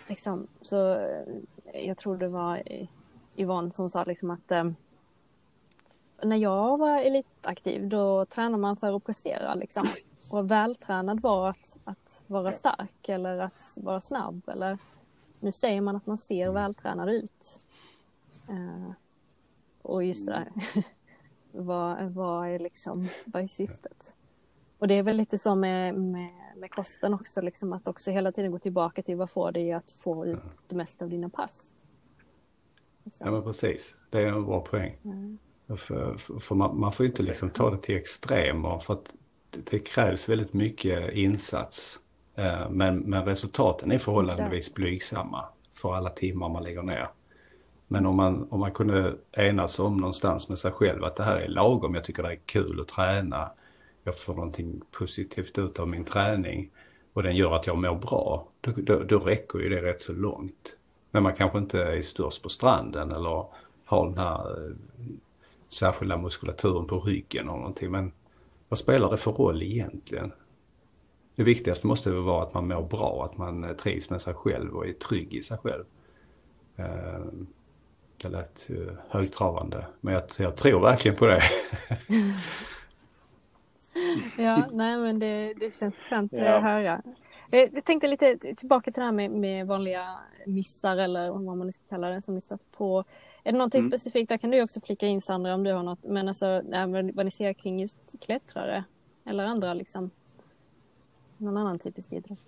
liksom 0.08 0.46
så 0.60 0.94
eh, 0.94 1.86
jag 1.86 1.96
tror 1.96 2.16
det 2.16 2.28
var 2.28 2.62
eh, 2.66 2.86
Yvonne 3.36 3.70
som 3.70 3.90
sa 3.90 4.04
liksom 4.04 4.30
att 4.30 4.50
eh, 4.50 4.64
när 6.22 6.36
jag 6.36 6.78
var 6.78 6.98
elitaktiv 6.98 7.88
då 7.88 8.24
tränade 8.24 8.60
man 8.60 8.76
för 8.76 8.96
att 8.96 9.04
prestera 9.04 9.54
liksom. 9.54 9.88
Och 10.28 10.50
vältränad 10.50 11.20
var 11.20 11.48
att, 11.48 11.78
att 11.84 12.24
vara 12.26 12.52
stark 12.52 13.08
eller 13.08 13.38
att 13.38 13.78
vara 13.80 14.00
snabb 14.00 14.48
eller 14.48 14.78
nu 15.40 15.52
säger 15.52 15.80
man 15.80 15.96
att 15.96 16.06
man 16.06 16.18
ser 16.18 16.50
vältränad 16.50 17.08
ut. 17.08 17.60
Eh, 18.48 18.90
och 19.84 20.04
just 20.04 20.26
det 20.26 20.32
där, 20.32 20.48
vad, 21.62 22.10
vad 22.10 22.48
är 22.48 22.58
liksom, 22.58 23.08
vad 23.24 23.42
är 23.42 23.46
syftet? 23.46 24.14
Och 24.78 24.88
det 24.88 24.94
är 24.94 25.02
väl 25.02 25.16
lite 25.16 25.38
så 25.38 25.54
med, 25.54 25.94
med 25.94 26.30
med 26.56 26.70
kosten 26.70 27.14
också. 27.14 27.40
Liksom 27.40 27.72
att 27.72 27.88
också 27.88 28.10
hela 28.10 28.32
tiden 28.32 28.50
gå 28.50 28.58
tillbaka 28.58 29.02
till 29.02 29.16
vad 29.16 29.30
får 29.30 29.52
dig 29.52 29.72
att 29.72 29.92
få 29.92 30.26
ut 30.26 30.64
det 30.68 30.76
mesta 30.76 31.04
av 31.04 31.10
dina 31.10 31.28
pass. 31.28 31.74
Liksom. 33.04 33.26
Ja 33.26 33.32
men 33.32 33.42
precis, 33.42 33.94
det 34.10 34.20
är 34.20 34.26
en 34.26 34.44
bra 34.44 34.60
poäng. 34.60 34.96
Mm. 35.04 35.38
För, 35.66 36.16
för, 36.16 36.38
för 36.38 36.54
man, 36.54 36.80
man, 36.80 36.92
får 36.92 37.06
inte 37.06 37.22
liksom 37.22 37.50
ta 37.50 37.70
det 37.70 37.78
till 37.78 37.96
extremer 37.96 38.78
för 38.78 38.94
att 38.94 39.14
det, 39.50 39.70
det 39.70 39.78
krävs 39.78 40.28
väldigt 40.28 40.52
mycket 40.52 41.12
insats. 41.12 42.00
Eh, 42.34 42.70
men, 42.70 42.98
men 42.98 43.24
resultaten 43.24 43.92
är 43.92 43.98
förhållandevis 43.98 44.74
blygsamma 44.74 45.44
för 45.72 45.94
alla 45.94 46.10
timmar 46.10 46.48
man 46.48 46.62
lägger 46.62 46.82
ner. 46.82 47.08
Men 47.94 48.06
om 48.06 48.16
man, 48.16 48.46
om 48.50 48.60
man 48.60 48.72
kunde 48.72 49.14
enas 49.32 49.78
om 49.78 49.96
någonstans 49.96 50.48
med 50.48 50.58
sig 50.58 50.72
själv 50.72 51.04
att 51.04 51.16
det 51.16 51.22
här 51.22 51.36
är 51.36 51.48
lagom, 51.48 51.94
jag 51.94 52.04
tycker 52.04 52.22
det 52.22 52.32
är 52.32 52.40
kul 52.46 52.80
att 52.80 52.88
träna, 52.88 53.50
jag 54.04 54.18
får 54.18 54.34
någonting 54.34 54.80
positivt 54.90 55.58
ut 55.58 55.78
av 55.78 55.88
min 55.88 56.04
träning 56.04 56.70
och 57.12 57.22
den 57.22 57.36
gör 57.36 57.56
att 57.56 57.66
jag 57.66 57.78
mår 57.78 57.94
bra, 57.94 58.48
då, 58.60 58.72
då, 58.76 59.02
då 59.02 59.18
räcker 59.18 59.58
ju 59.58 59.68
det 59.68 59.82
rätt 59.82 60.00
så 60.00 60.12
långt. 60.12 60.76
Men 61.10 61.22
man 61.22 61.34
kanske 61.34 61.58
inte 61.58 61.82
är 61.82 62.02
störst 62.02 62.42
på 62.42 62.48
stranden 62.48 63.12
eller 63.12 63.46
har 63.84 64.06
den 64.06 64.18
här 64.18 64.66
eh, 64.66 64.74
särskilda 65.68 66.16
muskulaturen 66.16 66.86
på 66.86 67.00
ryggen 67.00 67.48
eller 67.48 67.58
någonting. 67.58 67.90
Men 67.90 68.12
vad 68.68 68.78
spelar 68.78 69.10
det 69.10 69.16
för 69.16 69.32
roll 69.32 69.62
egentligen? 69.62 70.32
Det 71.36 71.42
viktigaste 71.42 71.86
måste 71.86 72.10
väl 72.10 72.22
vara 72.22 72.42
att 72.42 72.54
man 72.54 72.68
mår 72.68 72.82
bra, 72.82 73.28
att 73.30 73.38
man 73.38 73.64
eh, 73.64 73.72
trivs 73.72 74.10
med 74.10 74.22
sig 74.22 74.34
själv 74.34 74.76
och 74.76 74.86
är 74.86 74.92
trygg 74.92 75.34
i 75.34 75.42
sig 75.42 75.58
själv. 75.58 75.84
Eh, 76.76 77.20
Eh, 78.24 78.30
det 78.30 78.36
lät 78.36 78.68
högtravande, 79.08 79.86
men 80.00 80.14
jag, 80.14 80.22
jag 80.38 80.56
tror 80.56 80.80
verkligen 80.80 81.16
på 81.16 81.26
det. 81.26 81.42
ja, 84.42 84.66
nej 84.72 84.96
men 84.96 85.18
det, 85.18 85.54
det 85.54 85.74
känns 85.74 86.00
skönt 86.00 86.32
ja. 86.32 86.54
att 86.54 86.62
höra. 86.62 87.02
Eh, 87.50 87.68
jag 87.72 87.84
tänkte 87.84 88.08
lite 88.08 88.36
tillbaka 88.36 88.90
till 88.90 89.00
det 89.00 89.04
här 89.04 89.12
med, 89.12 89.30
med 89.30 89.66
vanliga 89.66 90.18
missar 90.46 90.96
eller 90.96 91.30
vad 91.30 91.56
man 91.56 91.72
ska 91.72 91.82
kalla 91.88 92.08
det 92.08 92.22
som 92.22 92.34
ni 92.34 92.40
stött 92.40 92.66
på. 92.72 93.04
Är 93.44 93.52
det 93.52 93.58
någonting 93.58 93.80
mm. 93.80 93.90
specifikt, 93.90 94.28
där 94.28 94.36
kan 94.36 94.50
du 94.50 94.62
också 94.62 94.80
flika 94.80 95.06
in 95.06 95.20
Sandra 95.20 95.54
om 95.54 95.64
du 95.64 95.72
har 95.72 95.82
något, 95.82 96.04
men 96.04 96.28
alltså 96.28 96.62
vad 97.12 97.24
ni 97.24 97.30
ser 97.30 97.52
kring 97.52 97.80
just 97.80 98.20
klättrare 98.20 98.84
eller 99.24 99.44
andra 99.44 99.74
liksom, 99.74 100.10
någon 101.36 101.56
annan 101.56 101.78
typisk 101.78 102.12
idrott? 102.12 102.38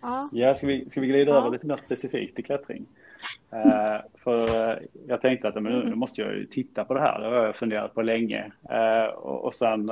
Ja, 0.00 0.28
ja 0.32 0.54
ska, 0.54 0.66
vi, 0.66 0.90
ska 0.90 1.00
vi 1.00 1.06
glida 1.06 1.30
ja. 1.30 1.38
över 1.38 1.50
lite 1.50 1.66
mer 1.66 1.76
specifikt 1.76 2.34
till 2.34 2.44
klättring? 2.44 2.86
Uh, 3.52 4.00
för 4.24 4.42
uh, 4.42 4.78
jag 5.06 5.20
tänkte 5.20 5.48
att 5.48 5.54
men 5.54 5.64
nu, 5.64 5.84
nu, 5.84 5.94
måste 5.94 6.20
jag 6.20 6.34
ju 6.34 6.46
titta 6.46 6.84
på 6.84 6.94
det 6.94 7.00
här, 7.00 7.20
det 7.20 7.26
har 7.26 7.46
jag 7.46 7.56
funderat 7.56 7.94
på 7.94 8.02
länge. 8.02 8.52
Uh, 8.70 9.14
och, 9.14 9.44
och 9.44 9.54
sen 9.54 9.90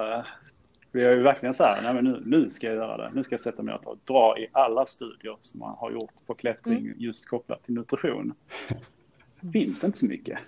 vi 0.93 1.05
är 1.05 1.15
ju 1.15 1.23
verkligen 1.23 1.55
så 1.55 1.65
här, 1.65 1.83
nej 1.83 1.95
men 1.95 2.05
nu, 2.05 2.23
nu 2.27 2.51
ska 2.51 2.67
jag 2.67 2.77
göra 2.77 2.97
det. 2.97 3.11
Nu 3.15 3.23
ska 3.23 3.33
jag 3.33 3.41
sätta 3.41 3.63
mig 3.63 3.75
och 3.75 3.99
dra 4.05 4.39
i 4.39 4.49
alla 4.53 4.87
studier 4.87 5.37
som 5.43 5.61
man 5.61 5.77
har 5.79 5.91
gjort 5.91 6.27
på 6.27 6.35
klättring 6.35 6.79
mm. 6.79 6.95
just 6.97 7.27
kopplat 7.27 7.65
till 7.65 7.75
nutrition. 7.75 8.35
finns 9.53 9.81
det 9.81 9.87
inte 9.87 9.99
så 9.99 10.07
mycket. 10.07 10.39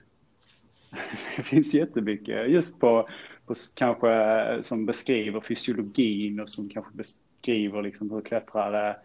Det 1.36 1.42
finns 1.42 1.74
jättemycket 1.74 2.50
just 2.50 2.80
på, 2.80 3.08
på 3.46 3.54
kanske 3.74 4.58
som 4.62 4.86
beskriver 4.86 5.40
fysiologin 5.40 6.40
och 6.40 6.50
som 6.50 6.68
kanske 6.68 6.92
beskriver 6.96 7.82
liksom 7.82 8.10
hur 8.10 8.20
klättrare 8.20 8.90
eh, 8.90 8.96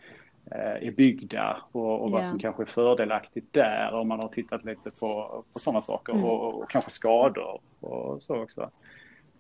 är 0.52 0.92
byggda 0.92 1.58
och, 1.72 2.02
och 2.02 2.12
vad 2.12 2.20
yeah. 2.20 2.30
som 2.30 2.40
kanske 2.40 2.64
är 2.64 2.68
fördelaktigt 2.68 3.54
där 3.54 3.94
om 3.94 4.08
man 4.08 4.20
har 4.20 4.28
tittat 4.28 4.66
lite 4.66 4.92
på, 4.92 5.44
på 5.54 5.60
sådana 5.60 5.82
saker 5.82 6.14
mm. 6.14 6.26
och, 6.26 6.62
och, 6.62 6.70
kanske 6.70 6.92
skador 6.92 7.60
och 7.80 8.24
så 8.24 8.42
också. 8.42 8.70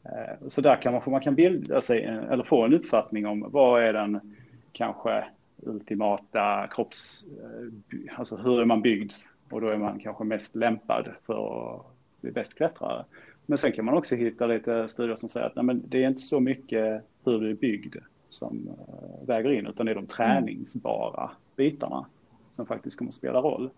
Eh, 0.03 0.47
så 0.47 0.62
där 0.62 0.82
kan 0.82 0.93
man, 0.93 1.01
man 1.06 1.22
kan 1.22 1.36
bilda 1.36 1.82
sig 1.82 2.03
eller 2.03 2.43
få 2.43 2.66
en 2.66 2.74
uppfattning 2.74 3.26
om 3.26 3.45
vad 3.51 3.84
är 3.84 3.93
den 3.93 4.36
kanske 4.72 5.26
ultimata 5.58 6.68
kropps, 6.68 7.28
eh, 7.32 8.20
alltså 8.20 8.38
hur 8.38 8.62
är 8.62 8.66
man 8.66 8.82
byggd 8.82 9.12
och 9.49 9.62
då 9.62 9.68
är 9.68 9.78
man 9.78 9.99
kanske 9.99 10.24
mest 10.24 10.56
lämpad 10.56 11.08
för 11.26 11.76
att 11.76 11.82
bli 12.22 12.32
bäst 12.32 12.56
klättrare. 12.56 13.06
Men 13.45 13.58
sen 13.58 13.72
kan 13.72 13.86
man 13.86 13.97
också 13.97 14.16
hitta 14.16 14.47
lite 14.47 14.89
studier 14.89 15.16
som 15.16 15.30
säger 15.30 15.47
att 15.47 15.56
nej, 15.56 15.66
men 15.66 15.84
det 15.88 16.03
är 16.03 16.08
inte 16.08 16.22
så 16.22 16.39
mycket 16.39 17.03
hur 17.26 17.39
du 17.39 17.49
är 17.49 17.53
byggd 17.53 17.95
som 18.36 18.70
eh, 18.70 19.28
väger 19.28 19.52
in 19.52 19.68
utan 19.68 19.86
det 19.86 19.92
är 19.92 19.96
de 19.96 20.08
träningsbara 20.08 21.32
bitarna 21.56 22.06
som 22.52 22.66
faktiskt 22.66 22.98
kommer 22.98 23.10
att 23.10 23.16
spela 23.16 23.40
roll. 23.40 23.70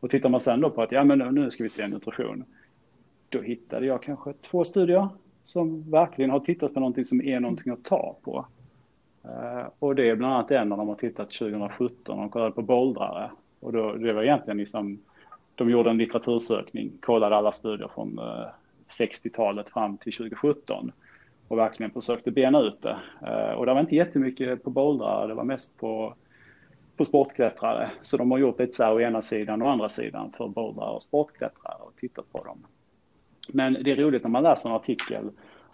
Och 0.00 0.10
tittar 0.10 0.28
man 0.28 0.40
sen 0.40 0.60
då 0.60 0.70
på 0.70 0.82
att 0.82 0.92
ja 0.92 1.04
men 1.04 1.18
nu 1.18 1.50
ska 1.50 1.62
vi 1.62 1.70
se 1.70 1.88
nutrition. 1.88 2.44
Då 3.28 3.40
hittade 3.40 3.86
jag 3.86 4.02
kanske 4.02 4.32
två 4.32 4.64
studier 4.64 5.08
som 5.42 5.90
verkligen 5.90 6.30
har 6.30 6.40
tittat 6.40 6.74
på 6.74 6.80
någonting 6.80 7.04
som 7.04 7.22
är 7.22 7.40
någonting 7.40 7.72
att 7.72 7.84
ta 7.84 8.16
på. 8.22 8.46
Eh, 9.24 9.66
och 9.78 9.94
det 9.94 10.10
är 10.10 10.16
bland 10.16 10.34
annat 10.34 10.50
en 10.50 10.68
när 10.68 10.76
de 10.76 10.88
har 10.88 10.94
tittat 10.94 11.30
2017, 11.30 12.18
de 12.18 12.28
kollade 12.28 12.50
på 12.50 12.62
bouldrare. 12.62 13.30
Och 13.60 13.72
då, 13.72 13.92
det 13.92 14.12
var 14.12 14.22
egentligen 14.22 14.58
liksom, 14.58 14.98
de 15.54 15.70
gjorde 15.70 15.90
en 15.90 15.98
litteratursökning, 15.98 16.92
kollade 17.00 17.36
alla 17.36 17.52
studier 17.52 17.88
från 17.94 18.18
eh, 18.18 18.46
60-talet 18.88 19.70
fram 19.70 19.96
till 19.96 20.12
2017 20.12 20.92
och 21.48 21.58
verkligen 21.58 21.92
försökte 21.92 22.30
bena 22.30 22.60
ut 22.60 22.82
det. 22.82 22.98
Uh, 23.22 23.52
och 23.52 23.66
det 23.66 23.74
var 23.74 23.80
inte 23.80 23.96
jättemycket 23.96 24.64
på 24.64 24.70
bouldrare, 24.70 25.26
det 25.26 25.34
var 25.34 25.44
mest 25.44 25.78
på, 25.78 26.14
på 26.96 27.04
sportklättrare. 27.04 27.90
Så 28.02 28.16
de 28.16 28.30
har 28.30 28.38
gjort 28.38 28.60
lite 28.60 28.76
så 28.76 28.84
här 28.84 28.94
å 28.94 29.00
ena 29.00 29.22
sidan 29.22 29.62
och 29.62 29.70
andra 29.70 29.88
sidan 29.88 30.32
för 30.36 30.48
bouldrare 30.48 30.90
och 30.90 31.02
sportklättrare 31.02 31.78
och 31.80 31.96
tittat 31.96 32.32
på 32.32 32.44
dem. 32.44 32.66
Men 33.48 33.72
det 33.72 33.90
är 33.92 33.96
roligt 33.96 34.22
när 34.22 34.30
man 34.30 34.42
läser 34.42 34.68
en 34.68 34.74
artikel 34.74 35.30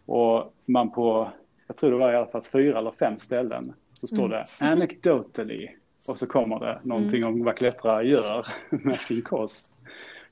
och 0.06 0.54
man 0.66 0.90
på, 0.90 1.30
jag 1.66 1.76
tror 1.76 1.90
det 1.90 1.96
var 1.96 2.12
i 2.12 2.16
alla 2.16 2.26
fall 2.26 2.44
fyra 2.52 2.78
eller 2.78 2.90
fem 2.90 3.18
ställen, 3.18 3.72
så 3.92 4.06
står 4.06 4.24
mm. 4.24 4.30
det 4.30 4.66
anecdotally 4.66 5.68
och 6.06 6.18
så 6.18 6.26
kommer 6.26 6.60
det 6.60 6.80
någonting 6.82 7.22
mm. 7.22 7.34
om 7.34 7.44
vad 7.44 7.56
klättrare 7.56 8.08
gör 8.08 8.46
med 8.70 8.96
sin 8.96 9.22
kost. 9.22 9.74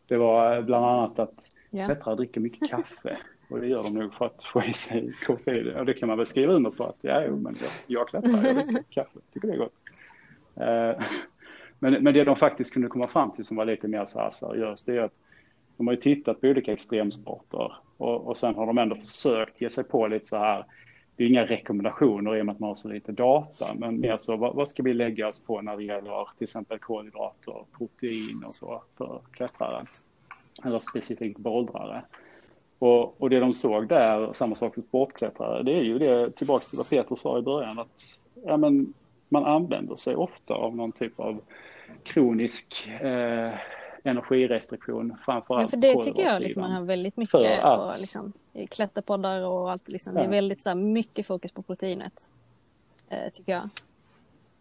Det 0.06 0.16
var 0.16 0.62
bland 0.62 0.84
annat 0.84 1.18
att 1.18 1.50
yeah. 1.72 1.86
klättrare 1.86 2.16
dricker 2.16 2.40
mycket 2.40 2.70
kaffe 2.70 3.18
och 3.48 3.60
det 3.60 3.66
gör 3.66 3.82
de 3.82 3.94
nog 3.94 4.14
för 4.14 4.26
att 4.26 4.44
få 4.44 4.64
i 4.64 4.74
sig 4.74 5.12
koffein. 5.26 5.76
Och 5.76 5.86
det 5.86 5.94
kan 5.94 6.08
man 6.08 6.16
väl 6.16 6.26
skriva 6.26 6.52
under 6.52 6.70
på 6.70 6.84
att 6.84 6.98
ja, 7.00 7.24
jo, 7.26 7.36
men 7.36 7.56
jag, 7.60 7.70
jag 7.86 8.08
klättrar, 8.08 8.46
jag 8.46 8.56
dricker 8.56 8.82
kaffe, 8.90 9.18
tycker 9.32 9.48
det 9.48 9.54
är 9.54 9.58
gott. 9.58 9.74
Eh, 10.56 11.06
men, 11.78 12.02
men 12.02 12.14
det 12.14 12.24
de 12.24 12.36
faktiskt 12.36 12.72
kunde 12.72 12.88
komma 12.88 13.08
fram 13.08 13.30
till 13.30 13.44
som 13.44 13.56
var 13.56 13.64
lite 13.64 13.88
mer 13.88 14.04
så 14.04 14.20
här 14.20 14.30
seriöst, 14.30 14.86
det 14.86 14.96
är 14.96 15.00
att 15.00 15.14
de 15.76 15.86
har 15.86 15.94
ju 15.94 16.00
tittat 16.00 16.40
på 16.40 16.46
olika 16.46 16.72
extremsporter 16.72 17.72
och, 17.96 18.26
och 18.26 18.36
sen 18.36 18.54
har 18.54 18.66
de 18.66 18.78
ändå 18.78 18.96
försökt 18.96 19.60
ge 19.60 19.70
sig 19.70 19.84
på 19.84 20.06
lite 20.06 20.26
så 20.26 20.38
här, 20.38 20.64
det 21.16 21.24
är 21.24 21.28
inga 21.28 21.44
rekommendationer 21.44 22.36
i 22.36 22.40
och 22.40 22.46
med 22.46 22.52
att 22.52 22.58
man 22.58 22.68
har 22.68 22.74
så 22.74 22.88
lite 22.88 23.12
data, 23.12 23.66
men 23.74 24.00
mer 24.00 24.16
så 24.16 24.36
vad, 24.36 24.54
vad 24.54 24.68
ska 24.68 24.82
vi 24.82 24.94
lägga 24.94 25.28
oss 25.28 25.40
på 25.40 25.62
när 25.62 25.76
det 25.76 25.84
gäller 25.84 26.28
till 26.38 26.44
exempel 26.44 26.78
kolhydrater, 26.78 27.64
protein 27.78 28.44
och 28.46 28.54
så 28.54 28.82
för 28.96 29.20
klättrare, 29.32 29.84
eller 30.64 30.80
specifikt 30.80 31.38
bouldrare. 31.38 32.02
Och, 32.78 33.22
och 33.22 33.30
det 33.30 33.40
de 33.40 33.52
såg 33.52 33.88
där, 33.88 34.32
samma 34.32 34.54
sak 34.54 34.74
för 34.74 34.82
sportklättrare, 34.82 35.62
det 35.62 35.72
är 35.72 35.82
ju 35.82 35.98
det, 35.98 36.30
tillbaka 36.30 36.64
till 36.64 36.78
vad 36.78 36.88
Peter 36.88 37.16
sa 37.16 37.38
i 37.38 37.42
början, 37.42 37.78
att 37.78 38.18
ja, 38.44 38.56
men, 38.56 38.94
man 39.28 39.44
använder 39.44 39.96
sig 39.96 40.16
ofta 40.16 40.54
av 40.54 40.76
någon 40.76 40.92
typ 40.92 41.20
av 41.20 41.40
kronisk 42.02 42.88
eh, 43.00 43.52
energirestriktion 44.02 45.16
framförallt. 45.24 45.62
Ja, 45.62 45.68
för 45.68 45.76
det 45.76 46.02
tycker 46.02 46.22
jag 46.22 46.42
liksom, 46.42 46.60
man 46.60 46.72
har 46.72 46.82
väldigt 46.82 47.16
mycket 47.16 47.64
att... 47.64 47.94
på 47.94 48.00
liksom, 48.00 48.32
klätterpoddar 48.70 49.46
och 49.46 49.70
allt. 49.70 49.88
Liksom. 49.88 50.16
Ja. 50.16 50.20
Det 50.20 50.26
är 50.26 50.30
väldigt 50.30 50.60
så 50.60 50.70
här, 50.70 50.76
mycket 50.76 51.26
fokus 51.26 51.52
på 51.52 51.62
proteinet, 51.62 52.32
eh, 53.08 53.32
tycker 53.32 53.52
jag. 53.52 53.68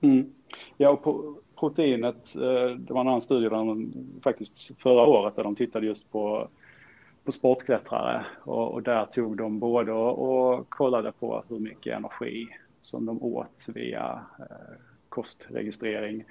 Mm. 0.01 0.33
Ja, 0.77 0.89
och 0.89 1.03
på 1.03 1.35
proteinet, 1.59 2.35
eh, 2.35 2.75
det 2.77 2.93
var 2.93 3.01
en 3.01 3.07
annan 3.07 3.21
studie 3.21 3.49
där 3.49 3.57
de, 3.57 3.93
faktiskt 4.23 4.81
förra 4.81 5.05
året 5.05 5.35
där 5.35 5.43
de 5.43 5.55
tittade 5.55 5.85
just 5.85 6.11
på, 6.11 6.47
på 7.27 7.31
sportklättrare 7.31 8.25
och, 8.43 8.73
och 8.73 8.83
där 8.83 9.05
tog 9.05 9.37
de 9.37 9.59
både 9.59 9.91
och, 9.91 10.53
och 10.53 10.69
kollade 10.69 11.11
på 11.11 11.43
hur 11.49 11.59
mycket 11.59 11.97
energi 11.97 12.47
som 12.81 13.05
de 13.05 13.23
åt 13.23 13.65
via 13.67 14.21
eh, 14.39 14.75
kostregistrering 15.09 16.23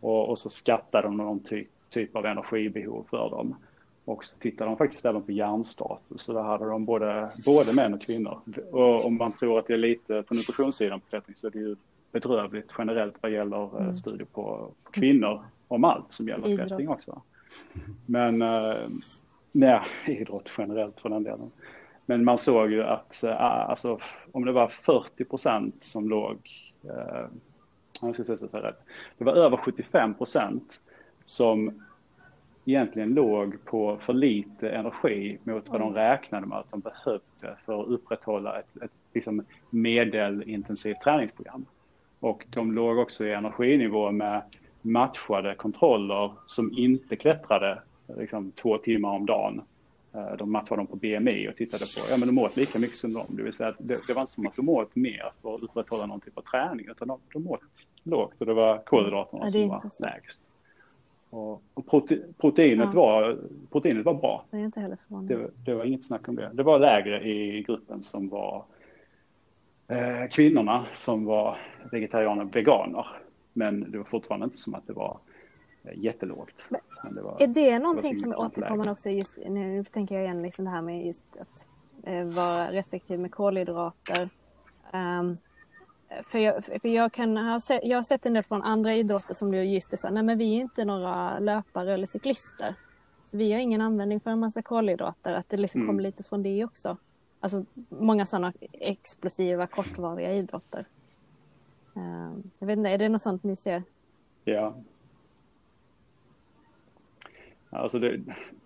och, 0.00 0.28
och 0.28 0.38
så 0.38 0.50
skattade 0.50 1.06
de 1.06 1.16
någon 1.16 1.40
typ 1.40 1.68
typ 1.94 2.16
av 2.16 2.26
energibehov 2.26 3.06
för 3.10 3.30
dem. 3.30 3.56
Och 4.04 4.24
så 4.24 4.38
tittar 4.38 4.66
de 4.66 4.76
faktiskt 4.76 5.04
även 5.04 5.22
på 5.22 5.32
hjärnstatus. 5.32 6.22
Så 6.22 6.32
där 6.32 6.42
hade 6.42 6.64
de 6.64 6.84
både, 6.84 7.30
både 7.44 7.72
män 7.72 7.94
och 7.94 8.02
kvinnor. 8.02 8.40
Och 8.72 9.06
om 9.06 9.16
man 9.16 9.32
tror 9.32 9.58
att 9.58 9.66
det 9.66 9.74
är 9.74 9.78
lite 9.78 10.22
på 10.22 10.34
nutritionssidan 10.34 11.00
på 11.00 11.06
klättring 11.06 11.36
så 11.36 11.46
är 11.46 11.50
det 11.50 11.58
ju 11.58 11.76
bedrövligt 12.12 12.70
generellt 12.78 13.14
vad 13.20 13.32
gäller 13.32 13.76
eh, 13.76 13.82
mm. 13.82 13.94
studier 13.94 14.26
på, 14.32 14.70
på, 14.84 14.90
kvinnor 14.90 15.42
om 15.68 15.84
allt 15.84 16.12
som 16.12 16.28
gäller 16.28 16.56
klättring 16.56 16.88
också. 16.88 17.22
Men, 18.06 18.42
eh, 19.54 19.82
nej, 20.06 20.20
idrott 20.20 20.52
generellt 20.58 21.00
för 21.00 21.08
den 21.08 21.22
delen. 21.22 21.50
Men 22.06 22.24
man 22.24 22.38
såg 22.38 22.70
ju 22.70 22.82
att 22.82 23.22
äh, 23.22 23.42
alltså, 23.42 23.98
om 24.32 24.44
det 24.44 24.52
var 24.52 24.68
40 24.68 25.24
procent 25.24 25.84
som 25.84 26.08
låg, 26.08 26.38
eh, 26.84 27.26
jag 28.02 28.14
ska 28.14 28.24
säga 28.24 28.36
så 28.36 28.58
rätt, 28.58 28.82
det 29.18 29.24
var 29.24 29.32
över 29.32 29.56
75 29.56 30.14
procent 30.14 30.82
som 31.24 31.82
egentligen 32.64 33.14
låg 33.14 33.64
på 33.64 33.96
för 33.96 34.12
lite 34.12 34.70
energi 34.70 35.38
mot 35.44 35.68
vad 35.68 35.80
de 35.80 35.88
mm. 35.88 35.94
räknade 35.94 36.46
med 36.46 36.58
att 36.58 36.70
de 36.70 36.80
behövde 36.80 37.56
för 37.64 37.82
att 37.82 37.88
upprätthålla 37.88 38.58
ett, 38.58 38.82
ett 38.82 38.90
liksom 39.12 39.44
medelintensivt 39.70 41.00
träningsprogram. 41.00 41.66
Och 42.20 42.46
de 42.50 42.72
låg 42.72 42.98
också 42.98 43.24
i 43.24 43.32
energinivå 43.32 44.10
med 44.10 44.42
matchade 44.82 45.54
kontroller 45.54 46.32
som 46.46 46.72
inte 46.76 47.16
klättrade 47.16 47.82
liksom, 48.06 48.52
två 48.52 48.78
timmar 48.78 49.10
om 49.10 49.26
dagen. 49.26 49.62
Eh, 50.14 50.36
de 50.38 50.52
matchade 50.52 50.80
dem 50.80 50.86
på 50.86 50.96
BMI 50.96 51.48
och 51.48 51.56
tittade 51.56 51.84
på, 51.84 52.00
ja 52.10 52.16
men 52.18 52.28
de 52.28 52.38
åt 52.38 52.56
lika 52.56 52.78
mycket 52.78 52.96
som 52.96 53.12
dem. 53.12 53.26
Det 53.28 53.42
vill 53.42 53.52
säga 53.52 53.70
att 53.70 53.76
det, 53.78 54.06
det 54.06 54.12
var 54.12 54.20
inte 54.20 54.32
som 54.32 54.46
att 54.46 54.56
de 54.56 54.68
åt 54.68 54.96
mer 54.96 55.32
för 55.42 55.54
att 55.54 55.62
upprätthålla 55.62 56.06
någon 56.06 56.20
typ 56.20 56.38
av 56.38 56.42
träning, 56.42 56.86
utan 56.90 57.08
de, 57.08 57.20
de 57.32 57.48
åt 57.48 57.60
lågt 58.02 58.34
och 58.38 58.46
det 58.46 58.54
var 58.54 58.78
kolhydraterna 58.78 59.42
ja, 59.44 59.50
som 59.50 59.68
var 59.68 59.90
lägst. 60.00 60.44
Och, 61.30 61.62
och 61.74 61.86
prote, 61.86 62.18
proteinet, 62.38 62.88
ja. 62.92 63.00
var, 63.00 63.38
proteinet 63.70 64.04
var 64.04 64.14
bra. 64.14 64.44
Det, 64.50 64.56
är 64.56 64.60
inte 64.60 64.80
heller 64.80 64.98
det, 65.08 65.50
det 65.64 65.74
var 65.74 65.84
inget 65.84 66.04
snack 66.04 66.28
om 66.28 66.36
det. 66.36 66.50
Det 66.52 66.62
var 66.62 66.78
lägre 66.78 67.28
i 67.28 67.62
gruppen 67.62 68.02
som 68.02 68.28
var 68.28 68.64
eh, 69.88 70.28
kvinnorna 70.30 70.86
som 70.92 71.24
var 71.24 71.58
vegetarianer 71.92 72.44
veganer. 72.44 73.06
Men 73.52 73.90
det 73.90 73.98
var 73.98 74.04
fortfarande 74.04 74.44
inte 74.44 74.56
som 74.56 74.74
att 74.74 74.86
det 74.86 74.92
var 74.92 75.18
jättelågt. 75.92 76.54
Men 77.02 77.14
det 77.14 77.22
var, 77.22 77.42
är 77.42 77.46
det 77.46 77.78
någonting 77.78 78.12
det 78.12 78.18
som 78.18 78.32
är 78.32 78.38
återkommande 78.38 78.92
också 78.92 79.10
just 79.10 79.38
nu 79.46 79.84
tänker 79.84 80.14
jag 80.14 80.24
igen 80.24 80.42
liksom 80.42 80.64
det 80.64 80.70
här 80.70 80.82
med 80.82 81.06
just 81.06 81.36
att 81.36 81.68
eh, 82.02 82.24
vara 82.24 82.72
restriktiv 82.72 83.20
med 83.20 83.32
kolhydrater. 83.32 84.28
Um, 84.92 85.36
för 86.22 86.38
jag, 86.38 86.64
för 86.64 86.88
jag, 86.88 87.12
kan 87.12 87.36
ha 87.36 87.60
sett, 87.60 87.80
jag 87.84 87.98
har 87.98 88.02
sett 88.02 88.26
en 88.26 88.34
del 88.34 88.42
från 88.42 88.62
andra 88.62 88.94
idrotter 88.94 89.34
som 89.34 89.54
just 89.54 89.92
är 89.92 89.96
så 89.96 90.10
nej 90.10 90.22
men 90.22 90.38
vi 90.38 90.56
är 90.56 90.60
inte 90.60 90.84
några 90.84 91.38
löpare 91.38 91.94
eller 91.94 92.06
cyklister. 92.06 92.74
Så 93.24 93.36
vi 93.36 93.52
har 93.52 93.60
ingen 93.60 93.80
användning 93.80 94.20
för 94.20 94.30
en 94.30 94.38
massa 94.38 94.62
kolhydrater, 94.62 95.32
att 95.32 95.48
det 95.48 95.56
liksom 95.56 95.80
mm. 95.80 95.88
kommer 95.88 96.02
lite 96.02 96.24
från 96.24 96.42
det 96.42 96.64
också. 96.64 96.96
Alltså 97.40 97.64
många 97.88 98.26
sådana 98.26 98.52
explosiva 98.72 99.66
kortvariga 99.66 100.32
idrotter. 100.32 100.86
Uh, 101.96 102.32
jag 102.58 102.66
vet 102.66 102.78
inte, 102.78 102.90
är 102.90 102.98
det 102.98 103.08
något 103.08 103.22
sånt 103.22 103.42
ni 103.42 103.56
ser? 103.56 103.82
Ja. 104.44 104.74
Alltså 107.74 107.98
det, 107.98 108.20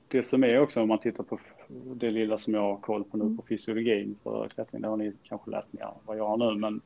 det 0.08 0.22
som 0.22 0.44
är 0.44 0.60
också 0.60 0.82
om 0.82 0.88
man 0.88 0.98
tittar 0.98 1.24
på 1.24 1.38
det 1.68 2.10
lilla 2.10 2.38
som 2.38 2.54
jag 2.54 2.60
har 2.60 2.76
koll 2.76 3.04
på 3.04 3.16
nu 3.16 3.24
mm. 3.24 3.36
på 3.36 3.42
fysiologin 3.48 4.16
för 4.22 4.48
klättring, 4.48 4.82
det 4.82 4.88
har 4.88 4.96
ni 4.96 5.12
kanske 5.22 5.50
läst 5.50 5.72
mer 5.72 5.88
vad 6.06 6.18
jag 6.18 6.26
har 6.26 6.36
nu, 6.36 6.60
men, 6.60 6.80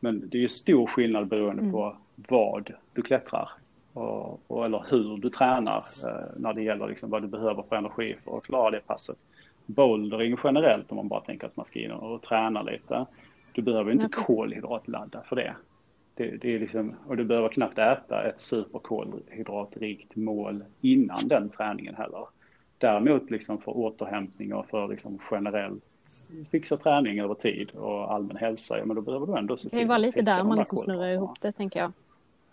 men 0.00 0.28
det 0.28 0.44
är 0.44 0.48
stor 0.48 0.86
skillnad 0.86 1.28
beroende 1.28 1.62
mm. 1.62 1.72
på 1.72 1.96
vad 2.16 2.72
du 2.92 3.02
klättrar 3.02 3.48
och, 3.92 4.40
och, 4.46 4.64
eller 4.64 4.84
hur 4.90 5.16
du 5.16 5.30
tränar 5.30 5.84
eh, 6.04 6.40
när 6.40 6.52
det 6.52 6.62
gäller 6.62 6.88
liksom 6.88 7.10
vad 7.10 7.22
du 7.22 7.28
behöver 7.28 7.62
för 7.68 7.76
energi 7.76 8.16
för 8.24 8.36
att 8.36 8.44
klara 8.44 8.70
det 8.70 8.80
passet 8.86 9.18
bouldering 9.66 10.36
generellt 10.44 10.90
om 10.90 10.96
man 10.96 11.08
bara 11.08 11.20
tänker 11.20 11.46
att 11.46 11.56
man 11.56 11.66
ska 11.66 11.80
in 11.80 11.90
och 11.90 12.22
träna 12.22 12.62
lite. 12.62 13.06
Du 13.52 13.62
behöver 13.62 13.92
inte 13.92 14.08
kolhydratladda 14.08 15.22
för 15.22 15.36
det. 15.36 15.56
Det, 16.18 16.36
det, 16.36 16.54
är 16.54 16.58
liksom, 16.58 16.94
och 17.06 17.16
du 17.16 17.24
behöver 17.24 17.48
knappt 17.48 17.78
äta 17.78 18.22
ett 18.22 18.40
superkolhydratrikt 18.40 20.16
mål 20.16 20.64
innan 20.80 21.28
den 21.28 21.50
träningen 21.50 21.94
heller. 21.94 22.26
Däremot 22.78 23.30
liksom 23.30 23.58
för 23.58 23.76
återhämtning 23.76 24.54
och 24.54 24.66
för 24.66 24.88
liksom 24.88 25.18
generellt 25.30 25.84
fixa 26.50 26.76
träning 26.76 27.20
över 27.20 27.34
tid 27.34 27.70
och 27.70 28.12
allmän 28.12 28.36
hälsa, 28.36 28.78
ja, 28.78 28.84
men 28.84 28.96
då 28.96 29.02
behöver 29.02 29.26
du 29.26 29.38
ändå 29.38 29.56
se 29.56 29.68
till 29.68 29.78
Det 29.78 29.84
vara 29.84 29.98
lite 29.98 30.22
där 30.22 30.44
man 30.44 30.58
liksom 30.58 30.78
snurrar 30.78 31.08
ihop 31.08 31.40
det 31.40 31.52
tänker 31.52 31.80
jag. 31.80 31.92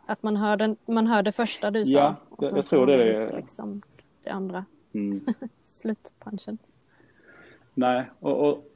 Att 0.06 0.24
man 0.24 0.38
hör, 0.38 0.58
den, 0.58 0.78
man 0.86 1.08
hör 1.08 1.24
det 1.24 1.32
första 1.32 1.72
du 1.72 1.86
sa. 1.86 2.00
Ja, 2.00 2.16
och 2.30 2.46
så 2.46 2.58
jag 2.58 2.66
tror 2.66 2.88
det 2.88 3.14
är 3.14 3.32
liksom 3.36 3.82
det 4.24 4.30
andra. 4.30 4.66
Mm. 4.94 5.26
Slutpunchen. 5.62 6.58
Nej, 7.74 8.06
och, 8.20 8.50
och, 8.50 8.75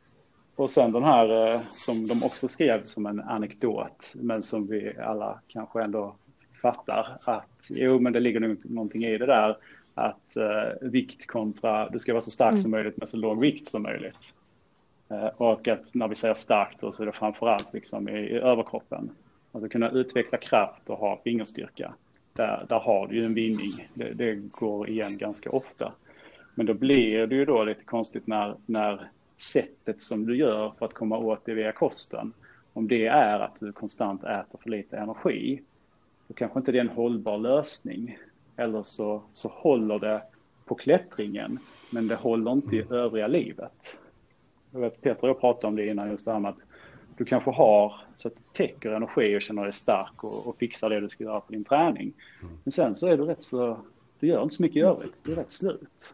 och 0.60 0.70
sen 0.70 0.92
den 0.92 1.04
här 1.04 1.54
eh, 1.54 1.62
som 1.72 2.08
de 2.08 2.24
också 2.24 2.48
skrev 2.48 2.84
som 2.84 3.06
en 3.06 3.20
anekdot, 3.20 4.14
men 4.16 4.44
som 4.44 4.68
vi 4.68 4.94
alla 5.00 5.40
kanske 5.48 5.84
ändå 5.84 6.16
fattar 6.62 7.18
att 7.22 7.68
jo, 7.70 8.00
men 8.00 8.14
det 8.14 8.20
ligger 8.20 8.40
nog 8.40 8.58
någonting 8.66 9.04
i 9.04 9.18
det 9.18 9.26
där 9.26 9.58
att 9.94 10.36
eh, 10.36 10.90
vikt 10.90 11.28
kontra, 11.28 11.90
du 11.90 12.00
ska 12.00 12.14
vara 12.14 12.22
så 12.22 12.32
stark 12.32 12.50
mm. 12.50 12.62
som 12.62 12.72
möjligt 12.72 12.98
med 12.98 13.10
så 13.10 13.18
låg 13.18 13.40
vikt 13.40 13.68
som 13.68 13.84
möjligt. 13.84 14.34
Eh, 15.10 15.28
och 15.28 15.68
att 15.68 15.96
när 15.96 16.08
vi 16.08 16.16
säger 16.16 16.34
starkt 16.34 16.82
då 16.82 16.92
så 16.92 17.04
är 17.04 17.06
det 17.06 17.12
framförallt 17.12 17.74
liksom 17.74 18.10
i, 18.10 18.12
i 18.12 18.36
överkroppen. 18.36 19.10
Alltså 19.52 19.70
kunna 19.70 19.90
utveckla 19.90 20.38
kraft 20.38 20.90
och 20.90 20.98
ha 20.98 21.22
fingerstyrka. 21.24 21.94
Där, 22.34 22.66
där 22.70 22.80
har 22.80 23.08
du 23.08 23.16
ju 23.16 23.26
en 23.26 23.34
vinning. 23.34 23.90
Det, 23.94 24.14
det 24.14 24.36
går 24.36 24.90
igen 24.90 25.18
ganska 25.18 25.50
ofta. 25.50 25.92
Men 26.56 26.66
då 26.66 26.74
blir 26.74 27.28
det 27.28 27.36
ju 27.36 27.46
då 27.46 27.64
lite 27.64 27.84
konstigt 27.84 28.28
när, 28.28 28.56
när 28.66 29.10
sättet 29.42 30.02
som 30.02 30.26
du 30.26 30.38
gör 30.38 30.74
för 30.80 30.86
att 30.86 30.94
komma 30.94 31.18
åt 31.18 31.46
det 31.46 31.54
via 31.54 31.72
kosten, 31.72 32.34
om 32.74 32.88
det 32.88 33.06
är 33.06 33.40
att 33.40 33.60
du 33.60 33.72
konstant 33.72 34.24
äter 34.24 34.60
för 34.64 34.70
lite 34.70 34.98
energi, 34.98 35.62
då 36.28 36.34
kanske 36.34 36.60
inte 36.60 36.72
det 36.72 36.78
är 36.78 36.82
en 36.82 36.90
hållbar 36.90 37.38
lösning. 37.38 38.18
Eller 38.56 38.84
så, 38.84 39.22
så 39.34 39.48
håller 39.48 40.00
det 40.00 40.22
på 40.66 40.76
klättringen, 40.76 41.60
men 41.90 42.08
det 42.08 42.16
håller 42.16 42.52
inte 42.52 42.76
i 42.76 42.86
övriga 42.90 43.28
livet. 43.28 44.00
Jag 44.72 44.80
vet, 44.80 45.02
Peter 45.02 45.24
och 45.24 45.30
jag 45.30 45.40
pratade 45.40 45.68
om 45.68 45.76
det 45.76 45.88
innan, 45.88 46.10
just 46.12 46.26
det 46.26 46.32
här 46.32 46.40
med 46.40 46.50
att 46.50 46.58
du 47.18 47.26
kanske 47.26 47.52
har 47.52 47.94
så 48.18 48.28
att 48.28 48.36
du 48.36 48.42
täcker 48.54 48.92
energi 48.92 49.38
och 49.38 49.42
känner 49.42 49.64
dig 49.64 49.74
stark 49.74 50.24
och, 50.24 50.48
och 50.48 50.58
fixar 50.58 50.90
det 50.90 51.00
du 51.00 51.10
ska 51.10 51.24
göra 51.24 51.40
på 51.40 51.52
din 51.52 51.64
träning. 51.64 52.14
Mm. 52.42 52.54
Men 52.64 52.72
sen 52.72 52.96
så 52.96 53.08
är 53.08 53.18
du 53.18 53.26
rätt 53.26 53.44
så, 53.44 53.78
du 54.20 54.28
gör 54.28 54.44
inte 54.44 54.56
så 54.56 54.64
mycket 54.64 54.78
i 54.78 54.82
övrigt, 54.82 55.14
du 55.24 55.32
är 55.32 55.36
rätt 55.36 55.50
slut. 55.50 56.14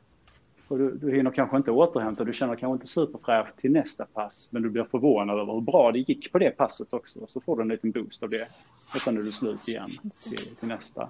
Och 0.67 0.77
du, 0.77 0.91
du 0.91 1.15
hinner 1.15 1.31
kanske 1.31 1.57
inte 1.57 1.71
återhämta, 1.71 2.23
du 2.23 2.33
känner 2.33 2.55
kanske 2.55 2.73
inte 2.73 2.87
superfräsch 2.87 3.55
till 3.55 3.71
nästa 3.71 4.05
pass, 4.05 4.49
men 4.51 4.61
du 4.61 4.69
blir 4.69 4.83
förvånad 4.83 5.39
över 5.39 5.53
hur 5.53 5.61
bra 5.61 5.91
det 5.91 5.99
gick 5.99 6.31
på 6.31 6.39
det 6.39 6.51
passet 6.51 6.93
också. 6.93 7.19
Så 7.27 7.41
får 7.41 7.55
du 7.55 7.61
en 7.61 7.67
liten 7.67 7.91
boost 7.91 8.23
av 8.23 8.29
det. 8.29 8.47
Och 8.93 9.01
sen 9.01 9.17
är 9.17 9.21
du 9.21 9.31
slut 9.31 9.67
igen 9.67 9.89
till, 10.23 10.55
till 10.55 10.67
nästa. 10.67 11.09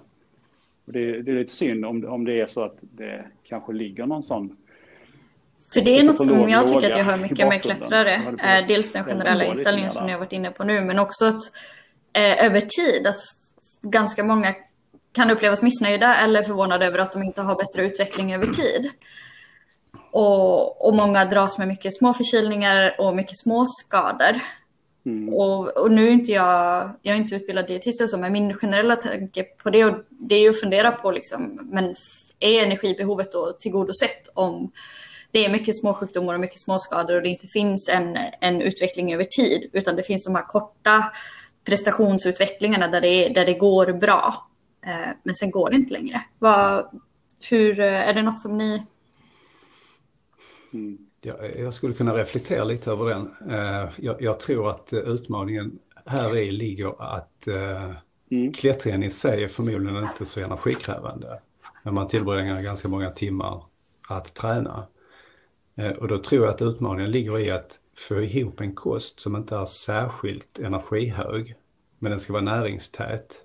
Och 0.85 0.93
det, 0.93 1.21
det, 1.21 1.31
är 1.31 1.35
lite 1.35 1.51
synd 1.51 1.85
om, 1.85 2.05
om 2.05 2.25
det 2.25 2.41
är 2.41 2.47
så 2.47 2.63
att 2.63 2.77
det 2.81 3.25
kanske 3.43 3.73
ligger 3.73 4.05
någon 4.05 4.23
sån 4.23 4.57
för 5.73 5.81
det 5.81 5.99
är 5.99 6.03
något 6.03 6.21
som 6.21 6.49
jag 6.49 6.67
tycker 6.67 6.91
att 6.91 6.97
jag 6.97 7.05
hör 7.05 7.17
mycket 7.17 7.47
med 7.47 7.61
klättrare. 7.61 8.13
Eh, 8.43 8.67
dels 8.67 8.93
den 8.93 9.03
generella 9.03 9.43
inställningen 9.45 9.91
som 9.91 10.05
ni 10.05 10.11
har 10.11 10.19
varit 10.19 10.31
inne 10.31 10.51
på 10.51 10.63
nu, 10.63 10.81
men 10.81 10.99
också 10.99 11.25
att 11.25 11.41
eh, 12.13 12.45
över 12.45 12.61
tid 12.61 13.07
att 13.07 13.21
ganska 13.81 14.23
många 14.23 14.55
kan 15.11 15.31
upplevas 15.31 15.63
missnöjda 15.63 16.15
eller 16.15 16.43
förvånade 16.43 16.85
över 16.85 16.99
att 16.99 17.11
de 17.11 17.23
inte 17.23 17.41
har 17.41 17.55
bättre 17.55 17.85
utveckling 17.85 18.33
över 18.33 18.47
tid. 18.47 18.91
Och, 20.11 20.87
och 20.87 20.95
många 20.95 21.25
dras 21.25 21.57
med 21.57 21.67
mycket 21.67 21.97
små 21.97 22.13
förkylningar 22.13 22.95
och 22.99 23.15
mycket 23.15 23.37
små 23.37 23.65
skador. 23.65 24.39
Mm. 25.05 25.33
Och, 25.33 25.77
och, 25.77 25.91
nu 25.91 26.07
är 26.07 26.11
inte 26.11 26.31
jag, 26.31 26.89
jag 27.01 27.15
är 27.15 27.19
inte 27.19 27.35
utbildad 27.35 27.67
dietist 27.67 28.01
och 28.01 28.09
så, 28.09 28.17
men 28.17 28.31
min 28.31 28.53
generella 28.53 28.95
tanke 28.95 29.43
på 29.43 29.69
det, 29.69 29.85
och 29.85 29.95
det 30.09 30.35
är 30.35 30.39
ju 30.39 30.49
att 30.49 30.59
fundera 30.59 30.91
på 30.91 31.11
liksom, 31.11 31.59
men 31.71 31.95
är 32.39 32.63
energibehovet 32.63 33.31
då 33.31 33.53
tillgodosett 33.59 34.27
om 34.33 34.71
det 35.31 35.45
är 35.45 35.49
mycket 35.49 35.79
små 35.79 35.93
sjukdomar 35.93 36.33
och 36.33 36.39
mycket 36.39 36.59
små 36.59 36.79
skador 36.79 37.15
och 37.15 37.21
det 37.21 37.29
inte 37.29 37.47
finns 37.47 37.89
en, 37.89 38.17
en 38.41 38.61
utveckling 38.61 39.13
över 39.13 39.23
tid, 39.23 39.69
utan 39.73 39.95
det 39.95 40.03
finns 40.03 40.25
de 40.25 40.35
här 40.35 40.47
korta 40.47 41.03
prestationsutvecklingarna 41.65 42.87
där 42.87 43.01
det, 43.01 43.29
där 43.29 43.45
det 43.45 43.53
går 43.53 43.93
bra. 43.93 44.47
Eh, 44.85 45.09
men 45.23 45.35
sen 45.35 45.51
går 45.51 45.69
det 45.69 45.75
inte 45.75 45.93
längre. 45.93 46.21
Vad, 46.39 46.85
hur, 47.49 47.79
är 47.79 48.13
det 48.13 48.21
något 48.21 48.39
som 48.39 48.57
ni 48.57 48.83
Mm. 50.75 50.97
Jag, 51.21 51.59
jag 51.59 51.73
skulle 51.73 51.93
kunna 51.93 52.17
reflektera 52.17 52.63
lite 52.63 52.91
över 52.91 53.05
den. 53.05 53.31
Eh, 53.49 53.89
jag, 53.97 54.21
jag 54.21 54.39
tror 54.39 54.69
att 54.69 54.93
eh, 54.93 54.99
utmaningen 54.99 55.79
här 56.05 56.37
i 56.37 56.51
ligger 56.51 57.15
att 57.15 57.47
eh, 57.47 57.91
mm. 58.31 58.53
klättringen 58.53 59.03
i 59.03 59.09
sig 59.09 59.43
är 59.43 59.47
förmodligen 59.47 60.03
inte 60.03 60.25
så 60.25 60.39
energikrävande. 60.39 61.39
Men 61.83 61.93
man 61.93 62.07
tillbringar 62.07 62.61
ganska 62.61 62.87
många 62.87 63.09
timmar 63.09 63.63
att 64.09 64.33
träna. 64.33 64.87
Och 65.99 66.07
då 66.07 66.17
tror 66.17 66.45
jag 66.45 66.53
att 66.53 66.61
utmaningen 66.61 67.11
ligger 67.11 67.39
i 67.39 67.51
att 67.51 67.79
få 67.97 68.21
ihop 68.21 68.61
en 68.61 68.75
kost 68.75 69.19
som 69.19 69.35
inte 69.35 69.55
är 69.55 69.65
särskilt 69.65 70.59
energihög, 70.59 71.55
men 71.99 72.11
den 72.11 72.19
ska 72.19 72.33
vara 72.33 72.43
näringstät. 72.43 73.41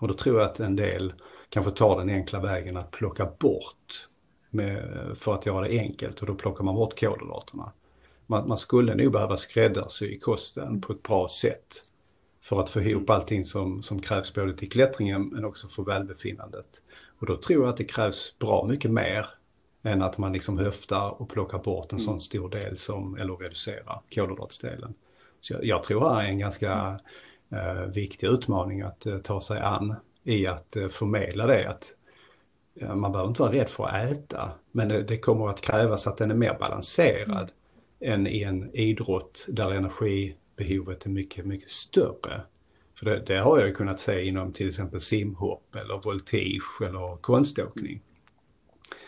Och 0.00 0.08
då 0.08 0.14
tror 0.14 0.40
jag 0.40 0.50
att 0.50 0.60
en 0.60 0.76
del 0.76 1.12
kanske 1.48 1.72
tar 1.72 1.98
den 1.98 2.10
enkla 2.10 2.40
vägen 2.40 2.76
att 2.76 2.90
plocka 2.90 3.26
bort 3.38 4.06
med, 4.54 4.82
för 5.14 5.34
att 5.34 5.46
göra 5.46 5.68
det 5.68 5.78
enkelt 5.78 6.20
och 6.20 6.26
då 6.26 6.34
plockar 6.34 6.64
man 6.64 6.74
bort 6.74 7.00
kolhydraterna. 7.00 7.72
Man, 8.26 8.48
man 8.48 8.58
skulle 8.58 8.94
nog 8.94 9.12
behöva 9.12 9.36
skräddarsy 9.36 10.18
kosten 10.18 10.80
på 10.80 10.92
ett 10.92 11.02
bra 11.02 11.28
sätt 11.28 11.82
för 12.42 12.60
att 12.60 12.70
få 12.70 12.80
ihop 12.80 13.10
allting 13.10 13.44
som, 13.44 13.82
som 13.82 14.00
krävs 14.00 14.34
både 14.34 14.56
till 14.56 14.70
klättringen 14.70 15.28
men 15.28 15.44
också 15.44 15.68
för 15.68 15.82
välbefinnandet. 15.82 16.82
Och 17.18 17.26
då 17.26 17.36
tror 17.36 17.64
jag 17.64 17.70
att 17.70 17.76
det 17.76 17.84
krävs 17.84 18.38
bra 18.38 18.66
mycket 18.66 18.90
mer 18.90 19.26
än 19.82 20.02
att 20.02 20.18
man 20.18 20.32
liksom 20.32 20.58
höftar 20.58 21.22
och 21.22 21.28
plockar 21.28 21.58
bort 21.58 21.92
en 21.92 21.98
mm. 21.98 22.06
sån 22.06 22.20
stor 22.20 22.48
del 22.48 22.78
som, 22.78 23.16
eller 23.16 23.36
reducerar 23.36 24.00
kolhydratsdelen. 24.14 24.94
Så 25.40 25.54
jag, 25.54 25.64
jag 25.64 25.82
tror 25.82 26.00
det 26.00 26.14
här 26.14 26.22
är 26.22 26.28
en 26.28 26.38
ganska 26.38 26.98
eh, 27.50 27.82
viktig 27.82 28.26
utmaning 28.26 28.82
att 28.82 29.06
eh, 29.06 29.18
ta 29.18 29.40
sig 29.40 29.60
an 29.60 29.94
i 30.24 30.46
att 30.46 30.76
eh, 30.76 30.88
förmedla 30.88 31.46
det. 31.46 31.70
Att 31.70 31.94
man 32.80 33.12
behöver 33.12 33.28
inte 33.28 33.42
vara 33.42 33.52
rädd 33.52 33.68
för 33.68 33.86
att 33.86 34.12
äta, 34.12 34.50
men 34.72 34.88
det, 34.88 35.02
det 35.02 35.18
kommer 35.18 35.48
att 35.48 35.60
krävas 35.60 36.06
att 36.06 36.16
den 36.16 36.30
är 36.30 36.34
mer 36.34 36.56
balanserad 36.60 37.50
mm. 38.00 38.14
än 38.14 38.26
i 38.26 38.42
en 38.42 38.70
idrott 38.74 39.44
där 39.48 39.70
energibehovet 39.70 41.06
är 41.06 41.10
mycket, 41.10 41.46
mycket 41.46 41.70
större. 41.70 42.40
För 42.98 43.04
det, 43.04 43.22
det, 43.26 43.36
har 43.36 43.58
jag 43.58 43.76
kunnat 43.76 44.00
se 44.00 44.24
inom 44.24 44.52
till 44.52 44.68
exempel 44.68 45.00
simhopp 45.00 45.74
eller 45.74 46.00
voltige 46.04 46.86
eller 46.86 47.16
konståkning. 47.16 48.00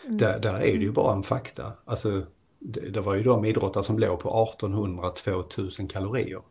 Mm. 0.05 0.17
Där, 0.17 0.39
där 0.39 0.53
är 0.53 0.77
det 0.77 0.83
ju 0.83 0.91
bara 0.91 1.13
en 1.13 1.23
fakta. 1.23 1.73
Alltså, 1.85 2.25
det, 2.59 2.89
det 2.89 3.01
var 3.01 3.15
ju 3.15 3.23
de 3.23 3.45
idrottare 3.45 3.83
som 3.83 3.99
låg 3.99 4.19
på 4.19 4.57
1800-2000 4.59 5.87
kalorier. 5.87 6.41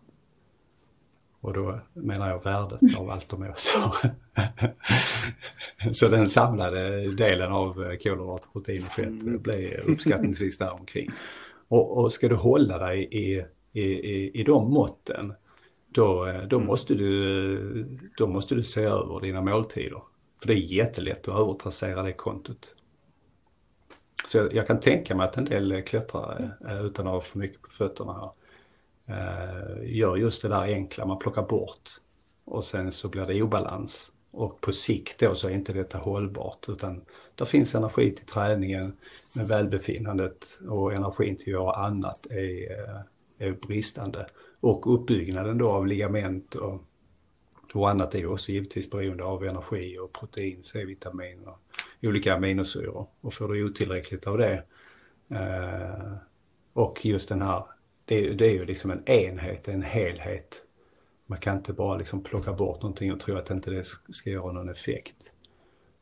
Och 1.47 1.53
då 1.53 1.80
menar 1.92 2.28
jag 2.28 2.44
värdet 2.44 2.99
av 2.99 3.11
allt 3.11 3.28
de 3.28 3.42
åt. 3.42 3.59
Så 5.92 6.09
den 6.09 6.28
samlade 6.28 7.12
delen 7.12 7.53
av 7.53 7.74
kolhydrater, 7.74 8.49
protein 8.53 8.82
och 8.82 8.88
fett 8.88 9.07
mm. 9.07 9.42
blir 9.42 9.90
uppskattningsvis 9.90 10.59
däromkring. 10.59 11.11
Och, 11.68 11.99
och 11.99 12.12
ska 12.12 12.28
du 12.28 12.34
hålla 12.34 12.78
dig 12.78 13.05
i, 13.05 13.44
i, 13.72 13.82
i, 13.82 14.40
i 14.40 14.44
de 14.44 14.70
måtten 14.70 15.34
då, 15.88 16.24
då, 16.49 16.57
mm. 16.57 16.66
måste 16.66 16.94
du, 16.94 17.99
då 18.16 18.26
måste 18.26 18.55
du 18.55 18.62
se 18.62 18.84
över 18.84 19.20
dina 19.20 19.40
måltider. 19.40 20.03
För 20.40 20.49
det 20.49 20.55
är 20.55 20.57
jättelätt 20.57 21.28
att 21.28 21.40
övertrassera 21.40 22.03
det 22.03 22.12
kontot. 22.12 22.74
Så 24.26 24.38
jag, 24.38 24.55
jag 24.55 24.66
kan 24.66 24.80
tänka 24.80 25.14
mig 25.14 25.28
att 25.28 25.36
en 25.36 25.44
del 25.44 25.82
klättrare, 25.82 26.51
mm. 26.61 26.86
utan 26.86 27.07
att 27.07 27.12
ha 27.12 27.20
för 27.20 27.38
mycket 27.38 27.62
på 27.62 27.70
fötterna 27.70 28.12
här, 28.12 28.30
Eh, 29.09 29.96
gör 29.96 30.16
just 30.16 30.42
det 30.42 30.48
där 30.48 30.62
enkla, 30.62 31.07
man 31.07 31.18
plockar 31.18 31.42
bort 31.42 32.00
och 32.44 32.64
sen 32.64 32.92
så 32.92 33.09
blir 33.09 33.26
det 33.26 33.42
obalans. 33.42 34.12
Och 34.30 34.61
på 34.61 34.72
sikt 34.72 35.20
då 35.20 35.34
så 35.34 35.48
är 35.48 35.52
inte 35.52 35.72
detta 35.72 35.98
hållbart 35.98 36.68
utan 36.68 37.04
det 37.34 37.46
finns 37.46 37.74
energi 37.74 38.14
till 38.14 38.26
träningen 38.26 38.96
men 39.32 39.46
välbefinnandet 39.46 40.59
och 40.68 40.92
energin 40.92 41.36
till 41.36 41.44
att 41.44 41.61
göra 41.61 41.74
annat 41.74 42.26
är, 42.26 42.70
eh, 42.70 43.00
är 43.38 43.52
bristande. 43.52 44.26
Och 44.61 44.94
uppbyggnaden 44.94 45.59
då 45.59 45.70
av 45.70 45.86
ligament 45.86 46.54
och, 46.54 46.82
och 47.74 47.90
annat 47.90 48.14
är 48.14 48.26
också 48.26 48.52
givetvis 48.52 48.90
beroende 48.90 49.24
av 49.24 49.44
energi 49.44 49.98
och 49.98 50.12
protein, 50.12 50.62
C-vitamin 50.62 51.44
och 51.44 51.61
olika 52.02 52.34
aminosyror. 52.34 53.07
Och 53.20 53.34
får 53.34 53.48
du 53.48 53.64
otillräckligt 53.64 54.26
av 54.26 54.38
det 54.38 54.62
eh, 55.30 56.14
och 56.72 57.07
just 57.07 57.28
den 57.28 57.42
här 57.42 57.64
det, 58.07 58.30
det 58.30 58.46
är 58.46 58.52
ju 58.52 58.64
liksom 58.64 58.90
en 58.90 59.09
enhet, 59.09 59.68
en 59.68 59.82
helhet. 59.82 60.62
Man 61.26 61.38
kan 61.38 61.57
inte 61.57 61.72
bara 61.72 61.96
liksom 61.96 62.22
plocka 62.22 62.52
bort 62.52 62.82
någonting 62.82 63.12
och 63.12 63.20
tro 63.20 63.36
att 63.36 63.50
inte 63.50 63.70
det 63.70 63.84
ska 64.09 64.30
göra 64.30 64.52
någon 64.52 64.68
effekt. 64.68 65.32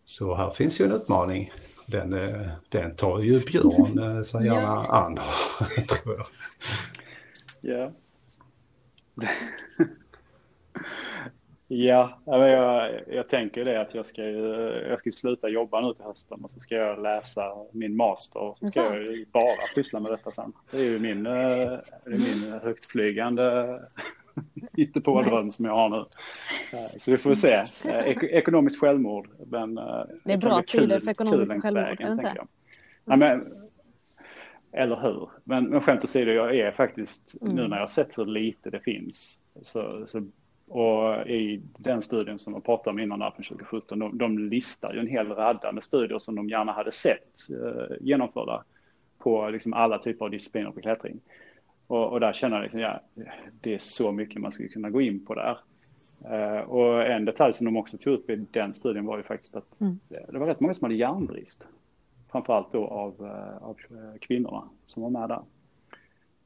Så 0.04 0.34
här 0.34 0.50
finns 0.50 0.80
ju 0.80 0.84
en 0.84 0.92
utmaning. 0.92 1.52
Den, 1.86 2.12
eh, 2.12 2.48
den 2.68 2.96
tar 2.96 3.20
ju 3.20 3.40
Björn 3.40 4.16
eh, 4.16 4.22
sig 4.22 4.44
gärna 4.46 4.86
an, 4.86 5.14
tror 5.88 6.16
jag. 6.16 6.26
Ja. 7.60 7.92
Ja, 11.68 12.18
jag, 12.26 13.00
jag 13.08 13.28
tänker 13.28 13.64
det 13.64 13.80
att 13.80 13.94
jag 13.94 14.06
ska, 14.06 14.22
jag 14.22 15.00
ska 15.00 15.10
sluta 15.10 15.48
jobba 15.48 15.80
nu 15.80 15.94
till 15.94 16.04
hösten 16.04 16.44
och 16.44 16.50
så 16.50 16.60
ska 16.60 16.74
jag 16.74 17.02
läsa 17.02 17.52
min 17.72 17.96
master 17.96 18.40
och 18.40 18.58
så 18.58 18.66
ska 18.66 18.80
jag 18.80 19.26
bara 19.32 19.74
pyssla 19.74 20.00
med 20.00 20.12
detta 20.12 20.30
sen. 20.30 20.52
Det 20.70 20.76
är 20.76 20.82
ju 20.82 20.98
min, 20.98 21.26
eh, 21.26 21.32
det 22.04 22.12
är 22.12 22.18
min 22.18 22.60
högtflygande 22.62 23.80
hittepådröm 24.76 25.50
som 25.50 25.64
jag 25.64 25.72
har 25.72 25.88
nu. 25.88 26.04
Eh, 26.72 26.98
så 26.98 27.10
vi 27.10 27.18
får 27.18 27.34
se. 27.34 27.52
Eh, 27.90 28.08
ek 28.08 28.22
ekonomiskt 28.22 28.80
självmord. 28.80 29.28
Men 29.46 29.74
det 30.24 30.32
är 30.32 30.36
bra 30.36 30.62
tider 30.62 31.00
för 31.00 31.10
ekonomiskt 31.10 31.62
självmord, 31.62 31.84
vägen, 31.84 32.12
inte? 32.12 32.34
Ja, 33.04 33.16
men, 33.16 33.52
eller 34.72 34.96
hur? 34.96 35.28
Men, 35.44 35.64
men 35.64 35.80
skämt 35.80 36.04
åsido, 36.04 36.30
jag 36.30 36.56
är 36.56 36.72
faktiskt, 36.72 37.42
mm. 37.42 37.54
nu 37.54 37.68
när 37.68 37.76
jag 37.76 37.82
har 37.82 37.86
sett 37.86 38.18
hur 38.18 38.26
lite 38.26 38.70
det 38.70 38.80
finns, 38.80 39.42
så, 39.62 40.04
så 40.06 40.26
och 40.68 41.26
i 41.26 41.62
den 41.78 42.02
studien 42.02 42.38
som 42.38 42.52
jag 42.52 42.64
pratade 42.64 42.90
om 42.90 42.98
innan 42.98 43.18
där 43.18 43.30
från 43.30 43.44
2017, 43.44 43.98
de, 43.98 44.18
de 44.18 44.38
listar 44.38 44.94
ju 44.94 45.00
en 45.00 45.06
hel 45.06 45.26
radda 45.26 45.72
med 45.72 45.84
studier 45.84 46.18
som 46.18 46.34
de 46.34 46.48
gärna 46.48 46.72
hade 46.72 46.92
sett 46.92 47.50
eh, 47.50 47.96
genomförda 48.00 48.64
på 49.18 49.48
liksom 49.48 49.72
alla 49.72 49.98
typer 49.98 50.24
av 50.24 50.30
discipliner 50.30 50.70
på 50.70 50.80
klättring. 50.80 51.20
Och, 51.86 52.12
och 52.12 52.20
där 52.20 52.32
känner 52.32 52.56
jag 52.56 52.62
liksom, 52.62 52.80
ja, 52.80 53.00
det 53.60 53.74
är 53.74 53.78
så 53.78 54.12
mycket 54.12 54.40
man 54.40 54.52
skulle 54.52 54.68
kunna 54.68 54.90
gå 54.90 55.00
in 55.00 55.26
på 55.26 55.34
där. 55.34 55.58
Uh, 56.30 56.60
och 56.60 57.02
en 57.02 57.24
detalj 57.24 57.52
som 57.52 57.64
de 57.64 57.76
också 57.76 57.98
tog 57.98 58.14
upp 58.14 58.30
i 58.30 58.46
den 58.50 58.74
studien 58.74 59.04
var 59.04 59.16
ju 59.16 59.22
faktiskt 59.22 59.56
att 59.56 59.80
mm. 59.80 59.98
det, 60.08 60.26
det 60.32 60.38
var 60.38 60.46
rätt 60.46 60.60
många 60.60 60.74
som 60.74 60.84
hade 60.84 60.94
järnbrist. 60.94 61.66
Framförallt 62.32 62.72
då 62.72 62.86
av, 62.86 63.22
uh, 63.22 63.62
av 63.62 63.76
kvinnorna 64.20 64.68
som 64.86 65.02
var 65.02 65.10
med 65.10 65.28
där. 65.28 65.42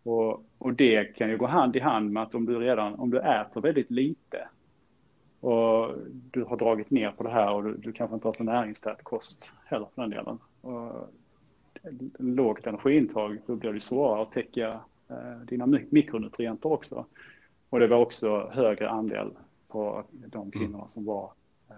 Och, 0.08 0.44
och 0.58 0.74
det 0.74 1.04
kan 1.16 1.30
ju 1.30 1.36
gå 1.36 1.46
hand 1.46 1.76
i 1.76 1.80
hand 1.80 2.12
med 2.12 2.22
att 2.22 2.34
om 2.34 2.46
du 2.46 2.58
redan, 2.58 2.94
om 2.94 3.10
du 3.10 3.18
äter 3.18 3.60
väldigt 3.60 3.90
lite 3.90 4.48
och 5.40 5.94
du 6.08 6.44
har 6.44 6.56
dragit 6.56 6.90
ner 6.90 7.10
på 7.10 7.22
det 7.22 7.30
här 7.30 7.52
och 7.54 7.64
du, 7.64 7.74
du 7.74 7.92
kanske 7.92 8.14
inte 8.14 8.28
har 8.28 8.32
så 8.32 8.44
näringstät 8.44 9.02
kost 9.02 9.52
heller 9.66 9.86
för 9.94 10.02
den 10.02 10.10
delen. 10.10 10.38
Och 10.60 11.10
lågt 12.18 12.66
energiintag, 12.66 13.38
då 13.46 13.56
blir 13.56 13.72
det 13.72 13.80
svårare 13.80 14.22
att 14.22 14.32
täcka 14.32 14.80
eh, 15.08 15.38
dina 15.44 15.66
mikronutrienter 15.66 16.72
också. 16.72 17.06
Och 17.70 17.80
det 17.80 17.86
var 17.86 17.98
också 17.98 18.50
högre 18.52 18.90
andel 18.90 19.30
på 19.68 20.04
de 20.10 20.38
mm. 20.38 20.50
kvinnorna 20.50 20.88
som 20.88 21.04
var 21.04 21.32
eh, 21.70 21.76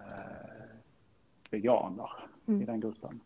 veganer 1.49 2.09
mm. 2.47 2.61
i 2.61 2.65
den 2.65 2.79
gruppen. 2.79 3.19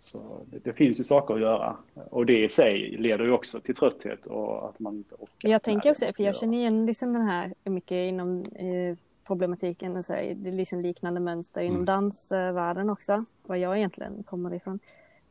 Så 0.00 0.46
det, 0.50 0.58
det, 0.58 0.72
finns 0.72 1.00
ju 1.00 1.04
saker 1.04 1.34
att 1.34 1.40
göra 1.40 1.76
och 1.94 2.26
det 2.26 2.44
i 2.44 2.48
sig 2.48 2.96
leder 2.98 3.24
ju 3.24 3.32
också 3.32 3.60
till 3.60 3.74
trötthet 3.74 4.26
och 4.26 4.68
att 4.68 4.78
man 4.78 4.96
inte 4.96 5.14
orkar. 5.14 5.48
Jag 5.48 5.62
tänker 5.62 5.90
också, 5.90 6.12
för 6.16 6.22
jag 6.22 6.36
känner 6.36 6.58
igen 6.58 6.86
liksom 6.86 7.12
den 7.12 7.22
här 7.22 7.54
mycket 7.64 8.08
inom 8.08 8.42
eh, 8.42 8.96
problematiken, 9.26 9.96
och 9.96 10.04
så 10.04 10.14
här, 10.14 10.34
det 10.36 10.50
är 10.50 10.52
liksom 10.52 10.80
liknande 10.80 11.20
mönster 11.20 11.60
inom 11.60 11.74
mm. 11.74 11.84
dansvärlden 11.84 12.90
också, 12.90 13.24
vad 13.42 13.58
jag 13.58 13.76
egentligen 13.78 14.22
kommer 14.22 14.54
ifrån. 14.54 14.78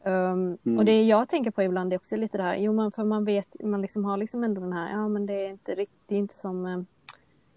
Um, 0.04 0.58
mm. 0.64 0.78
Och 0.78 0.86
det 0.86 1.04
jag 1.04 1.30
tänker 1.30 1.52
på 1.52 1.64
ibland 1.64 1.94
är 1.94 1.98
också 1.98 2.16
lite 2.16 2.38
det 2.38 2.44
här, 2.44 2.56
jo 2.56 2.74
men 2.74 2.92
för 2.92 3.04
man 3.04 3.26
vet, 3.26 3.56
man 3.64 3.82
liksom 3.82 4.06
har 4.06 4.18
liksom 4.18 4.44
ändå 4.44 4.62
den 4.62 4.74
här, 4.74 4.92
ja 4.92 5.08
men 5.08 5.26
det 5.26 5.34
är 5.34 5.50
inte 5.50 5.76
riktigt, 5.76 6.02
det 6.06 6.16
är 6.16 6.20
inte 6.20 6.34
som, 6.34 6.66
eh, 6.66 6.78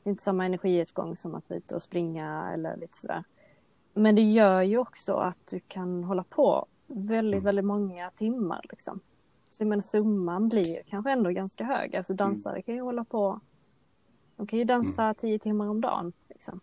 det 0.03 0.09
är 0.09 0.11
inte 0.11 0.23
samma 0.23 0.45
energiåtgång 0.45 1.17
som 1.17 1.35
att 1.35 1.51
vara 1.51 1.59
ute 1.59 1.75
och 1.75 1.83
springa 1.83 2.51
eller 2.55 2.77
lite 2.77 2.97
sådär. 2.97 3.25
Men 3.95 4.15
det 4.15 4.23
gör 4.23 4.63
ju 4.63 4.79
också 4.79 5.15
att 5.15 5.47
du 5.51 5.61
kan 5.61 6.05
hålla 6.05 6.25
på 6.25 6.67
väldigt, 6.95 7.39
mm. 7.39 7.45
väldigt 7.45 7.65
många 7.65 8.11
timmar. 8.11 8.67
Liksom. 8.71 9.01
Så 9.51 9.65
men 9.65 9.83
summan 9.83 10.49
blir 10.49 10.83
kanske 10.87 11.11
ändå 11.11 11.31
ganska 11.31 11.65
hög. 11.65 11.97
Alltså 11.97 12.15
dansare 12.15 12.53
mm. 12.53 12.63
kan 12.63 12.75
ju 12.75 12.81
hålla 12.81 13.05
på, 13.05 13.41
de 14.37 14.47
kan 14.47 14.59
ju 14.59 14.65
dansa 14.65 15.03
mm. 15.03 15.15
tio 15.15 15.39
timmar 15.39 15.69
om 15.69 15.81
dagen. 15.81 16.13
Liksom. 16.29 16.61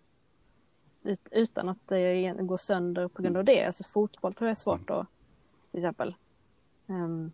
Ut, 1.03 1.30
utan 1.32 1.69
att 1.69 1.88
det 1.88 2.36
går 2.39 2.57
sönder 2.57 3.07
på 3.07 3.21
grund 3.21 3.38
av 3.38 3.45
det. 3.45 3.65
Alltså 3.65 3.84
fotboll 3.84 4.34
tror 4.34 4.47
jag 4.47 4.51
är 4.51 4.55
svårt 4.55 4.89
att, 4.89 5.07
till 5.71 5.80
exempel. 5.80 6.15
Um, 6.88 7.32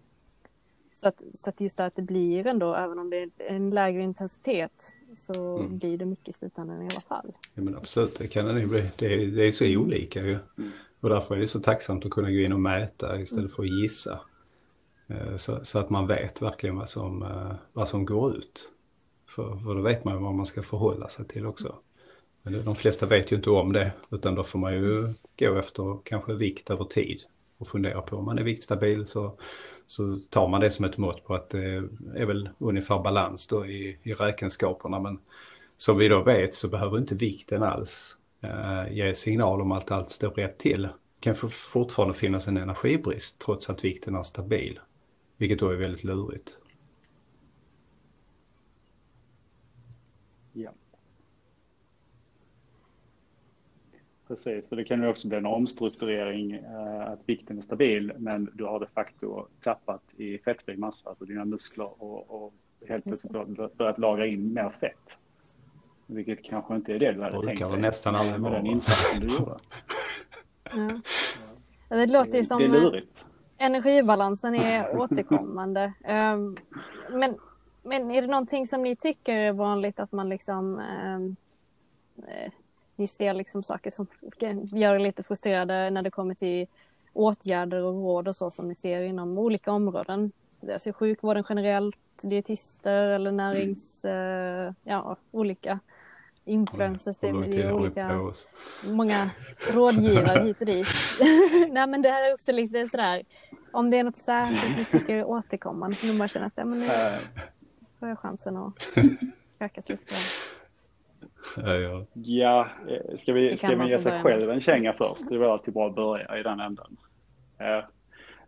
så, 0.94 1.08
att, 1.08 1.24
så 1.34 1.50
att 1.50 1.62
just 1.62 1.78
det 1.78 1.86
att 1.86 1.96
det 1.96 2.02
blir 2.02 2.48
ändå, 2.48 2.76
även 2.76 3.00
om 3.00 3.10
det 3.10 3.18
är 3.18 3.30
en 3.38 3.70
lägre 3.70 4.02
intensitet, 4.02 4.94
så 5.16 5.58
mm. 5.58 5.78
blir 5.78 5.98
det 5.98 6.06
mycket 6.06 6.30
i 6.30 6.34
slutändan 6.34 6.82
i 6.82 6.86
alla 6.86 7.02
fall. 7.02 7.32
Ja 7.54 7.62
men 7.62 7.78
absolut, 7.78 8.18
det 8.18 8.28
kan 8.28 8.46
det 8.46 8.68
bli. 8.68 8.92
Det 8.96 9.26
det 9.26 9.44
är 9.44 9.52
så 9.52 9.78
olika 9.78 10.22
ju. 10.22 10.38
Mm. 10.58 10.72
Och 11.04 11.10
därför 11.10 11.36
är 11.36 11.40
det 11.40 11.48
så 11.48 11.60
tacksamt 11.60 12.06
att 12.06 12.12
kunna 12.12 12.32
gå 12.32 12.38
in 12.38 12.54
och 12.54 12.60
mäta 12.60 13.20
istället 13.20 13.54
för 13.54 13.64
att 13.64 13.70
gissa. 13.70 14.20
Eh, 15.08 15.36
så, 15.36 15.60
så, 15.64 15.80
att 15.80 15.90
man 15.90 16.08
vet 16.08 16.42
verkligen 16.42 16.76
vad 16.76 16.90
som, 16.90 17.24
eh, 17.24 17.56
vad 17.74 17.90
som 17.90 18.06
går 18.06 18.36
ut. 18.38 18.72
För, 19.30 19.58
för 19.58 19.76
då 19.76 19.82
vet 19.82 20.04
man 20.04 20.24
vad 20.24 20.34
man 20.34 20.46
ska 20.46 20.62
förhålla 20.62 21.10
sig 21.10 21.28
till 21.28 21.46
också. 21.46 21.76
Men 22.44 22.66
de 22.66 22.76
flesta 22.76 23.06
vet 23.06 23.32
ju 23.32 23.36
inte 23.36 23.50
om 23.50 23.74
det 23.74 23.92
utan 24.12 24.36
då 24.36 24.44
får 24.44 24.60
man 24.60 24.74
ju 24.74 25.14
gå 25.40 25.56
efter 25.56 25.98
kanske 26.04 26.34
vikt 26.34 26.70
över 26.70 26.86
tid 26.86 27.22
och 27.58 27.68
fundera 27.68 28.02
på 28.02 28.18
om 28.18 28.26
man 28.26 28.40
är 28.40 28.44
viktstabil 28.44 29.06
så, 29.06 29.38
så 29.88 30.16
tar 30.30 30.48
man 30.48 30.62
det 30.62 30.70
som 30.70 30.86
ett 30.86 30.98
mått 30.98 31.26
på 31.26 31.36
att 31.36 31.50
det 31.50 31.90
är 32.16 32.26
väl 32.26 32.50
ungefär 32.58 33.04
balans 33.04 33.48
då 33.48 33.66
i, 33.66 34.00
i 34.04 34.14
räkenskaperna. 34.14 35.00
Men 35.00 35.20
som 35.78 35.98
vi 35.98 36.08
då 36.08 36.24
vet 36.24 36.56
så 36.56 36.68
behöver 36.68 36.98
inte 36.98 37.16
vikten 37.16 37.64
alls 37.64 38.18
ge 38.90 39.16
signal 39.16 39.62
om 39.62 39.72
att 39.72 39.92
allt 39.92 40.10
står 40.10 40.30
rätt 40.30 40.58
till. 40.58 40.82
Det 40.82 40.90
kan 41.20 41.36
fortfarande 41.50 42.14
finnas 42.14 42.48
en 42.48 42.58
energibrist 42.58 43.40
trots 43.40 43.70
att 43.70 43.84
vikten 43.84 44.16
är 44.16 44.24
stabil. 44.24 44.80
Vilket 45.38 45.60
då 45.60 45.70
är 45.70 45.76
väldigt 45.76 46.04
lurigt. 46.04 46.58
Ja. 50.54 50.72
Precis, 54.28 54.72
och 54.72 54.78
det 54.78 54.84
kan 54.84 55.02
ju 55.02 55.08
också 55.08 55.28
bli 55.28 55.38
en 55.38 55.46
omstrukturering, 55.46 56.52
eh, 56.52 57.02
att 57.02 57.20
vikten 57.26 57.58
är 57.58 57.62
stabil 57.62 58.14
men 58.18 58.50
du 58.54 58.64
har 58.64 58.80
de 58.80 58.86
facto 58.94 59.48
tappat 59.64 60.02
i 60.18 60.38
fettfri 60.38 60.78
massa, 60.78 61.10
alltså 61.10 61.26
dina 61.26 61.46
muskler 61.46 62.04
och, 62.04 62.44
och 62.46 62.54
helt 62.88 63.04
plötsligt 63.04 63.78
börjat 63.78 63.98
lagra 63.98 64.28
in 64.28 64.54
mer 64.54 64.70
fett. 64.70 65.18
Vilket 66.14 66.44
kanske 66.44 66.76
inte 66.76 66.94
är 66.94 67.00
det 67.00 67.12
du 67.12 67.22
hade 67.22 67.46
tänkt 67.48 67.60
dig 67.60 67.80
nästan 67.80 68.16
aldrig 68.16 68.42
med 68.42 68.52
den 68.52 68.66
insatsen 68.66 69.22
du 69.22 69.28
gjorde. 69.28 69.58
Ja. 71.90 71.98
Det 71.98 72.12
låter 72.12 72.38
ju 72.38 72.44
som 72.44 72.60
det 72.60 72.66
är 72.66 72.70
lurigt. 72.70 73.26
energibalansen 73.58 74.56
är 74.56 74.98
återkommande. 74.98 75.94
Um, 76.08 76.58
men, 77.12 77.38
men 77.84 78.12
är 78.12 78.22
det 78.22 78.28
någonting 78.28 78.68
som 78.68 78.84
ni 78.84 78.96
tycker 78.96 79.36
är 79.36 79.52
vanligt 79.52 80.00
att 80.00 80.12
man 80.12 80.30
liksom 80.30 80.82
um, 81.06 81.36
eh, 82.28 82.52
ni 82.96 83.08
ser 83.08 83.34
liksom 83.34 83.64
saker 83.64 83.90
som 83.90 84.08
gör 84.72 84.96
er 84.96 85.00
lite 85.00 85.24
frustrerade 85.24 85.90
när 85.90 86.02
det 86.02 86.12
kommer 86.12 86.36
till 86.36 86.68
åtgärder 87.14 87.84
och 87.84 87.94
råd 87.94 88.28
och 88.28 88.36
så 88.36 88.52
som 88.52 88.68
ni 88.68 88.76
ser 88.76 89.02
inom 89.02 89.38
olika 89.38 89.72
områden. 89.72 90.32
Alltså 90.74 90.94
sjukvården 90.94 91.44
generellt, 91.50 91.98
dietister 92.22 93.08
eller 93.08 93.32
närings, 93.32 94.06
mm. 94.06 94.76
ja, 94.84 95.18
olika 95.32 95.80
influencers. 96.46 97.20
Det 97.20 97.28
är 97.28 97.72
olika, 97.72 98.32
många 98.84 99.30
rådgivare 99.74 100.44
hit 100.44 100.60
och 100.60 100.66
dit. 100.66 100.88
Nej 101.70 101.88
men 101.88 102.02
det 102.02 102.10
här 102.10 102.30
är 102.30 102.34
också 102.34 102.52
lite 102.52 102.88
sådär, 102.88 103.24
om 103.72 103.90
det 103.90 103.98
är 103.98 104.04
något 104.04 104.18
särskilt 104.18 104.78
ni 104.78 105.00
tycker 105.00 105.16
är 105.16 105.24
återkommande 105.26 105.96
så 105.96 106.08
ni 106.08 106.20
bara 106.20 106.28
känner 106.28 106.48
att 106.48 106.54
ja, 106.56 106.66
men 106.66 106.80
nu 106.80 106.88
får 108.00 108.10
jag 108.10 108.20
chansen 108.20 108.58
att 108.58 108.84
försöka 109.58 109.82
slippa. 109.82 110.16
Ja, 111.58 111.76
ja. 111.76 112.06
ja, 112.14 112.68
eh, 112.88 113.16
ska 113.16 113.34
vi, 113.34 113.58
ska 113.58 113.76
vi 113.76 113.90
ge 113.90 114.00
sig 114.00 114.22
själv 114.22 114.50
en 114.50 114.62
känga 114.62 114.94
först? 114.94 115.30
Det 115.30 115.36
är 115.36 115.40
väl 115.40 115.50
alltid 115.50 115.74
bra 115.74 115.88
att 115.88 115.96
börja 115.96 116.40
i 116.40 116.44
den 116.44 116.60
änden. 116.60 116.98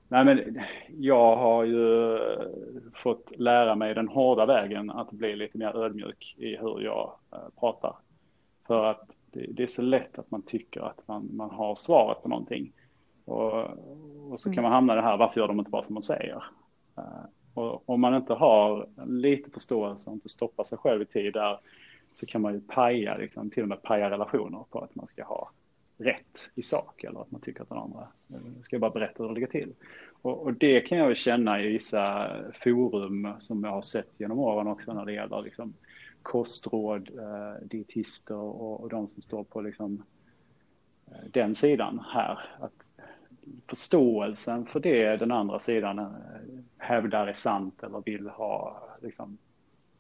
Nej 0.08 0.26
men 0.26 0.62
jag 0.98 1.36
har 1.36 1.64
ju 1.64 2.20
fått 2.94 3.32
lära 3.38 3.76
mig 3.76 3.94
den 3.94 4.08
hårda 4.08 4.46
vägen 4.46 4.90
att 4.90 5.12
bli 5.12 5.36
lite 5.36 5.58
mer 5.58 5.78
ödmjuk 5.78 6.36
i 6.38 6.56
hur 6.56 6.82
jag 6.82 7.14
uh, 7.34 7.60
pratar. 7.60 7.96
För 8.68 8.86
att 8.86 9.18
det, 9.32 9.64
är 9.64 9.68
så 9.68 9.82
lätt 9.82 10.20
att 10.20 10.32
man 10.32 10.42
tycker 10.42 10.82
att 10.82 11.08
man, 11.08 11.30
man 11.34 11.50
har 11.50 11.76
svaret 11.76 12.24
på 12.24 12.30
någonting. 12.30 12.74
Och, 13.26 13.54
och 14.32 14.40
så 14.40 14.54
kan 14.54 14.64
man 14.64 14.72
hamna 14.72 14.94
i 14.94 14.96
det 14.96 15.02
här, 15.02 15.18
varför 15.18 15.40
gör 15.40 15.48
de 15.48 15.60
inte 15.60 15.72
bara 15.72 15.84
som 15.84 15.94
man 15.94 16.04
säger? 16.04 16.44
Uh, 16.98 17.26
och 17.54 17.90
om 17.90 18.02
man 18.02 18.16
inte 18.16 18.34
har 18.34 18.88
lite 19.06 19.50
förståelse 19.50 20.10
och 20.10 20.14
inte 20.14 20.30
stoppar 20.30 20.64
sig 20.64 20.78
själv 20.78 21.02
i 21.02 21.06
tid 21.06 21.34
där 21.34 21.60
så 22.14 22.26
kan 22.26 22.42
man 22.42 22.54
ju 22.54 22.62
paja, 22.62 23.18
liksom, 23.18 23.50
till 23.50 23.64
och 23.64 23.70
med 23.70 23.82
paja 23.82 24.10
relationer 24.10 24.64
på 24.70 24.80
att 24.80 24.96
man 24.96 25.08
ska 25.08 25.24
ha 25.24 25.50
rätt 25.98 26.50
i 26.56 26.62
sak 26.62 27.04
eller 27.04 27.22
att 27.22 27.32
man 27.32 27.42
tycker 27.42 27.62
att 27.62 27.70
den 27.70 27.78
andra 27.78 28.08
eh, 28.30 28.62
ska 28.62 28.80
bara 28.80 28.92
berätta 28.92 29.24
hur 29.24 29.28
det 29.28 29.36
ligger 29.36 29.48
till. 29.48 29.74
Och, 30.22 30.44
och, 30.44 30.54
det 30.54 30.82
kan 30.82 30.98
jag 30.98 31.10
ju 31.10 31.16
känna 31.16 31.62
i 31.62 31.68
vissa 31.68 32.32
forum 32.64 33.34
som 33.40 33.64
jag 33.64 33.72
har 33.72 33.82
sett 33.82 34.12
genom 34.18 34.40
åren 34.40 34.68
också 34.68 34.94
när 34.94 35.06
det 35.06 35.14
gäller 35.14 35.42
liksom, 35.42 35.74
kostråd, 36.22 37.10
eh, 37.18 37.68
dietister 37.68 38.36
och, 38.36 38.82
och 38.82 38.90
de 38.90 39.08
som 39.08 39.22
står 39.22 39.44
på 39.44 39.62
liksom, 39.62 40.04
eh, 41.08 41.30
den 41.32 41.56
sidan 41.56 42.06
här. 42.14 42.40
Att 42.60 42.74
förståelsen 43.68 44.66
för 44.66 44.80
det 44.80 45.18
den 45.18 45.32
andra 45.32 45.60
sidan 45.60 46.00
eh, 46.00 46.06
hävdar 46.78 47.28
är 47.28 47.34
sant 47.34 47.84
eller 47.84 48.02
vill 48.06 48.30
ha 48.30 48.84
liksom, 49.02 49.38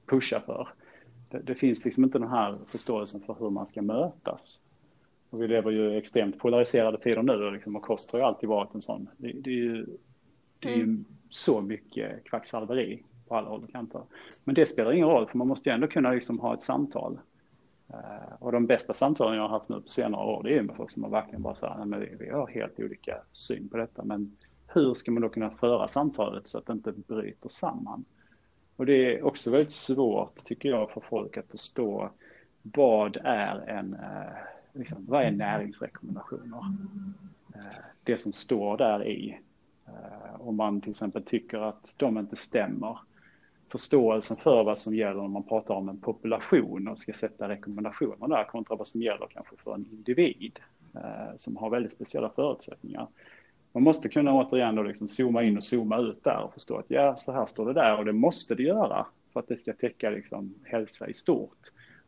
pusha 0.05 0.39
för 0.39 0.67
det, 1.29 1.39
det, 1.39 1.55
finns 1.55 1.85
liksom 1.85 2.03
inte 2.03 2.19
den 2.19 2.29
här 2.29 2.57
förståelsen 2.67 3.21
för 3.21 3.35
hur 3.39 3.49
man 3.49 3.67
ska 3.67 3.81
mötas. 3.81 4.61
Och 5.35 5.41
vi 5.41 5.47
lever 5.47 5.71
ju 5.71 5.93
i 5.93 5.97
extremt 5.97 6.39
polariserade 6.39 6.97
tider 6.97 7.23
nu 7.23 7.51
liksom, 7.51 7.75
och 7.75 7.81
kost 7.81 8.11
har 8.11 8.19
ju 8.19 8.25
alltid 8.25 8.49
varit 8.49 8.75
en 8.75 8.81
sån. 8.81 9.09
Det, 9.17 9.31
det 9.31 9.49
är 9.49 9.53
ju, 9.53 9.85
det 10.59 10.69
är 10.69 10.75
mm. 10.75 11.05
så 11.29 11.61
mycket 11.61 12.23
kvacksalveri 12.23 13.03
på 13.27 13.35
alla 13.35 13.49
håll 13.49 13.63
och 13.63 13.71
kanter. 13.71 14.01
Men 14.43 14.55
det 14.55 14.65
spelar 14.65 14.91
ingen 14.91 15.07
roll 15.07 15.27
för 15.27 15.37
man 15.37 15.47
måste 15.47 15.69
ju 15.69 15.73
ändå 15.73 15.87
kunna 15.87 16.11
liksom 16.11 16.39
ha 16.39 16.53
ett 16.53 16.61
samtal. 16.61 17.19
Uh, 17.89 18.33
och 18.39 18.51
de 18.51 18.65
bästa 18.65 18.93
samtalen 18.93 19.35
jag 19.35 19.41
har 19.41 19.49
haft 19.49 19.69
nu 19.69 19.81
på 19.81 19.89
senare 19.89 20.25
år 20.25 20.43
det 20.43 20.57
är 20.57 20.61
med 20.61 20.75
folk 20.75 20.91
som 20.91 21.03
har 21.03 21.09
verkligen 21.09 21.41
bara 21.41 21.55
så 21.55 21.67
här, 21.67 21.85
men 21.85 21.99
vi, 21.99 22.15
vi 22.19 22.29
har 22.29 22.47
helt 22.47 22.79
olika 22.79 23.17
syn 23.31 23.69
på 23.69 23.77
detta. 23.77 24.03
Men 24.03 24.37
hur 24.67 24.93
ska 24.93 25.11
man 25.11 25.21
då 25.21 25.29
kunna 25.29 25.49
föra 25.49 25.87
samtalet 25.87 26.47
så 26.47 26.57
att 26.57 26.65
det 26.65 26.73
inte 26.73 26.91
bryter 26.91 27.49
samman? 27.49 28.05
Och 28.75 28.85
det 28.85 29.15
är 29.15 29.25
också 29.25 29.51
väldigt 29.51 29.71
svårt, 29.71 30.43
tycker 30.45 30.69
jag, 30.69 30.91
för 30.91 31.01
folk 31.01 31.37
att 31.37 31.47
förstå 31.51 32.09
vad 32.61 33.17
är 33.23 33.69
en, 33.69 33.93
eh, 33.93 34.54
liksom, 34.75 35.05
vad 35.07 35.23
är 35.23 35.31
näringsrekommendationer? 35.31 36.73
Eh, 37.55 37.61
det 38.03 38.17
som 38.17 38.33
står 38.33 38.77
där 38.77 39.07
i. 39.07 39.39
Eh, 39.87 40.41
om 40.41 40.55
man 40.55 40.81
till 40.81 40.89
exempel 40.89 41.23
tycker 41.23 41.57
att 41.57 41.95
de 41.97 42.17
inte 42.17 42.35
stämmer. 42.35 42.99
Förståelsen 43.69 44.37
för 44.37 44.63
vad 44.63 44.77
som 44.77 44.95
gäller 44.95 45.21
när 45.21 45.27
man 45.27 45.43
pratar 45.43 45.73
om 45.73 45.89
en 45.89 45.97
population 45.97 46.87
och 46.87 46.97
ska 46.97 47.13
sätta 47.13 47.49
rekommendationer 47.49 48.27
där 48.27 48.43
kontra 48.43 48.75
vad 48.75 48.87
som 48.87 49.01
gäller 49.01 49.27
kanske 49.33 49.55
för 49.57 49.73
en 49.73 49.85
individ 49.91 50.59
eh, 50.95 51.35
som 51.35 51.57
har 51.57 51.69
väldigt 51.69 51.93
speciella 51.93 52.29
förutsättningar 52.29 53.07
man 53.75 53.83
måste 53.83 54.09
kunna 54.09 54.33
återigen 54.33 54.75
då 54.75 54.83
liksom 54.83 55.07
zooma 55.07 55.43
in 55.43 55.57
och 55.57 55.63
zooma 55.63 55.97
ut 55.97 56.23
där 56.23 56.43
och 56.43 56.53
förstå 56.53 56.77
att 56.77 56.85
ja, 56.87 57.15
så 57.15 57.31
här 57.31 57.45
står 57.45 57.65
det 57.65 57.73
där 57.73 57.97
och 57.97 58.05
det 58.05 58.13
måste 58.13 58.55
det 58.55 58.63
göra 58.63 59.05
för 59.33 59.39
att 59.39 59.47
det 59.47 59.57
ska 59.57 59.73
täcka 59.73 60.09
liksom 60.09 60.53
hälsa 60.63 61.07
i 61.07 61.13
stort. 61.13 61.57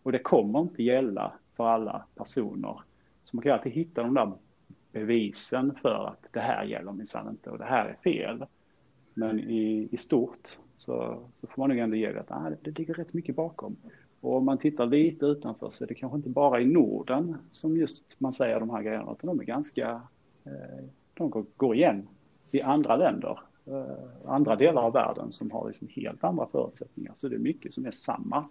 Och 0.03 0.11
det 0.11 0.19
kommer 0.19 0.59
inte 0.59 0.83
gälla 0.83 1.33
för 1.57 1.67
alla 1.67 2.05
personer. 2.15 2.81
Så 3.23 3.35
man 3.35 3.43
kan 3.43 3.51
alltid 3.51 3.71
hitta 3.71 4.03
de 4.03 4.13
där 4.13 4.31
bevisen 4.91 5.75
för 5.81 6.07
att 6.07 6.33
det 6.33 6.39
här 6.39 6.63
gäller 6.63 6.91
minsann 6.91 7.29
inte 7.29 7.49
och 7.49 7.57
det 7.57 7.65
här 7.65 7.85
är 7.85 7.93
fel. 8.03 8.45
Men 9.13 9.39
i, 9.39 9.89
i 9.91 9.97
stort 9.97 10.57
så, 10.75 11.19
så 11.35 11.47
får 11.47 11.61
man 11.61 11.69
nog 11.69 11.79
ändå 11.79 11.95
ge 11.95 12.11
det 12.11 12.19
att 12.19 12.31
ah, 12.31 12.49
det, 12.49 12.57
det 12.61 12.79
ligger 12.79 12.93
rätt 12.93 13.13
mycket 13.13 13.35
bakom. 13.35 13.75
Och 14.21 14.37
om 14.37 14.45
man 14.45 14.57
tittar 14.57 14.85
lite 14.85 15.25
utanför 15.25 15.69
så 15.69 15.83
är 15.83 15.87
det 15.87 15.93
kanske 15.93 16.15
inte 16.15 16.29
bara 16.29 16.61
i 16.61 16.65
Norden 16.65 17.37
som 17.51 17.77
just 17.77 18.19
man 18.19 18.33
säger 18.33 18.59
de 18.59 18.69
här 18.69 18.81
grejerna, 18.81 19.11
utan 19.11 19.27
de 19.27 19.39
är 19.39 19.43
ganska 19.43 20.01
eh, 20.45 20.85
de 21.13 21.45
går 21.57 21.75
igen 21.75 22.07
i 22.51 22.61
andra 22.61 22.95
länder, 22.95 23.39
eh, 23.65 24.31
andra 24.31 24.55
delar 24.55 24.81
av 24.81 24.93
världen 24.93 25.31
som 25.31 25.51
har 25.51 25.67
liksom 25.67 25.87
helt 25.91 26.23
andra 26.23 26.47
förutsättningar. 26.51 27.11
Så 27.15 27.29
det 27.29 27.35
är 27.35 27.39
mycket 27.39 27.73
som 27.73 27.85
är 27.85 27.91
samma 27.91 28.45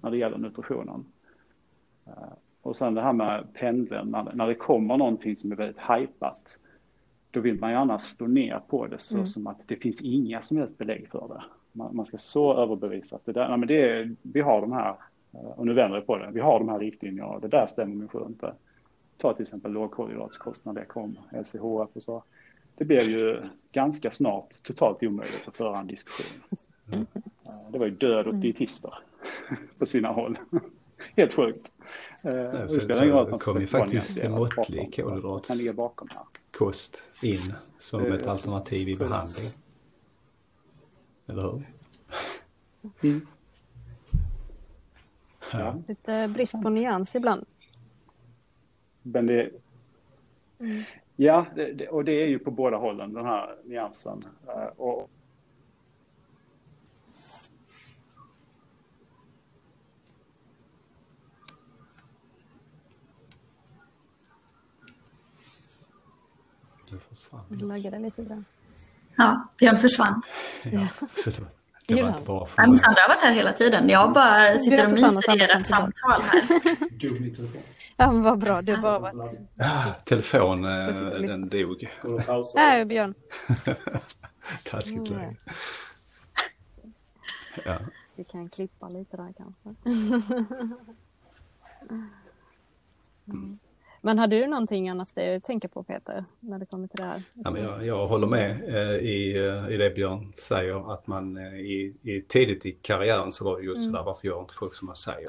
när 0.00 0.10
det 0.10 0.16
gäller 0.16 0.38
nutritionen. 0.38 1.04
Eh, 2.06 2.12
och 2.62 2.76
sen 2.76 2.94
det 2.94 3.02
här 3.02 3.12
med 3.12 3.46
pendeln, 3.54 4.10
när, 4.10 4.32
när 4.34 4.46
det 4.46 4.54
kommer 4.54 4.96
någonting 4.96 5.36
som 5.36 5.52
är 5.52 5.56
väldigt 5.56 5.78
hajpat, 5.78 6.58
då 7.30 7.40
vill 7.40 7.60
man 7.60 7.70
gärna 7.70 7.98
stå 7.98 8.26
ner 8.26 8.60
på 8.68 8.86
det 8.86 8.98
så 8.98 9.14
mm. 9.14 9.26
som 9.26 9.46
att 9.46 9.60
det 9.66 9.76
finns 9.76 10.00
inga 10.02 10.42
som 10.42 10.56
helst 10.56 10.78
belägg 10.78 11.08
för 11.10 11.28
det. 11.28 11.42
Man, 11.72 11.96
man 11.96 12.06
ska 12.06 12.18
så 12.18 12.54
överbevisa 12.56 13.16
att 13.16 13.24
det 13.24 13.32
där, 13.32 13.48
nej 13.48 13.58
men 13.58 13.68
det 13.68 13.90
är, 13.90 14.14
vi 14.22 14.40
har 14.40 14.60
de 14.60 14.72
här, 14.72 14.94
eh, 15.32 15.40
och 15.40 15.66
nu 15.66 15.74
vänder 15.74 15.96
jag 15.96 16.06
på 16.06 16.18
det, 16.18 16.30
vi 16.32 16.40
har 16.40 16.58
de 16.58 16.68
här 16.68 16.78
riktlinjerna 16.78 17.28
och 17.28 17.40
det 17.40 17.48
där 17.48 17.66
stämmer 17.66 17.94
min 17.94 18.26
inte 18.26 18.54
ta 19.16 19.32
till 19.32 19.42
exempel 19.42 19.72
lågkolhydratskost 19.72 20.64
när 20.64 20.72
det 20.72 20.84
kom, 20.84 21.18
LCHF 21.32 21.90
och 21.92 22.02
så. 22.02 22.22
Det 22.74 22.84
blev 22.84 23.02
ju 23.02 23.42
ganska 23.72 24.10
snart 24.10 24.62
totalt 24.62 25.02
omöjligt 25.02 25.44
att 25.48 25.56
föra 25.56 25.78
en 25.78 25.86
diskussion. 25.86 26.42
Mm. 26.92 27.06
Det 27.72 27.78
var 27.78 27.86
ju 27.86 27.92
död 27.92 28.26
åt 28.26 28.32
mm. 28.32 28.40
dietister 28.40 28.94
på 29.78 29.86
sina 29.86 30.08
håll. 30.08 30.38
Helt 31.16 31.34
sjukt. 31.34 31.68
Eh, 32.22 32.32
Nej, 32.32 32.86
det 32.88 33.06
roll 33.06 33.24
att 33.24 33.30
man 33.30 33.38
kom 33.38 33.60
ju 33.60 33.66
faktiskt 33.66 34.28
måttlig 34.28 34.96
kolhydratkost 34.96 37.02
in 37.22 37.54
som 37.78 38.12
ett 38.12 38.26
alternativ 38.26 38.88
i 38.88 38.96
behandling. 38.96 39.50
Eller 41.26 41.42
hur? 41.42 41.62
Mm. 43.02 43.26
Ja. 45.52 45.76
Lite 45.88 46.28
brist 46.28 46.62
på 46.62 46.68
nyans 46.68 47.14
ibland. 47.14 47.46
Men 49.02 49.26
det, 49.26 49.50
mm. 50.58 50.82
Ja, 51.16 51.46
det, 51.54 51.88
och 51.88 52.04
det 52.04 52.12
är 52.12 52.26
ju 52.26 52.38
på 52.38 52.50
båda 52.50 52.76
hållen 52.76 53.12
den 53.12 53.24
här 53.24 53.56
nyansen. 53.64 54.24
Uh, 54.48 54.64
och, 54.76 55.10
Du 66.92 66.98
försvann. 66.98 67.44
Du 67.48 67.66
laggade 67.66 67.98
lite 67.98 68.22
grann. 68.22 68.44
Ja, 69.16 69.48
Björn 69.58 69.78
försvann. 69.78 70.22
ja, 70.62 70.88
det 71.86 72.02
var 72.02 72.08
inte 72.08 72.22
bara 72.26 72.46
för 72.46 72.66
mig. 72.66 72.78
Sandra 72.78 73.00
har 73.00 73.08
varit 73.08 73.22
här 73.22 73.32
hela 73.32 73.52
tiden. 73.52 73.88
Jag 73.88 74.12
bara 74.12 74.58
sitter 74.58 74.84
och 74.84 74.90
myser 74.90 75.36
i 75.36 75.44
ert 75.44 75.66
samtal 75.66 76.20
här. 76.22 76.42
Ja, 77.96 78.12
men 78.12 78.22
vad 78.22 78.38
bra. 78.38 78.60
Det 78.60 78.76
var 78.76 79.00
varit 79.00 79.38
ah, 79.58 79.92
Telefon, 79.92 80.64
eh, 80.64 80.86
den 80.86 81.48
dog. 81.48 81.90
Nej, 82.54 82.84
Björn. 82.84 83.14
Taskigt 84.64 85.08
läge. 85.08 85.36
Ja. 87.64 87.78
Vi 88.16 88.24
kan 88.24 88.48
klippa 88.48 88.88
lite 88.88 89.16
där 89.16 89.32
kanske. 89.36 89.90
Mm. 93.28 93.58
Men 94.04 94.18
har 94.18 94.26
du 94.26 94.46
någonting 94.46 94.88
annars 94.88 95.12
det 95.12 95.36
att 95.36 95.44
tänka 95.44 95.68
på 95.68 95.82
Peter, 95.82 96.24
när 96.40 96.58
det 96.58 96.66
kommer 96.66 96.88
till 96.88 96.96
det 96.96 97.04
här? 97.04 97.22
Ja, 97.34 97.50
men 97.50 97.62
jag, 97.62 97.86
jag 97.86 98.06
håller 98.06 98.26
med 98.26 98.50
eh, 98.68 98.96
i, 98.96 99.36
eh, 99.36 99.74
i 99.74 99.76
det 99.76 99.90
Björn 99.94 100.32
säger, 100.36 100.92
att 100.92 101.06
man 101.06 101.36
eh, 101.36 101.54
i, 101.54 101.96
i, 102.02 102.22
tidigt 102.28 102.66
i 102.66 102.72
karriären 102.72 103.32
så 103.32 103.44
var 103.44 103.58
det 103.58 103.64
just 103.64 103.78
mm. 103.78 103.90
sådär, 103.90 104.04
varför 104.04 104.28
gör 104.28 104.40
inte 104.40 104.54
folk 104.54 104.74
som 104.74 104.86
man 104.86 104.96
säger? 104.96 105.28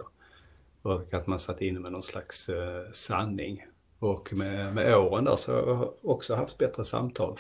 Och 0.82 1.14
att 1.14 1.28
man 1.28 1.40
satt 1.40 1.62
inne 1.62 1.80
med 1.80 1.92
någon 1.92 2.04
slags 2.04 2.50
eh, 2.50 2.92
sanning. 2.92 3.66
Och 4.00 4.34
med, 4.34 4.76
med 4.76 4.98
åren 4.98 5.24
där 5.24 5.36
så 5.36 5.52
har 5.52 5.68
jag 5.68 5.94
också 6.02 6.36
haft 6.36 6.58
bättre 6.58 6.86
samtal. 6.86 7.38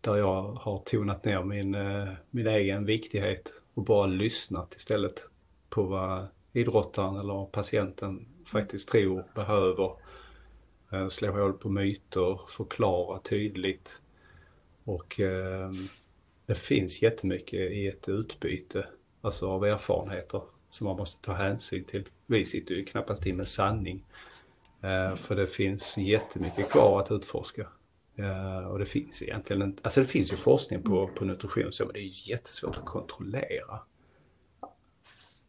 Där 0.00 0.16
jag 0.16 0.42
har 0.42 0.78
tonat 0.78 1.24
ner 1.24 1.42
min, 1.42 1.74
eh, 1.74 2.08
min 2.30 2.46
egen 2.46 2.84
viktighet 2.84 3.52
och 3.74 3.84
bara 3.84 4.06
lyssnat 4.06 4.74
istället 4.74 5.28
på 5.68 5.82
vad 5.82 6.26
idrottaren 6.52 7.16
eller 7.16 7.46
patienten 7.46 8.26
faktiskt 8.46 8.88
tror 8.88 9.24
behöver 9.34 9.84
eh, 9.84 9.96
Eh, 10.92 11.08
slå 11.08 11.32
hål 11.32 11.52
på 11.52 11.68
myter, 11.68 12.40
förklara 12.48 13.18
tydligt. 13.18 14.00
Och 14.84 15.20
eh, 15.20 15.70
det 16.46 16.54
finns 16.54 17.02
jättemycket 17.02 17.70
i 17.70 17.86
ett 17.86 18.08
utbyte, 18.08 18.86
alltså 19.20 19.50
av 19.50 19.64
erfarenheter 19.64 20.42
som 20.68 20.86
man 20.86 20.96
måste 20.96 21.24
ta 21.24 21.32
hänsyn 21.32 21.84
till. 21.84 22.08
Vi 22.26 22.44
sitter 22.44 22.74
ju 22.74 22.84
knappast 22.84 23.26
i 23.26 23.32
med 23.32 23.48
sanning. 23.48 24.04
Eh, 24.82 25.16
för 25.16 25.36
det 25.36 25.46
finns 25.46 25.98
jättemycket 25.98 26.70
kvar 26.70 27.00
att 27.00 27.10
utforska. 27.10 27.66
Eh, 28.16 28.66
och 28.66 28.78
det 28.78 28.86
finns 28.86 29.22
egentligen 29.22 29.62
inte, 29.62 29.80
alltså 29.84 30.00
det 30.00 30.06
finns 30.06 30.32
ju 30.32 30.36
forskning 30.36 30.82
på, 30.82 31.10
på 31.14 31.24
nutrition 31.24 31.72
så 31.72 31.84
men 31.84 31.92
det 31.92 32.00
är 32.00 32.28
jättesvårt 32.30 32.76
att 32.76 32.84
kontrollera. 32.84 33.80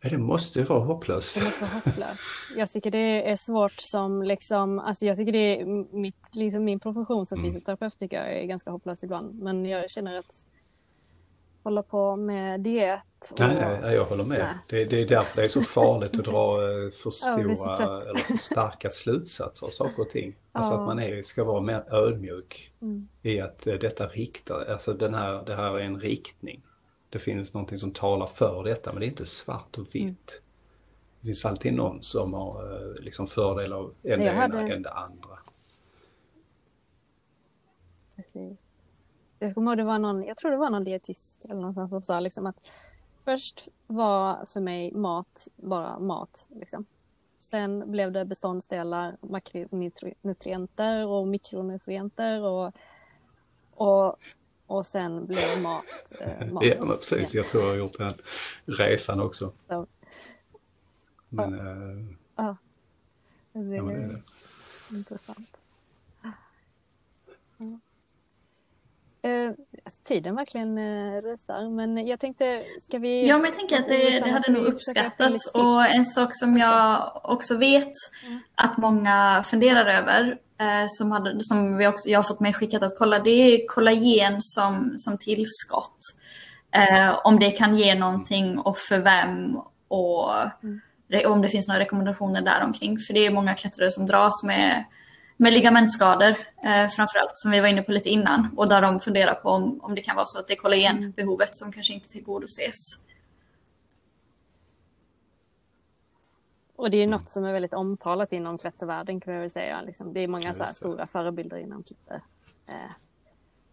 Det 0.10 0.18
måste 0.18 0.64
vara 0.64 0.80
hopplöst. 0.80 1.36
Det 1.36 1.44
måste 1.44 1.62
vara 1.62 1.74
hopplöst. 1.74 2.24
Jag 2.58 2.72
tycker 2.72 2.92
det 2.92 3.32
är 3.32 3.36
svårt 3.36 3.76
som 3.78 4.24
liksom, 4.24 4.80
alltså 4.80 5.06
jag 5.06 5.18
tycker 5.18 5.32
det 5.32 5.62
är 5.62 5.66
mitt, 5.96 6.36
liksom 6.36 6.64
min 6.64 6.80
profession 6.80 7.26
som 7.26 7.40
mm. 7.40 7.52
fysioterapeut 7.52 8.00
tycker 8.00 8.18
jag 8.18 8.34
är 8.34 8.46
ganska 8.46 8.72
hopplös 8.72 9.04
ibland. 9.04 9.40
Men 9.40 9.66
jag 9.66 9.90
känner 9.90 10.18
att 10.20 10.46
hålla 11.68 11.84
på 11.84 12.16
med 12.16 12.60
diet. 12.60 13.32
Och... 13.32 13.40
Nej, 13.40 13.80
nej, 13.82 13.96
jag 13.96 14.06
håller 14.06 14.24
med. 14.24 14.60
Det, 14.68 14.86
det, 14.86 15.02
är 15.02 15.08
därför 15.08 15.42
det 15.42 15.44
är 15.44 15.48
så 15.48 15.62
farligt 15.62 16.20
att 16.20 16.26
dra 16.26 16.62
eh, 16.62 16.92
för 16.92 17.10
stora 17.10 17.36
eller 17.36 18.16
för 18.16 18.38
starka 18.38 18.90
slutsatser 18.90 19.66
av 19.66 19.70
saker 19.70 20.02
och 20.02 20.10
ting. 20.10 20.36
Alltså 20.52 20.74
ja. 20.74 20.80
att 20.80 20.86
man 20.86 21.00
är, 21.00 21.22
ska 21.22 21.44
vara 21.44 21.62
mer 21.62 21.94
ödmjuk 21.94 22.72
mm. 22.82 23.08
i 23.22 23.40
att 23.40 23.68
eh, 23.68 23.74
detta 23.74 24.08
riktar, 24.08 24.66
alltså 24.72 24.94
den 24.94 25.14
här, 25.14 25.44
det 25.46 25.56
här 25.56 25.80
är 25.80 25.84
en 25.84 26.00
riktning. 26.00 26.64
Det 27.10 27.20
finns 27.20 27.54
någonting 27.54 27.78
som 27.78 27.92
talar 27.92 28.28
för 28.28 28.64
detta 28.64 28.94
men 28.94 29.00
det 29.00 29.06
är 29.06 29.10
inte 29.10 29.26
svart 29.26 29.78
och 29.78 29.96
vitt. 29.96 30.04
Mm. 30.04 30.16
Det 31.20 31.26
finns 31.28 31.46
alltid 31.46 31.74
någon 31.74 32.02
som 32.02 32.34
har 32.34 32.64
eh, 32.64 33.04
liksom 33.04 33.28
fördelar 33.28 33.78
av 33.78 33.94
en 34.04 34.20
det 34.20 34.26
ena 34.26 34.42
hade... 34.42 34.74
än 34.74 34.82
det 34.82 34.92
andra. 34.92 35.40
Precis. 38.16 38.58
Jag 39.40 39.54
kommer 39.54 39.72
ihåg 39.72 39.78
det 39.78 39.84
var 39.84 40.00
någon, 40.00 40.24
jag 40.24 40.38
tror 40.38 40.52
det 40.52 40.58
var 40.58 40.70
någon 40.70 40.84
dietist 40.84 41.46
eller 41.46 41.56
någonstans 41.56 41.90
som 41.90 42.02
sa 42.02 42.20
liksom 42.20 42.46
att 42.46 42.72
först 43.26 43.70
var 43.88 44.46
för 44.46 44.60
mig 44.60 44.92
mat 44.92 45.48
bara 45.56 46.00
mat. 46.00 46.50
Liksom. 46.56 46.86
Sen 47.40 47.92
blev 47.92 48.12
det 48.12 48.26
beståndsdelar, 48.26 49.18
makronutrienter 49.22 51.08
och 51.08 51.28
mikronutrienter 51.28 52.42
och, 52.42 52.74
och, 53.74 54.16
och 54.68 54.86
sen 54.86 55.26
blev 55.26 55.62
mat 55.62 55.86
eh, 56.20 56.48
mat. 56.48 56.66
Ja, 56.66 56.86
men 56.86 56.98
precis. 56.98 57.34
Jag 57.34 57.46
tror 57.46 57.64
jag 57.64 57.70
har 57.70 57.78
gjort 57.78 57.98
den 57.98 58.14
resan 58.66 59.20
också. 59.20 59.52
Så. 59.68 59.88
Men, 61.30 61.58
ja. 61.58 61.64
Äh, 61.66 62.06
ja. 62.36 62.58
Det, 63.54 63.76
ja, 63.76 63.84
det 63.84 63.94
är 63.94 64.08
det. 64.08 64.98
intressant. 64.98 65.58
Ja. 67.58 67.80
Eh, 69.30 69.50
alltså, 69.86 70.02
tiden 70.04 70.36
verkligen 70.36 70.78
eh, 70.78 71.22
rusar, 71.22 71.70
men 71.70 72.08
jag 72.08 72.20
tänkte, 72.20 72.64
ska 72.80 73.00
vi... 73.00 73.28
Ja, 73.28 73.38
men 73.38 73.46
jag 73.46 73.54
tänker 73.54 73.80
att 73.80 73.88
det, 73.88 74.20
det 74.20 74.32
hade 74.32 74.52
nog 74.52 74.64
uppskattats 74.66 75.52
och 75.54 75.86
en 75.86 76.06
sak 76.06 76.30
som 76.32 76.58
jag 76.58 77.12
också 77.24 77.58
vet 77.58 77.94
mm. 78.26 78.40
att 78.56 78.78
många 78.78 79.44
funderar 79.46 79.86
över, 79.86 80.38
som, 80.88 81.12
hade, 81.12 81.36
som 81.40 81.78
vi 81.78 81.88
också, 81.88 82.10
jag 82.10 82.20
har 82.20 82.24
fått 82.24 82.40
mig 82.40 82.54
skickat 82.54 82.84
att 82.84 82.98
kolla, 82.98 83.20
det 83.20 83.30
är 83.30 83.68
kollagen 83.68 84.38
som, 84.42 84.94
som 84.98 85.18
tillskott. 85.18 85.98
Eh, 86.72 87.20
om 87.24 87.40
det 87.40 87.52
kan 87.52 87.76
ge 87.76 87.96
någonting 87.96 88.60
och 88.60 88.78
för 88.78 89.00
vem 89.00 89.58
och 89.88 90.34
mm. 90.64 91.32
om 91.32 91.42
det 91.42 91.50
finns 91.50 91.68
några 91.68 91.80
rekommendationer 91.80 92.42
däromkring. 92.42 92.98
För 92.98 93.14
det 93.14 93.26
är 93.26 93.32
många 93.32 93.54
klättrare 93.54 93.92
som 93.92 94.06
dras 94.06 94.44
med 94.44 94.86
med 95.38 95.54
ligamentskador 95.54 96.36
eh, 96.66 96.88
framförallt 96.88 97.32
som 97.34 97.52
vi 97.52 97.60
var 97.60 97.68
inne 97.68 97.82
på 97.82 97.92
lite 97.92 98.10
innan 98.10 98.48
och 98.58 98.70
där 98.70 98.82
de 98.82 99.00
funderar 99.00 99.34
på 99.34 99.50
om, 99.50 99.80
om 99.82 99.96
det 99.96 100.02
kan 100.02 100.16
vara 100.16 100.26
så 100.26 100.40
att 100.40 100.48
det 100.48 100.54
är 100.54 100.58
kollagenbehovet 100.58 101.50
som 101.52 101.72
kanske 101.72 101.94
inte 101.94 102.10
tillgodoses. 102.10 102.76
Och 106.78 106.90
det 106.90 106.98
är 106.98 107.08
något 107.08 107.28
som 107.28 107.46
är 107.46 107.54
väldigt 107.54 107.74
omtalat 107.74 108.34
inom 108.34 108.58
klättervärlden 108.58 109.20
kan 109.20 109.34
jag 109.34 109.42
väl 109.42 109.50
säga. 109.50 109.82
Liksom, 109.82 110.14
det 110.14 110.20
är 110.20 110.28
många 110.28 110.54
så 110.54 110.64
stora 110.74 111.08
förebilder 111.08 111.58
inom 111.58 111.84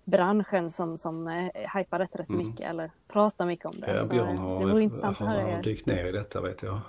klätterbranschen 0.04 0.64
eh, 0.64 0.70
som, 0.70 0.98
som 0.98 1.28
eh, 1.28 1.76
hypar 1.76 1.98
detta 1.98 2.18
rätt 2.18 2.28
mm. 2.28 2.46
mycket 2.46 2.70
eller 2.70 2.90
pratar 3.08 3.46
mycket 3.46 3.66
om 3.66 3.74
det. 3.80 3.94
Ja, 3.94 4.04
Björn 4.10 4.38
har, 4.38 4.60
det 4.60 4.72
vore 4.72 4.82
intressant 4.82 5.18
har, 5.18 5.26
har 5.26 5.62
dykt 5.62 5.86
ner 5.86 6.04
i 6.04 6.12
detta 6.12 6.40
vet 6.40 6.62
jag. 6.62 6.80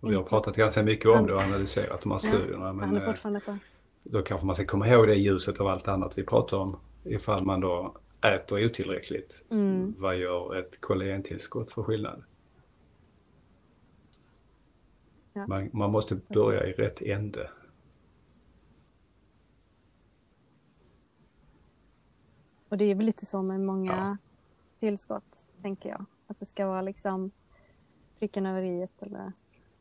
Och 0.00 0.10
vi 0.10 0.14
har 0.14 0.22
pratat 0.22 0.56
ganska 0.56 0.82
mycket 0.82 1.06
om 1.06 1.26
det 1.26 1.34
och 1.34 1.40
analyserat 1.40 2.02
de 2.02 2.12
här 2.12 2.18
studierna. 2.18 2.72
Men, 2.72 2.88
han 2.88 2.96
är 2.96 3.40
på 3.40 3.58
då 4.02 4.22
kanske 4.22 4.46
man 4.46 4.54
ska 4.54 4.64
komma 4.64 4.88
ihåg 4.88 5.06
det 5.06 5.14
i 5.14 5.22
ljuset 5.22 5.60
av 5.60 5.66
allt 5.66 5.88
annat 5.88 6.18
vi 6.18 6.22
pratar 6.22 6.56
om. 6.56 6.76
Ifall 7.04 7.44
man 7.44 7.60
då 7.60 7.96
äter 8.20 8.66
otillräckligt. 8.66 9.42
Mm. 9.50 9.94
Vad 9.98 10.16
gör 10.16 10.56
ett 10.56 10.80
kollagentillskott 10.80 11.72
för 11.72 11.82
skillnad? 11.82 12.22
Ja. 15.38 15.46
Man, 15.46 15.70
man, 15.72 15.90
måste 15.90 16.14
börja 16.14 16.66
i 16.66 16.72
rätt 16.72 17.02
ände. 17.02 17.50
Och 22.68 22.78
det 22.78 22.84
är 22.84 22.94
väl 22.94 23.06
lite 23.06 23.26
så 23.26 23.42
med 23.42 23.60
många 23.60 23.92
ja. 23.92 24.16
tillskott, 24.80 25.46
tänker 25.62 25.88
jag. 25.88 26.04
Att 26.26 26.38
det 26.38 26.46
ska 26.46 26.66
vara 26.66 26.82
liksom 26.82 27.30
pricken 28.18 28.46
över 28.46 28.62
i 28.62 28.88
eller 29.00 29.32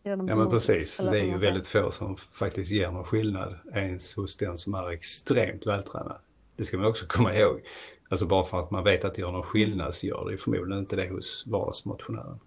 Ja 0.03 0.15
men 0.15 0.49
precis, 0.49 0.97
det 0.97 1.19
är 1.19 1.23
ju 1.23 1.37
väldigt 1.37 1.67
få 1.67 1.91
som 1.91 2.15
faktiskt 2.15 2.71
ger 2.71 2.91
någon 2.91 3.03
skillnad 3.03 3.59
ens 3.73 4.15
hos 4.15 4.37
den 4.37 4.57
som 4.57 4.73
är 4.73 4.89
extremt 4.89 5.67
vältränad. 5.67 6.17
Det 6.55 6.65
ska 6.65 6.77
man 6.77 6.85
också 6.85 7.05
komma 7.07 7.35
ihåg. 7.35 7.61
Alltså 8.09 8.25
bara 8.25 8.43
för 8.43 8.59
att 8.59 8.71
man 8.71 8.83
vet 8.83 9.05
att 9.05 9.13
det 9.13 9.21
gör 9.21 9.31
någon 9.31 9.43
skillnad 9.43 9.95
så 9.95 10.07
gör 10.07 10.25
det 10.25 10.31
ju 10.31 10.37
förmodligen 10.37 10.79
inte 10.79 10.95
det 10.95 11.09
hos 11.09 11.47
vardagsmotionären. 11.47 12.39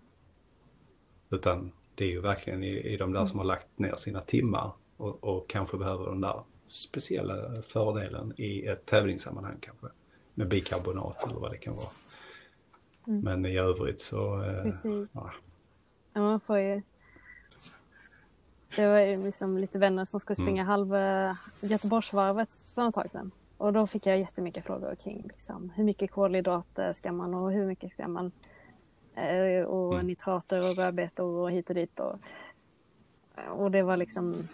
Utan 1.30 1.72
det 2.00 2.06
är 2.06 2.10
ju 2.10 2.20
verkligen 2.20 2.64
i, 2.64 2.68
i 2.68 2.96
de 2.96 3.12
där 3.12 3.26
som 3.26 3.38
har 3.38 3.46
lagt 3.46 3.78
ner 3.78 3.94
sina 3.94 4.20
timmar 4.20 4.72
och, 4.96 5.24
och 5.24 5.48
kanske 5.48 5.76
behöver 5.76 6.06
den 6.06 6.20
där 6.20 6.42
speciella 6.66 7.62
fördelen 7.62 8.32
i 8.36 8.66
ett 8.66 8.86
tävlingssammanhang 8.86 9.56
kanske. 9.60 9.86
Med 10.34 10.48
bikarbonat 10.48 11.24
eller 11.24 11.40
vad 11.40 11.50
det 11.50 11.56
kan 11.58 11.74
vara. 11.74 11.88
Mm. 13.06 13.20
Men 13.20 13.46
i 13.46 13.58
övrigt 13.58 14.00
så... 14.00 14.42
Eh, 14.42 14.62
Precis. 14.62 15.08
Ja. 15.12 15.30
ja. 16.12 16.20
man 16.20 16.40
får 16.40 16.58
ju 16.58 16.82
det 18.76 18.86
var 18.86 19.24
liksom 19.24 19.58
lite 19.58 19.78
vänner 19.78 20.04
som 20.04 20.20
skulle 20.20 20.36
springa 20.36 20.62
mm. 20.62 20.66
halva 20.66 21.36
Göteborgsvarvet 21.60 22.54
för 22.54 22.88
ett 22.88 22.94
tag 22.94 23.10
sedan. 23.10 23.30
Och 23.56 23.72
då 23.72 23.86
fick 23.86 24.06
jag 24.06 24.18
jättemycket 24.18 24.64
frågor 24.64 24.94
kring 24.94 25.22
liksom, 25.28 25.72
hur 25.76 25.84
mycket 25.84 26.10
kolhydrater 26.10 26.92
ska 26.92 27.12
man 27.12 27.34
och 27.34 27.52
hur 27.52 27.66
mycket 27.66 27.92
ska 27.92 28.08
man 28.08 28.32
och 29.66 29.94
mm. 29.94 30.06
nitrater 30.06 30.58
och 30.58 30.76
rödbetor 30.76 31.36
och 31.36 31.50
hit 31.50 31.68
och 31.68 31.74
dit. 31.74 32.00
Och, 32.00 32.16
och 33.48 33.70
det 33.70 33.82
var 33.82 33.96
liksom, 33.96 34.48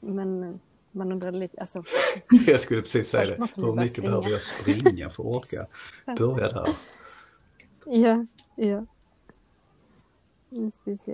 men 0.00 0.60
man 0.92 1.12
undrade 1.12 1.38
lite, 1.38 1.60
alltså. 1.60 1.82
Jag 2.46 2.60
skulle 2.60 2.82
precis 2.82 3.08
säga 3.08 3.24
det, 3.24 3.48
hur 3.56 3.74
mycket 3.74 3.90
springa. 3.92 4.08
behöver 4.08 4.30
jag 4.30 4.42
springa 4.42 5.10
för 5.10 5.22
att 5.22 5.36
orka 5.36 5.66
börja 6.18 6.52
där? 6.52 6.66
Ja, 7.86 8.26
ja. 8.56 8.86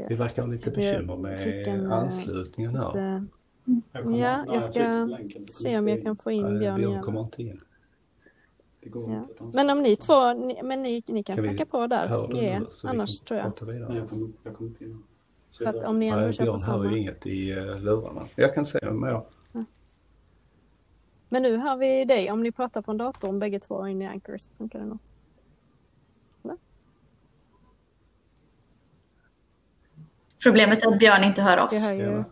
Vi 0.09 0.15
verkar 0.15 0.43
ha 0.43 0.51
lite 0.51 0.71
bekymmer 0.71 1.17
med 1.17 1.67
en, 1.67 1.87
eh, 1.87 1.93
anslutningen 1.93 2.77
här. 2.77 3.25
Ja, 3.93 4.45
jag 4.47 4.63
ska 4.63 5.09
se 5.47 5.79
om 5.79 5.89
jag 5.89 6.03
kan 6.03 6.17
få 6.17 6.31
in 6.31 6.43
Björn 6.43 6.63
igen. 6.63 6.77
Björn 6.77 7.03
kommer 7.03 7.21
inte 7.21 7.43
in. 7.43 7.61
Ja. 8.93 9.25
Men 9.55 9.71
om 9.71 9.83
ni 9.83 9.97
två, 9.97 10.33
ni, 10.33 10.63
men 10.63 10.83
ni, 10.83 11.03
ni 11.07 11.23
kan 11.23 11.39
snacka 11.39 11.67
på 11.67 11.87
där. 11.87 12.09
Ja, 12.09 12.61
annars 12.85 13.21
tror 13.21 13.41
jag. 13.41 13.53
Nej, 13.63 13.99
jag 13.99 14.09
kommer, 14.09 14.31
jag 14.43 14.55
kommer 14.55 14.71
inte 14.71 14.85
in. 14.85 15.03
För 15.59 15.65
att 15.65 15.85
om 15.85 15.99
ni 15.99 16.07
ändå 16.07 16.33
kör 16.33 16.47
på 16.47 16.59
samma. 16.59 16.79
Björn 16.79 16.91
hör 16.91 16.99
inget 16.99 17.27
i 17.27 17.53
uh, 17.53 17.81
lurarna. 17.81 18.27
Jag 18.35 18.55
kan 18.55 18.65
se 18.65 18.79
om 18.79 19.03
jag... 19.03 19.25
Men 21.29 21.43
nu 21.43 21.57
hör 21.57 21.77
vi 21.77 22.05
dig. 22.05 22.31
Om 22.31 22.43
ni 22.43 22.53
pratar 22.53 22.83
på 22.83 22.91
en 22.91 22.97
dator 22.97 23.29
om 23.29 23.39
bägge 23.39 23.59
två 23.61 23.89
in 23.89 24.03
i 24.03 24.07
Anchors 24.07 24.49
funkar 24.59 24.79
det 24.79 24.85
nog. 24.85 24.99
Problemet 30.45 30.85
är 30.85 30.93
att 30.93 30.99
Björn 30.99 31.25
inte 31.25 31.43
hör 31.43 31.59
oss. 31.59 31.73
Vi, 31.73 31.81
hör 31.81 31.95
ju, 31.95 32.25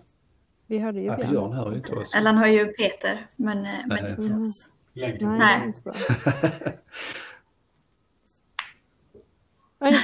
vi 0.67 0.79
hörde 0.79 1.01
ju 1.01 1.07
ja, 1.07 1.17
Björn. 1.17 1.31
Björn 1.31 1.53
hör 1.53 1.75
inte 1.75 1.93
oss. 1.93 2.15
Eller 2.15 2.33
han 2.33 2.39
hör 2.39 2.47
ju 2.47 2.67
Peter, 2.67 3.27
men, 3.37 3.65
eh, 3.65 3.71
men 3.87 4.11
inte 4.11 4.27
mm. 4.27 4.43
oss. 4.43 4.69
Nej, 4.93 5.19
Nej. 5.21 5.67
inte 5.67 5.83
bra. 5.83 5.95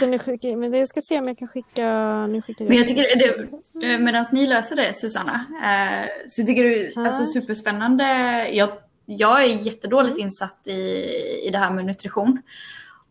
Men, 0.00 0.18
skicka, 0.18 0.56
men 0.56 0.74
jag 0.74 0.88
ska 0.88 1.00
se 1.00 1.18
om 1.18 1.28
jag 1.28 1.38
kan 1.38 1.48
skicka... 1.48 2.18
Nu 2.26 2.42
skickar 2.42 2.64
men 2.64 2.76
jag 2.76 2.86
tycker 2.86 3.02
det, 3.16 3.98
medan 3.98 4.24
ni 4.32 4.46
löser 4.46 4.76
det 4.76 4.92
Susanna, 4.92 5.44
eh, 5.64 6.28
så 6.28 6.46
tycker 6.46 6.64
du 6.64 6.92
alltså 6.96 7.26
superspännande. 7.26 8.04
Jag, 8.52 8.70
jag 9.06 9.42
är 9.42 9.46
jättedåligt 9.46 10.16
mm. 10.16 10.24
insatt 10.24 10.66
i, 10.66 10.80
i 11.46 11.50
det 11.52 11.58
här 11.58 11.70
med 11.70 11.84
nutrition. 11.84 12.42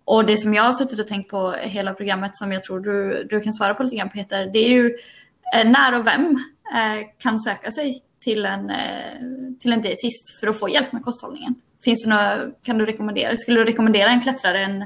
Och 0.05 0.25
det 0.25 0.37
som 0.37 0.53
jag 0.53 0.63
har 0.63 0.73
suttit 0.73 0.99
och 0.99 1.07
tänkt 1.07 1.29
på 1.29 1.51
hela 1.51 1.93
programmet 1.93 2.37
som 2.37 2.51
jag 2.51 2.63
tror 2.63 2.79
du, 2.79 3.27
du 3.29 3.39
kan 3.39 3.53
svara 3.53 3.73
på 3.73 3.83
lite 3.83 3.95
grann 3.95 4.09
Peter, 4.09 4.49
det 4.53 4.59
är 4.59 4.69
ju 4.69 4.97
eh, 5.55 5.69
när 5.69 5.99
och 5.99 6.07
vem 6.07 6.39
eh, 6.75 7.07
kan 7.17 7.39
söka 7.39 7.71
sig 7.71 8.03
till 8.19 8.45
en, 8.45 8.69
eh, 8.69 9.57
till 9.59 9.73
en 9.73 9.81
dietist 9.81 10.39
för 10.39 10.47
att 10.47 10.59
få 10.59 10.69
hjälp 10.69 10.93
med 10.93 11.03
kosthållningen. 11.03 11.55
Finns 11.83 12.03
det 12.03 12.09
några, 12.09 12.51
kan 12.63 12.77
du 12.77 12.85
rekommendera, 12.85 13.37
skulle 13.37 13.59
du 13.59 13.65
rekommendera 13.65 14.09
en 14.09 14.21
klättrare, 14.21 14.59
en, 14.63 14.85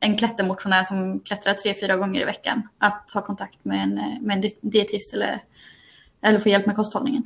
en 0.00 0.16
klättermotionär 0.16 0.82
som 0.82 1.20
klättrar 1.20 1.54
tre, 1.54 1.74
fyra 1.74 1.96
gånger 1.96 2.20
i 2.20 2.24
veckan 2.24 2.68
att 2.78 3.08
ta 3.08 3.22
kontakt 3.22 3.64
med 3.64 3.82
en, 3.82 4.24
med 4.26 4.44
en 4.44 4.50
dietist 4.60 5.14
eller, 5.14 5.42
eller 6.20 6.38
få 6.38 6.48
hjälp 6.48 6.66
med 6.66 6.76
kosthållningen? 6.76 7.22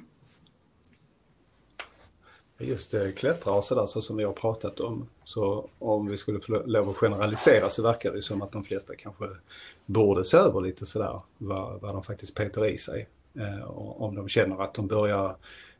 Just 2.58 2.94
eh, 2.94 3.10
klättra 3.16 3.52
och 3.52 3.64
sådär 3.64 3.86
så 3.86 4.02
som 4.02 4.16
vi 4.16 4.24
har 4.24 4.32
pratat 4.32 4.80
om. 4.80 5.08
Så 5.24 5.68
om 5.78 6.08
vi 6.08 6.16
skulle 6.16 6.40
få 6.40 6.62
lov 6.66 6.88
att 6.88 6.96
generalisera 6.96 7.70
så 7.70 7.82
verkar 7.82 8.12
det 8.12 8.22
som 8.22 8.42
att 8.42 8.52
de 8.52 8.64
flesta 8.64 8.96
kanske 8.96 9.24
borde 9.86 10.24
se 10.24 10.36
över 10.36 10.60
lite 10.60 10.86
sådär 10.86 11.20
vad, 11.38 11.80
vad 11.80 11.94
de 11.94 12.02
faktiskt 12.02 12.34
petar 12.34 12.66
i 12.66 12.78
sig. 12.78 13.06
Eh, 13.34 13.70
om 13.76 14.14
de 14.14 14.28
känner 14.28 14.62
att 14.62 14.74
de 14.74 14.86
börjar 14.86 15.36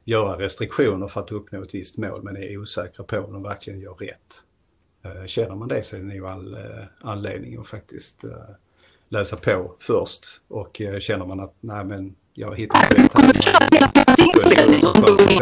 göra 0.07 0.39
restriktioner 0.39 1.07
för 1.07 1.21
att 1.21 1.33
uppnå 1.33 1.63
ett 1.63 1.75
visst 1.75 1.97
mål 1.99 2.23
men 2.23 2.37
är 2.37 2.59
osäkra 2.59 3.05
på 3.05 3.19
om 3.19 3.33
de 3.33 3.43
verkligen 3.43 3.81
gör 3.81 3.95
rätt. 3.95 4.45
Eh, 5.05 5.27
känner 5.27 5.55
man 5.55 5.69
det 5.69 5.83
så 5.83 5.97
är 5.97 6.01
det 6.01 6.07
nog 6.07 6.27
all 6.27 6.55
eh, 6.55 6.85
anledning 7.01 7.61
att 7.61 7.67
faktiskt 7.67 8.25
eh, 8.25 8.31
läsa 9.09 9.37
på 9.37 9.75
först 9.81 10.25
och 10.49 10.83
känner 11.01 11.27
man 11.27 11.41
att 11.41 11.55
nej 11.61 11.85
men 11.85 12.15
jag 12.33 12.57
hittar 12.57 12.79
inte 12.83 12.95
rätt 12.95 13.13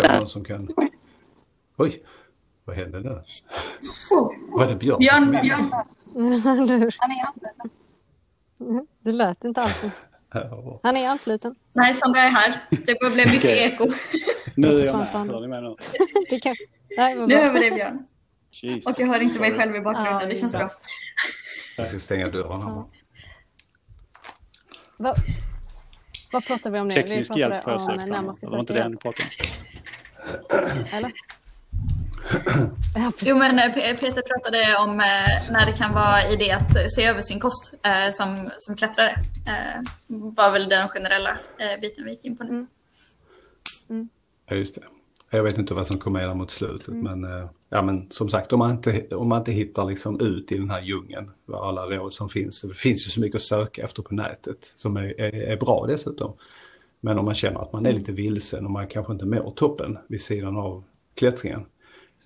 här. 0.03 0.19
Någon 0.19 0.29
som 0.29 0.45
kan 0.45 0.75
Oj, 1.77 2.05
vad 2.65 2.77
hände 2.77 3.01
nu? 3.01 3.09
Var 4.51 4.67
det 4.67 4.77
Björn? 4.77 4.99
Björn, 4.99 5.31
Björn. 5.31 5.71
Han 6.99 7.11
är 7.11 7.27
ansluten. 7.27 7.71
Det 9.03 9.13
lät 9.13 9.45
inte 9.45 9.63
alls 9.63 9.85
Han 10.83 10.97
är 10.97 11.09
ansluten. 11.09 11.55
Nej, 11.73 11.95
Sandra 11.95 12.21
är 12.21 12.31
här. 12.31 12.63
Det 12.71 12.99
blev 13.01 13.27
mycket 13.27 13.39
okay. 13.39 13.59
eko. 13.59 13.91
Nu 14.57 14.69
är 14.69 14.85
jag 14.85 14.99
med. 14.99 15.09
Hör 15.09 15.41
ni 15.41 15.49
mig 15.49 15.63
nu? 15.63 15.77
det 16.31 16.39
kan... 16.39 16.55
Nej, 16.97 17.15
nu 17.15 17.37
vi 17.55 17.61
dig 17.61 17.71
Björn. 17.71 18.07
Jesus, 18.51 18.87
och 18.87 19.01
jag 19.01 19.09
hör 19.09 19.21
inte 19.21 19.41
mig 19.41 19.53
själv 19.53 19.77
i 19.77 19.81
bakgrunden. 19.81 20.21
Ja, 20.21 20.27
det 20.27 20.37
känns 20.37 20.53
bra. 20.53 20.71
Jag 21.77 21.89
ska 21.89 21.99
stänga 21.99 22.29
dörrarna. 22.29 22.65
Ja. 22.65 22.91
Va, 24.97 25.15
vad 26.33 26.47
pratar 26.47 26.71
vi 26.71 26.81
om 26.81 26.89
nu? 26.89 26.95
Teknisk 26.95 27.37
hjälp 27.37 27.65
på 27.65 27.71
jag 27.71 27.81
sökt. 27.81 28.07
Det 28.41 28.47
var 28.47 28.59
inte 28.59 28.73
det 28.73 28.89
ni 28.89 28.97
pratade 28.97 29.29
om. 30.51 30.85
Eller? 30.93 31.11
Jo 33.21 33.39
men 33.39 33.59
eh, 33.59 33.97
Peter 33.97 34.23
pratade 34.23 34.77
om 34.77 34.91
eh, 34.91 35.53
när 35.53 35.67
det 35.67 35.73
kan 35.73 35.95
vara 35.95 36.29
idé 36.29 36.51
att 36.51 36.93
se 36.93 37.05
över 37.05 37.23
sin 37.23 37.41
kost 37.41 37.75
eh, 37.83 38.11
som, 38.13 38.51
som 38.57 38.77
klättrare. 38.77 39.17
var 40.07 40.51
väl 40.51 40.69
den 40.69 40.89
generella 40.89 41.39
biten 41.81 42.05
vi 42.05 42.11
gick 42.11 42.25
in 42.25 42.37
på 42.37 42.45
nu. 42.45 42.51
Mm. 42.51 42.67
Mm. 43.91 44.09
Ja 44.47 44.57
just 44.57 44.75
det. 44.75 44.83
Jag 45.31 45.43
vet 45.43 45.59
inte 45.59 45.75
vad 45.75 45.87
som 45.87 45.99
kommer 45.99 46.27
med 46.27 46.37
mot 46.37 46.51
slutet 46.51 46.89
mm. 46.89 47.21
men, 47.21 47.49
ja, 47.69 47.83
men 47.83 48.11
som 48.11 48.29
sagt 48.29 48.53
om 48.53 48.59
man 48.59 48.71
inte, 48.71 49.15
om 49.15 49.29
man 49.29 49.39
inte 49.39 49.53
hittar 49.53 49.85
liksom 49.85 50.21
ut 50.21 50.53
i 50.53 50.59
den 50.59 50.71
här 50.71 50.83
djungeln 50.83 51.31
vad 51.45 51.69
alla 51.69 51.97
råd 51.97 52.15
som 52.15 52.29
finns. 52.29 52.63
Det 52.63 52.75
finns 52.75 53.07
ju 53.07 53.11
så 53.11 53.21
mycket 53.21 53.37
att 53.37 53.43
söka 53.43 53.83
efter 53.83 54.03
på 54.03 54.15
nätet 54.15 54.73
som 54.75 54.97
är, 54.97 55.21
är, 55.21 55.35
är 55.35 55.57
bra 55.57 55.87
dessutom. 55.87 56.33
Men 57.01 57.19
om 57.19 57.25
man 57.25 57.35
känner 57.35 57.61
att 57.61 57.73
man 57.73 57.87
är 57.87 57.91
mm. 57.91 58.01
lite 58.01 58.13
vilsen 58.13 58.65
och 58.65 58.71
man 58.71 58.87
kanske 58.87 59.13
inte 59.13 59.27
mår 59.27 59.51
toppen 59.51 59.99
vid 60.09 60.23
sidan 60.23 60.57
av 60.57 60.85
klättringen 61.15 61.67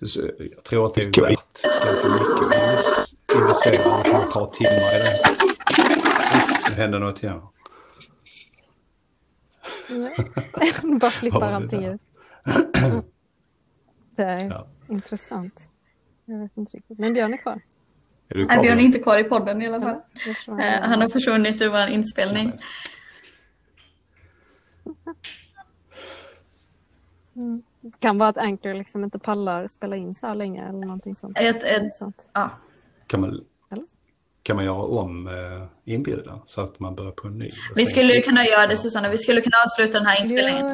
så 0.05 0.21
jag 0.37 0.63
tror 0.63 0.85
att 0.87 0.95
det 0.95 1.01
är 1.01 1.05
värt 1.05 1.61
ganska 1.85 2.09
mycket 2.09 2.41
att 2.41 3.35
investera 3.35 3.73
ett 3.75 4.33
par 4.33 4.51
timmar 4.51 4.95
i 4.95 4.99
det. 5.03 5.15
Det 6.69 6.81
händer 6.81 6.99
något 6.99 7.23
ja. 7.23 7.51
Bara 10.99 11.11
flippar 11.11 11.51
allting 11.51 11.85
ut. 11.85 12.01
Det 14.15 14.23
är 14.23 14.49
ja. 14.49 14.67
intressant. 14.89 15.69
Jag 16.25 16.39
vet 16.39 16.57
inte 16.57 16.77
riktigt. 16.77 16.99
Men 16.99 17.13
Björn 17.13 17.33
är 17.33 17.37
kvar. 17.37 17.61
Är 18.29 18.45
Nej, 18.45 18.61
Björn 18.61 18.79
är 18.79 18.83
inte 18.83 18.99
kvar 18.99 19.17
i 19.17 19.23
podden 19.23 19.61
i 19.61 19.67
alla 19.67 19.81
fall. 19.81 20.01
Ja, 20.47 20.63
eh, 20.63 20.81
han 20.81 21.01
har 21.01 21.09
försvunnit 21.09 21.61
ur 21.61 21.69
vår 21.69 21.87
inspelning. 21.87 22.51
Mm 27.35 27.63
kan 27.99 28.17
vara 28.17 28.29
att 28.29 28.37
Anchor 28.37 28.73
liksom 28.73 29.03
inte 29.03 29.19
pallar 29.19 29.67
spela 29.67 29.95
in 29.95 30.15
så 30.15 30.27
här 30.27 30.35
länge 30.35 30.69
eller 30.69 30.79
någonting 30.79 31.15
sånt. 31.15 31.37
Ett, 31.39 31.63
ett, 31.63 31.93
sånt. 31.93 32.31
Ja. 32.33 32.51
Kan, 33.07 33.21
man, 33.21 33.45
kan 34.43 34.55
man 34.55 34.65
göra 34.65 34.83
om 34.83 35.27
eh, 35.27 35.93
inbjudan 35.93 36.41
så 36.45 36.61
att 36.61 36.79
man 36.79 36.95
börjar 36.95 37.11
på 37.11 37.27
en 37.27 37.37
ny? 37.37 37.49
Vi 37.75 37.85
skulle 37.85 38.21
kunna 38.21 38.45
göra 38.45 38.67
det 38.67 38.77
Susanna, 38.77 39.09
vi 39.09 39.17
skulle 39.17 39.41
kunna 39.41 39.57
avsluta 39.65 39.97
den 39.97 40.07
här 40.07 40.21
inspelningen. 40.21 40.65
Ja. 40.65 40.73